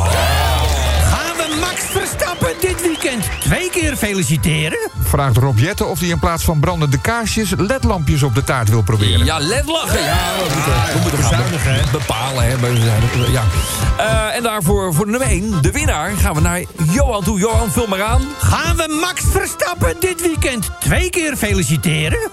Dit 2.59 2.81
weekend 2.81 3.23
twee 3.39 3.69
keer 3.69 3.95
feliciteren? 3.95 4.89
Vraagt 5.03 5.37
Rob 5.37 5.57
Jetten 5.57 5.87
of 5.87 5.99
hij 5.99 6.07
in 6.07 6.19
plaats 6.19 6.43
van 6.43 6.59
brandende 6.59 7.01
kaarsjes... 7.01 7.53
ledlampjes 7.57 8.23
op 8.23 8.35
de 8.35 8.43
taart 8.43 8.69
wil 8.69 8.81
proberen. 8.81 9.25
Ja, 9.25 9.39
let 9.39 9.65
lachen. 9.65 10.03
Ja, 10.03 10.33
we 10.93 10.99
moeten, 11.01 11.23
gaan 11.23 11.43
be- 11.51 11.97
bepalen. 11.97 12.43
Hè, 12.43 12.53
ja. 13.31 13.43
Eh, 13.97 14.35
en 14.35 14.43
daarvoor 14.43 14.93
voor 14.93 15.07
nummer 15.07 15.27
1, 15.27 15.61
de 15.61 15.71
winnaar, 15.71 16.11
gaan 16.11 16.33
we 16.33 16.41
naar 16.41 16.63
Johan 16.91 17.23
toe. 17.23 17.39
Johan, 17.39 17.71
vul 17.71 17.87
maar 17.87 18.03
aan. 18.03 18.21
Gaan 18.39 18.77
we 18.77 18.97
Max 19.01 19.21
Verstappen 19.31 19.95
dit 19.99 20.21
weekend 20.21 20.69
twee 20.79 21.09
keer 21.09 21.35
feliciteren? 21.35 22.29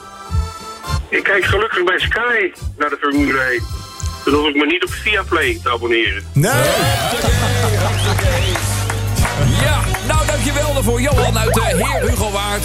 Ik 1.09 1.23
kijk 1.23 1.45
gelukkig 1.45 1.85
bij 1.85 1.99
Sky 1.99 2.53
naar 2.79 2.89
de 2.89 2.97
Formule 3.01 3.39
1. 3.39 3.63
Dus 4.25 4.35
hoef 4.35 4.49
ik 4.49 4.55
me 4.55 4.67
niet 4.67 4.85
op 4.85 4.93
Viaplay 4.93 5.61
te 5.63 5.71
abonneren. 5.71 6.23
Nee! 6.33 6.53
Nou 6.53 6.63
daarvoor. 10.83 11.01
Johan 11.01 11.39
uit 11.39 11.55
de 11.55 11.61
Heer 11.65 12.11
Hugo 12.11 12.31
Waard. 12.31 12.65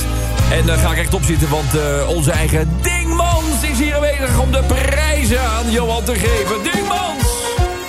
En 0.51 0.65
daar 0.65 0.77
ga 0.77 0.91
ik 0.91 0.97
echt 0.97 1.13
op 1.13 1.23
zitten, 1.23 1.49
want 1.49 1.75
eh, 1.75 2.10
onze 2.10 2.32
eigen 2.32 2.77
Dingmans 2.82 3.63
is 3.71 3.80
hier 3.80 3.95
aanwezig 3.95 4.39
om 4.39 4.51
de 4.51 4.63
prijzen 4.63 5.41
aan 5.41 5.71
Johan 5.71 6.03
te 6.03 6.15
geven. 6.15 6.63
Dingmans! 6.63 7.23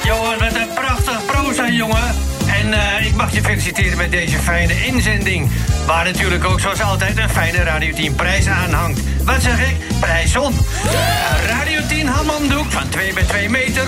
Johan, 0.04 0.38
wat 0.38 0.54
een 0.54 0.68
prachtig 0.74 1.24
proza, 1.26 1.68
jongen. 1.68 2.14
En 2.46 2.72
eh, 2.72 3.06
ik 3.06 3.14
mag 3.14 3.32
je 3.32 3.42
feliciteren 3.42 3.96
met 3.96 4.10
deze 4.10 4.38
fijne 4.38 4.86
inzending. 4.86 5.50
Waar 5.86 6.04
natuurlijk 6.04 6.44
ook 6.44 6.60
zoals 6.60 6.82
altijd 6.82 7.18
een 7.18 7.30
fijne 7.30 7.62
Radio 7.62 7.94
10 7.94 8.14
prijs 8.14 8.46
aan 8.46 8.72
hangt. 8.72 9.00
Wat 9.24 9.42
zeg 9.42 9.68
ik? 9.68 9.76
Prijzon. 10.00 10.52
Een 10.52 11.46
Radio 11.46 11.80
10 11.88 12.06
handdoek 12.06 12.70
van 12.70 12.88
2 12.88 13.12
bij 13.12 13.24
2 13.24 13.50
meter. 13.50 13.86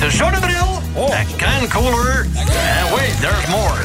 De 0.00 0.10
zonnebril. 0.10 0.82
Een 0.94 1.26
can 1.36 1.68
cooler. 1.68 2.26
En 2.34 2.94
wait, 2.94 3.20
there's 3.20 3.46
more. 3.48 3.80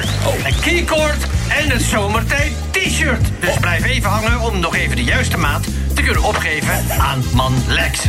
Een 0.46 0.60
keycord 0.62 1.18
en 1.48 1.72
een 1.72 1.80
zomertijd 1.80 2.52
t-shirt. 2.72 3.28
Dus 3.40 3.56
blijf 3.60 3.84
even 3.86 4.10
hangen 4.10 4.40
om 4.40 4.60
nog 4.60 4.76
even 4.76 4.96
de 4.96 5.04
juiste 5.04 5.38
maat 5.38 5.64
te 5.94 6.02
kunnen 6.02 6.24
opgeven 6.24 6.74
aan 7.00 7.24
man 7.34 7.54
Lex. 7.68 8.00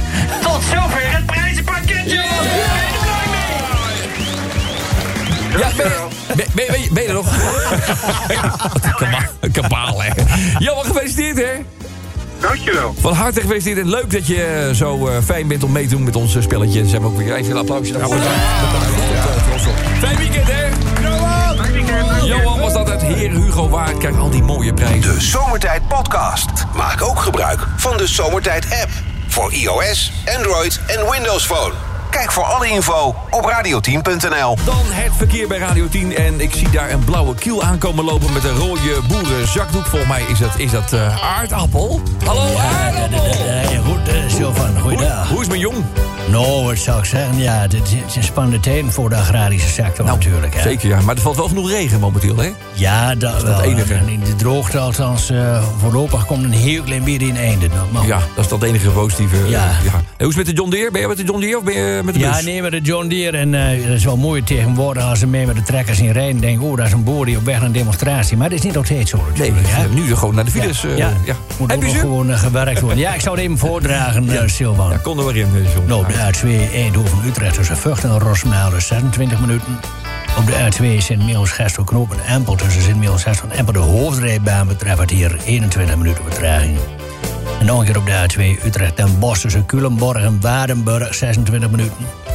Tot 0.42 0.62
zover 0.72 1.12
het 1.12 1.26
prijzenpakketje. 1.26 2.04
Ben 2.04 2.14
je 2.14 2.88
er 2.92 3.02
blij 3.02 3.26
mee? 5.50 5.60
Ja, 5.60 5.68
ben, 5.76 5.92
ben, 6.36 6.46
ben, 6.54 6.66
ben, 6.66 6.80
je- 6.82 6.88
ben 6.92 7.02
je 7.02 7.08
er 7.08 7.14
nog? 7.14 7.26
Wat 9.00 9.10
een 9.40 9.50
kabaal, 9.52 10.02
hè. 10.02 10.10
Johan, 10.58 10.84
gefeliciteerd, 10.84 11.36
hè. 11.36 11.52
Dankjewel. 12.40 12.94
Van 13.00 13.12
harte 13.12 13.40
gefeliciteerd 13.40 13.78
en 13.78 13.88
leuk 13.90 14.10
dat 14.12 14.26
je 14.26 14.42
eh, 14.42 14.74
zo 14.74 15.06
eh, 15.06 15.16
fijn 15.24 15.48
bent 15.48 15.62
om 15.64 15.72
mee 15.72 15.84
te 15.84 15.90
doen 15.90 16.04
met 16.04 16.16
ons 16.16 16.36
spelletje. 16.40 16.84
Ze 16.84 16.90
hebben 16.90 17.10
ook 17.10 17.16
weer 17.16 17.34
even 17.34 17.50
een 17.50 17.56
applausje. 17.58 17.92
daarvoor. 17.92 18.16
Bedankt. 18.16 18.38
Eh, 18.38 19.48
trots 19.48 19.66
op. 19.66 19.74
Fijn 19.98 20.16
weekend, 20.16 20.46
hè. 20.46 20.64
Johan 22.26 22.60
was 22.60 22.72
dat 22.72 22.90
uit 22.90 23.02
Heer 23.02 23.30
Hugo 23.30 23.68
Waard. 23.68 23.98
Krijgt 23.98 24.18
al 24.18 24.30
die 24.30 24.42
mooie 24.42 24.74
prijzen. 24.74 25.14
De 25.14 25.20
Zomertijd 25.20 25.88
Podcast. 25.88 26.50
Maak 26.76 27.02
ook 27.02 27.18
gebruik 27.20 27.66
van 27.76 27.96
de 27.96 28.06
Zomertijd 28.06 28.64
app. 28.82 28.90
Voor 29.26 29.52
iOS, 29.52 30.12
Android 30.36 30.80
en 30.86 31.10
Windows 31.10 31.46
Phone. 31.46 31.85
Kijk 32.16 32.32
voor 32.32 32.44
alle 32.44 32.68
info 32.68 33.14
op 33.30 33.44
radioteam.nl. 33.44 34.56
Dan 34.64 34.84
het 34.86 35.12
verkeer 35.16 35.48
bij 35.48 35.58
Radio 35.58 35.88
10. 35.88 36.14
En 36.14 36.40
ik 36.40 36.54
zie 36.54 36.70
daar 36.70 36.90
een 36.90 37.04
blauwe 37.04 37.34
kiel 37.34 37.62
aankomen 37.62 38.04
lopen 38.04 38.32
met 38.32 38.44
een 38.44 38.56
rode 38.56 39.00
boerenzakdoek. 39.08 39.86
Volgens 39.86 40.10
mij 40.10 40.22
is 40.22 40.38
dat, 40.38 40.58
is 40.58 40.70
dat 40.70 40.92
eh, 40.92 41.38
aardappel. 41.38 42.00
Hallo, 42.24 42.56
aardappel. 42.58 43.24
Ja, 43.70 43.80
goed, 43.80 44.08
uh, 44.08 44.14
Sylvan, 44.28 44.70
Hoe, 44.70 44.80
goeiedag. 44.80 45.28
hoe 45.28 45.40
is 45.40 45.48
mijn 45.48 45.60
jong? 45.60 45.84
Nou, 46.30 46.64
wat 46.64 46.78
zou 46.78 46.98
ik 46.98 47.04
zeggen? 47.04 47.38
Ja, 47.38 47.60
het 47.60 47.72
is- 47.74 47.80
is 48.06 48.16
een 48.16 48.22
spannende 48.22 48.60
tijden 48.60 48.92
voor 48.92 49.08
de 49.08 49.14
agrarische 49.16 49.68
sector 49.68 50.04
natuurlijk. 50.06 50.54
Hè. 50.54 50.60
Zeker, 50.62 50.88
ja. 50.88 51.00
Maar 51.00 51.14
er 51.14 51.20
valt 51.20 51.36
wel 51.36 51.48
genoeg 51.48 51.70
regen 51.70 52.00
momenteel, 52.00 52.36
hè? 52.36 52.50
Ja, 52.72 53.14
dat, 53.14 53.42
wel. 53.42 53.56
het 53.56 53.64
enige. 53.64 53.94
En 53.94 54.08
in 54.08 54.20
de 54.20 54.36
droogte 54.36 54.78
althans, 54.78 55.30
eh, 55.30 55.62
voorlopig 55.80 56.26
komt 56.26 56.44
een 56.44 56.52
heel 56.52 56.82
klein 56.82 57.04
beetje 57.04 57.26
in 57.26 57.36
einde. 57.36 57.68
Ja, 58.06 58.18
dat 58.34 58.44
is 58.44 58.50
dat 58.50 58.62
enige 58.62 58.88
positieve. 58.90 59.36
eh, 59.36 59.50
Ja. 59.50 59.68
En 60.16 60.24
hoe 60.24 60.28
is 60.28 60.36
het 60.36 60.36
met 60.36 60.46
de 60.46 60.52
John 60.52 60.70
Deere? 60.70 60.90
Ben 60.90 61.00
je 61.00 61.06
met 61.08 61.16
de 61.16 61.24
John 61.24 61.40
Deere 61.40 61.56
of 61.58 61.64
ben 61.64 61.74
je 61.74 62.00
met 62.04 62.14
de 62.14 62.20
Ja, 62.20 62.40
nee, 62.40 62.62
met 62.62 62.70
de 62.70 62.80
John 62.80 63.08
Deere. 63.08 63.36
En 63.36 63.54
eh 63.54 63.86
dat 63.86 63.96
is 63.96 64.04
wel 64.04 64.16
mooi 64.16 64.44
tegenwoordig 64.44 65.02
als 65.04 65.18
ze 65.18 65.26
mee 65.26 65.46
met 65.46 65.56
de 65.56 65.62
trekkers 65.62 65.98
in 66.00 66.10
rijden. 66.10 66.40
Denk 66.40 66.62
oh, 66.62 66.76
dat 66.76 66.86
is 66.86 66.92
een 66.92 67.04
boer 67.04 67.26
die 67.26 67.36
op 67.36 67.44
weg 67.44 67.56
naar 67.56 67.64
een 67.66 67.72
demonstratie. 67.72 68.36
Maar 68.36 68.48
dat 68.48 68.58
is 68.58 68.64
niet 68.64 68.76
altijd 68.76 69.08
zo. 69.08 69.16
Nee, 69.38 69.50
natuurlijk, 69.52 69.76
hè? 69.76 69.88
nu 69.94 70.14
gewoon 70.16 70.34
naar 70.34 70.44
de 70.44 70.50
files. 70.50 70.80
ja, 70.96 71.12
ja. 71.24 71.34
moet 71.58 71.70
Heb 71.70 71.76
ook 71.76 71.82
je 71.82 71.88
nog 71.88 71.94
ze? 71.96 71.98
gewoon 72.00 72.38
gewerkt 72.38 72.80
worden. 72.80 72.98
Ja, 72.98 73.14
ik 73.14 73.20
zou 73.20 73.34
het 73.36 73.44
even 73.44 73.58
voordragen, 73.68 74.28
eh 74.42 74.42
Silvan. 74.48 74.90
Ja, 74.90 74.96
kom 74.96 75.18
er 75.18 75.24
maar 75.24 75.36
in, 75.36 75.48
John. 75.74 75.86
Nou, 75.88 76.04
de 76.16 76.32
A2 76.32 76.72
Eindhoven-Utrecht 76.74 77.54
tussen 77.54 77.76
Vught 77.76 78.04
en 78.04 78.18
Rosmalen 78.18 78.82
26 78.82 79.40
minuten. 79.40 79.78
Op 80.38 80.46
de 80.46 80.52
A2 80.52 81.02
Sint-Michiels-Gestel 81.02 81.84
knopen 81.84 82.24
Empel 82.26 82.54
tussen 82.54 82.82
Sint-Michiels-Gestel 82.82 83.48
en 83.50 83.58
Empel 83.58 83.72
de 83.72 83.78
hoofdrijbaan 83.78 84.66
betreft 84.66 85.10
hier 85.10 85.36
21 85.44 85.96
minuten 85.96 86.24
vertraging. 86.24 86.78
En 87.60 87.66
nog 87.66 87.78
een 87.78 87.84
keer 87.84 87.96
op 87.96 88.06
de 88.06 88.26
A2 88.58 88.64
Utrecht 88.64 88.94
en 88.94 89.18
Bosch 89.18 89.40
tussen 89.40 89.66
Culemborg 89.66 90.22
en 90.22 90.40
Waardenburg 90.40 91.14
26 91.14 91.70
minuten. 91.70 92.25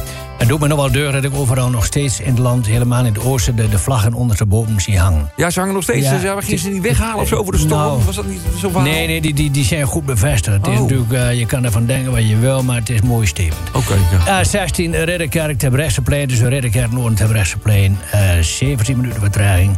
Het 0.42 0.50
doet 0.50 0.60
me 0.60 0.66
nog 0.66 0.78
wel 0.78 0.90
deur 0.92 1.12
dat 1.12 1.24
ik 1.24 1.34
overal 1.34 1.70
nog 1.70 1.84
steeds 1.84 2.20
in 2.20 2.28
het 2.30 2.38
land, 2.38 2.66
helemaal 2.66 3.04
in 3.04 3.14
het 3.14 3.24
oosten, 3.24 3.56
de, 3.56 3.68
de 3.68 3.78
vlaggen 3.78 4.14
ondersteboven 4.14 4.80
zie 4.80 4.98
hangen. 4.98 5.30
Ja, 5.36 5.50
ze 5.50 5.58
hangen 5.58 5.74
nog 5.74 5.82
steeds. 5.82 6.06
Ja. 6.06 6.18
Ja, 6.22 6.40
gingen 6.40 6.58
ze 6.58 6.68
niet 6.70 6.82
weghalen 6.82 7.20
of 7.20 7.28
zo 7.28 7.42
voor 7.42 7.52
de 7.52 7.58
storm? 7.58 7.80
Nou. 7.80 8.00
Was 8.04 8.14
dat 8.16 8.26
niet 8.26 8.40
zo 8.58 8.68
verhaal? 8.68 8.88
Nee, 8.88 9.06
nee, 9.06 9.20
die, 9.20 9.34
die, 9.34 9.50
die 9.50 9.64
zijn 9.64 9.84
goed 9.86 10.04
bevestigd. 10.06 10.56
Het 10.56 10.66
is 10.66 10.74
Oh. 10.74 10.80
natuurlijk, 10.80 11.12
eh, 11.12 11.38
je 11.38 11.46
kan 11.46 11.64
ervan 11.64 11.86
denken 11.86 12.12
wat 12.12 12.28
je 12.28 12.38
wil, 12.38 12.62
maar 12.62 12.76
het 12.76 12.90
is 12.90 13.00
mooi 13.02 13.26
stevend. 13.26 13.60
Oké, 13.72 13.94
ja. 14.26 14.44
A16 14.44 14.74
Ridderkerk 15.04 15.58
Terbrechtseplein, 15.58 16.28
dus 16.28 16.40
Ridderkerk 16.40 16.92
Noord 16.92 17.16
Terbrechtseplein, 17.16 17.98
eh 18.10 18.20
17 18.40 18.96
minuten 18.96 19.20
vertraging. 19.20 19.76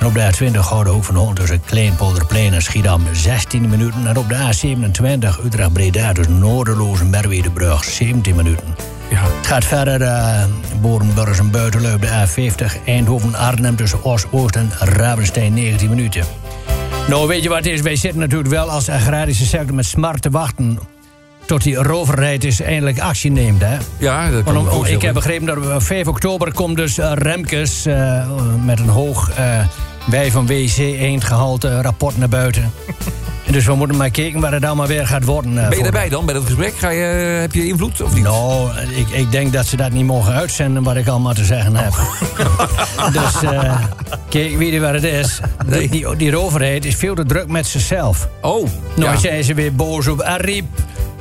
En 0.00 0.06
op 0.06 0.14
de 0.14 0.20
A20 0.32 0.58
Gouden 0.58 0.92
Hoek 0.92 1.04
van 1.04 1.14
Holland 1.14 1.36
tussen 1.36 1.60
Kleinpolderplein 1.64 2.52
en 2.54 2.62
Schiedam 2.62 3.02
16 3.12 3.68
minuten. 3.68 4.06
En 4.06 4.16
op 4.18 4.28
de 4.28 4.34
A27 4.34 5.44
Utrecht 5.44 5.72
Breda 5.72 6.12
tussen 6.12 6.38
Noorderloos 6.38 7.00
en 7.00 7.10
Merwedebrug 7.10 7.84
17 7.84 8.36
minuten. 8.36 8.64
Ja. 9.10 9.22
Het 9.36 9.46
gaat 9.46 9.64
verder, 9.64 10.00
uh, 10.00 10.44
Borenburgers 10.80 11.38
en 11.38 11.50
Buitenleup, 11.50 12.00
de 12.00 12.26
A50 12.26 12.84
Eindhoven 12.86 13.34
Arnhem 13.34 13.76
tussen 13.76 14.04
Oost, 14.04 14.26
Oost 14.30 14.56
en 14.56 14.70
Ravenstein 14.78 15.54
19 15.54 15.88
minuten. 15.88 16.24
Nou, 17.08 17.26
weet 17.28 17.42
je 17.42 17.48
wat 17.48 17.58
het 17.58 17.66
is? 17.66 17.80
Wij 17.80 17.96
zitten 17.96 18.20
natuurlijk 18.20 18.50
wel 18.50 18.70
als 18.70 18.88
agrarische 18.88 19.46
sector 19.46 19.74
met 19.74 19.84
smart 19.86 20.22
te 20.22 20.30
wachten... 20.30 20.78
tot 21.44 21.62
die 21.62 21.74
roverrijd 21.74 22.44
is 22.44 22.60
eindelijk 22.62 22.98
actie 23.00 23.30
neemt, 23.30 23.60
hè? 23.62 23.76
Ja, 23.98 24.30
dat 24.30 24.42
kan 24.44 24.56
ik 24.56 24.72
om- 24.72 24.84
heb 25.00 25.14
begrepen 25.14 25.46
dat 25.46 25.56
op 25.74 25.82
5 25.82 26.06
oktober 26.08 26.52
komt 26.52 26.76
dus 26.76 26.98
eh, 26.98 27.12
Remkes... 27.14 27.86
eh, 27.86 28.26
met 28.64 28.78
een 28.78 28.88
hoog 28.88 29.30
eh, 29.30 29.58
wij 30.06 30.30
van 30.30 30.46
WC 30.46 30.76
eendgehalte 30.78 31.80
rapport 31.80 32.18
naar 32.18 32.28
buiten. 32.28 32.72
Dus 33.50 33.66
we 33.66 33.74
moeten 33.74 33.96
maar 33.96 34.10
kijken 34.10 34.40
waar 34.40 34.52
het 34.52 34.64
allemaal 34.64 34.86
weer 34.86 35.06
gaat 35.06 35.24
worden. 35.24 35.58
eh, 35.62 35.68
Ben 35.68 35.76
je 35.76 35.82
daarbij 35.82 36.08
dan, 36.08 36.24
bij 36.24 36.34
dat 36.34 36.44
gesprek? 36.44 36.74
Ga 36.78 36.88
je, 36.90 37.04
eh, 37.34 37.40
heb 37.40 37.52
je 37.54 37.66
invloed 37.66 38.00
of 38.00 38.14
niet? 38.14 38.22
nou, 38.22 38.70
ik, 38.96 39.08
ik 39.08 39.30
denk 39.30 39.52
dat 39.52 39.66
ze 39.66 39.76
dat 39.76 39.92
niet 39.92 40.04
mogen 40.04 40.32
uitzenden 40.34 40.82
wat 40.82 40.96
ik 40.96 41.06
allemaal 41.08 41.34
te 41.34 41.44
zeggen 41.44 41.76
heb. 41.76 41.92
dus 43.12 43.42
eh, 43.42 43.74
kijk, 44.28 44.56
weet 44.56 44.72
je 44.72 44.80
wat 44.80 44.92
het 44.92 45.04
is? 45.04 45.40
Die, 45.66 45.88
die, 45.88 46.16
die 46.16 46.38
overheid 46.38 46.84
is 46.84 46.94
veel 46.96 47.14
te 47.14 47.24
druk 47.24 47.48
met 47.48 47.66
zichzelf. 47.66 48.28
Oh, 48.40 48.68
Nou 48.96 49.10
ja. 49.12 49.16
zijn 49.18 49.44
ze 49.44 49.54
weer 49.54 49.74
boos 49.74 50.06
op 50.06 50.22
Ariep. 50.22 50.66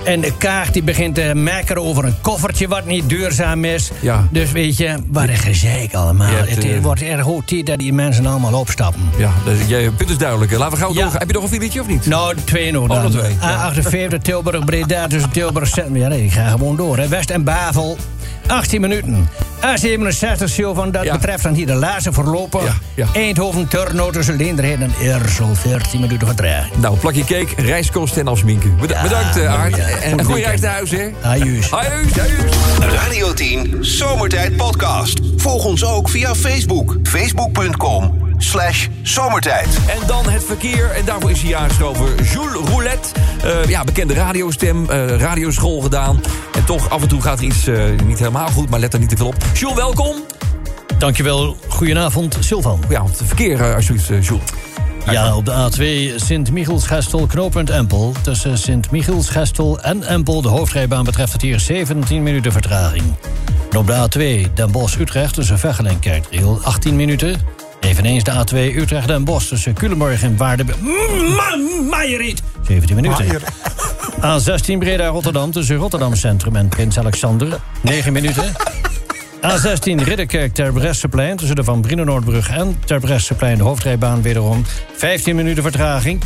En 0.06 0.22
de 0.22 0.32
kaart 0.38 0.74
die 0.74 0.84
begint 0.84 1.16
te 1.16 1.32
mekkeren 1.36 1.82
over 1.84 2.06
een 2.06 2.16
koffertje 2.22 2.68
wat 2.68 2.86
niet 2.86 3.10
duurzaam 3.10 3.66
is. 3.66 3.92
Ja. 4.02 4.28
Dus 4.32 4.52
weet 4.52 4.78
je, 4.78 4.96
wat 5.08 5.28
een 5.30 5.38
gezeik 5.38 5.94
allemaal. 5.94 6.28
Hebt, 6.28 6.50
het 6.50 6.64
eh, 6.66 6.80
wordt 6.82 7.02
erg 7.02 7.22
hoog 7.22 7.44
tijd 7.46 7.66
dat 7.66 7.80
die 7.80 7.94
mensen 7.94 8.26
allemaal 8.26 8.54
opstappen. 8.60 9.02
Ja, 9.18 9.32
dus, 9.46 9.58
je 9.68 9.92
punt 9.98 10.10
is 10.10 10.18
duidelijk. 10.18 10.52
Laten 10.52 10.72
we 10.72 10.78
gauw 10.84 10.94
Ja. 10.94 11.04
door. 11.04 11.14
Heb 11.14 11.28
je 11.28 11.34
nog 11.34 11.44
een 11.44 11.50
filetje 11.50 11.82
of 11.82 11.88
niet? 11.88 12.06
Nou, 12.06 12.36
twee 12.44 12.72
nog 12.72 12.84
Oh, 12.84 12.90
dan. 12.90 13.02
nog 13.02 13.12
twee, 13.12 13.36
ja. 13.42 13.74
A48 13.74 14.22
Tilburg 14.22 14.66
Breda 14.66 15.08
tussen 15.08 15.32
Tilburg 15.32 15.68
Centrum. 15.68 15.98
Ja, 15.98 16.08
nee, 16.08 16.24
ik 16.24 16.32
ga 16.32 16.48
gewoon 16.50 16.76
door. 16.76 16.98
Hè. 16.98 17.08
West 17.08 17.30
en 17.30 17.44
Bavel. 17.44 17.98
18 18.48 18.82
minuten. 18.82 19.30
A67 19.66 20.44
Silvan, 20.44 20.92
dat 20.92 21.04
Ja. 21.04 21.12
betreft 21.14 21.44
dan 21.44 21.54
hier 21.54 21.66
de 21.66 21.74
laatste 21.74 22.14
voorloper. 22.14 22.64
Ja, 22.64 22.74
ja. 22.96 23.08
Eindhoven 23.14 23.68
Turnhout 23.68 24.14
tussen 24.14 24.36
Leendrecht 24.38 24.80
en 24.82 24.94
Eersel. 25.02 25.56
14 25.56 26.00
minuten 26.02 26.28
vertraging. 26.28 26.76
Nou, 26.78 26.98
plakje 26.98 27.24
cake, 27.24 27.62
reiskosten 27.62 28.22
en 28.22 28.28
afsminken. 28.28 28.76
Beda- 28.82 29.02
bedankt, 29.02 29.36
ja. 29.36 29.70
En 29.70 30.12
Goed 30.12 30.20
een 30.20 30.26
goede 30.26 30.42
reis 30.42 30.60
naar 30.62 30.72
huis, 30.74 30.92
hè? 30.92 31.10
Ajuus. 31.22 31.72
Ajuus, 31.74 32.20
ajuus. 32.20 32.52
Radio 32.80 33.34
10 33.34 33.78
Zomertijd 33.82 34.56
Podcast. 34.58 35.20
Volg 35.38 35.66
ons 35.66 35.84
ook 35.86 36.10
via 36.10 36.36
Facebook. 36.36 36.98
Facebook.com 37.04 38.25
slash 38.38 38.88
zomertijd. 39.02 39.68
En 39.88 40.08
dan 40.08 40.30
het 40.30 40.44
verkeer. 40.44 40.92
En 40.92 41.06
daarvoor 41.06 41.32
is 41.32 41.42
hij 41.42 41.56
aangeschoven. 41.56 42.06
Jules 42.24 42.70
Roulette. 42.70 43.10
Eh, 43.44 43.70
ja, 43.70 43.84
bekende 43.84 44.14
radiostem. 44.14 44.90
eh 44.90 45.08
radioschool 45.18 45.82
gedaan. 45.82 46.22
En 46.56 46.66
toch, 46.66 46.90
af 46.90 47.02
en 47.02 47.08
toe 47.08 47.22
gaat 47.22 47.38
er 47.40 47.46
iets 47.46 47.68
eh, 47.68 47.84
niet 48.06 48.20
helemaal 48.20 48.48
goed. 48.48 48.70
Maar 48.70 48.80
let 48.80 48.94
er 48.94 49.00
niet 49.00 49.10
te 49.10 49.18
veel 49.18 49.28
op. 49.28 49.36
Jules, 49.54 49.76
welkom. 49.76 50.16
Dankjewel. 50.98 51.58
Goedenavond, 51.68 52.38
Silvan. 52.40 52.84
Ja, 52.90 53.04
het 53.04 53.22
verkeer 53.24 53.62
eh, 53.62 53.76
alsjeblieft, 53.76 54.08
Jules. 54.08 54.44
Ja, 55.12 55.36
op 55.36 55.46
de 55.46 55.70
A2 55.72 56.16
Sint-Michiels-Gestel, 56.16 57.26
knooppunt 57.26 57.70
Empel. 57.70 58.14
Tussen 58.22 58.58
Sint-Michiels-Gestel 58.58 59.82
en 59.82 60.04
Empel, 60.04 60.42
de 60.42 60.48
hoofdrijbaan, 60.48 61.04
betreft 61.04 61.34
het 61.34 61.42
hier 61.42 61.60
17 61.60 62.24
minuten 62.24 62.52
vertraging. 62.52 63.04
En 63.72 63.78
op 63.78 63.88
de 63.88 64.08
A2 64.48 64.54
Den 64.54 64.72
Bosch-Utrecht 64.72 65.34
tussen 65.34 65.60
Veghel 65.60 65.86
en 65.86 66.00
Kerkdriel 66.00 66.60
18 66.64 66.96
minuten. 66.96 67.55
Eveneens 67.86 68.24
de 68.24 68.32
A2 68.32 68.76
Utrecht 68.76 69.10
en 69.10 69.24
Bosch 69.24 69.48
tussen 69.48 69.74
Culemborg 69.74 70.24
en 70.24 70.38
Waardenburg. 70.38 70.80
Mm, 70.80 71.88
Maieriet! 71.90 72.42
17 72.68 72.96
minuten. 72.96 73.26
A16 74.22 74.78
Breda-Rotterdam 74.80 75.52
tussen 75.52 75.76
Rotterdam 75.76 76.16
Centrum 76.16 76.56
en 76.56 76.68
Prins 76.68 76.98
Alexander. 76.98 77.60
9 77.82 78.14
minuten. 78.14 78.44
A16 79.42 80.04
Ridderkerk 80.04 80.54
Terbrechtseplein 80.54 81.38
tussen 81.38 81.56
de 81.56 81.64
Van 81.64 81.82
Brienenoordbrug 81.82 82.50
en 82.50 82.80
Terbrechtseplein 82.86 83.58
de 83.58 83.64
hoofdrijbaan 83.64 84.22
wederom 84.22 84.66
15 84.96 85.36
minuten 85.36 85.64
vertraging. 85.64 86.22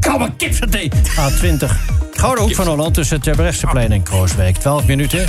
Koude 0.00 0.32
kipsaté. 0.36 0.88
A20 1.18 1.66
Gouden 2.12 2.44
Hoek 2.44 2.54
van 2.54 2.66
Holland 2.66 2.94
tussen 2.94 3.20
Terbrechtseplein 3.20 3.92
en 3.92 4.02
Krooswijk 4.02 4.56
12 4.56 4.86
minuten. 4.86 5.26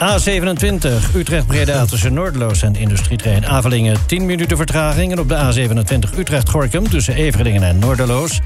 A27 0.00 1.14
Utrecht-Breda 1.14 1.84
tussen 1.84 2.14
Noordeloos 2.14 2.62
en 2.62 2.76
Industrietrein 2.76 3.46
Avelingen 3.46 3.96
10 4.06 4.26
minuten 4.26 4.56
vertraging. 4.56 5.12
En 5.12 5.18
op 5.18 5.28
de 5.28 5.36
A27 5.36 6.18
Utrecht-Gorkum 6.18 6.88
tussen 6.88 7.14
Everdingen 7.14 7.62
en 7.62 7.78
Noorderloos 7.78 8.40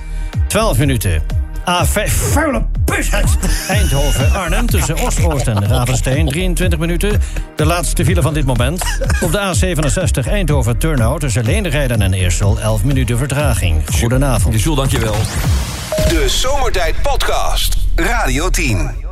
12 0.47 0.79
minuten. 0.79 1.23
A5 1.69 2.13
vuile 2.13 2.67
pusheid. 2.85 3.37
Eindhoven-Arnhem 3.69 4.67
tussen 4.67 4.99
Oost-Oost 4.99 5.47
en 5.47 5.67
Ravenstein 5.69 6.29
23 6.29 6.79
minuten. 6.79 7.21
De 7.57 7.65
laatste 7.65 8.05
file 8.05 8.23
van 8.23 8.35
dit 8.35 8.47
moment. 8.47 8.83
Op 9.21 9.33
de 9.33 9.39
A67 9.39 10.29
Eindhoven-Turnhout 10.29 11.21
tussen 11.21 11.45
Leenderheiden 11.45 12.03
en 12.03 12.13
Eersel 12.13 12.61
11 12.61 12.85
minuten 12.85 13.19
vertraging. 13.19 13.83
Goedenavond. 13.99 14.63
Jules, 14.63 14.77
dankjewel. 14.77 15.17
De 16.09 16.25
Zomertijd 16.29 17.03
Podcast. 17.03 17.77
Radio 17.95 18.51
10. 18.51 19.08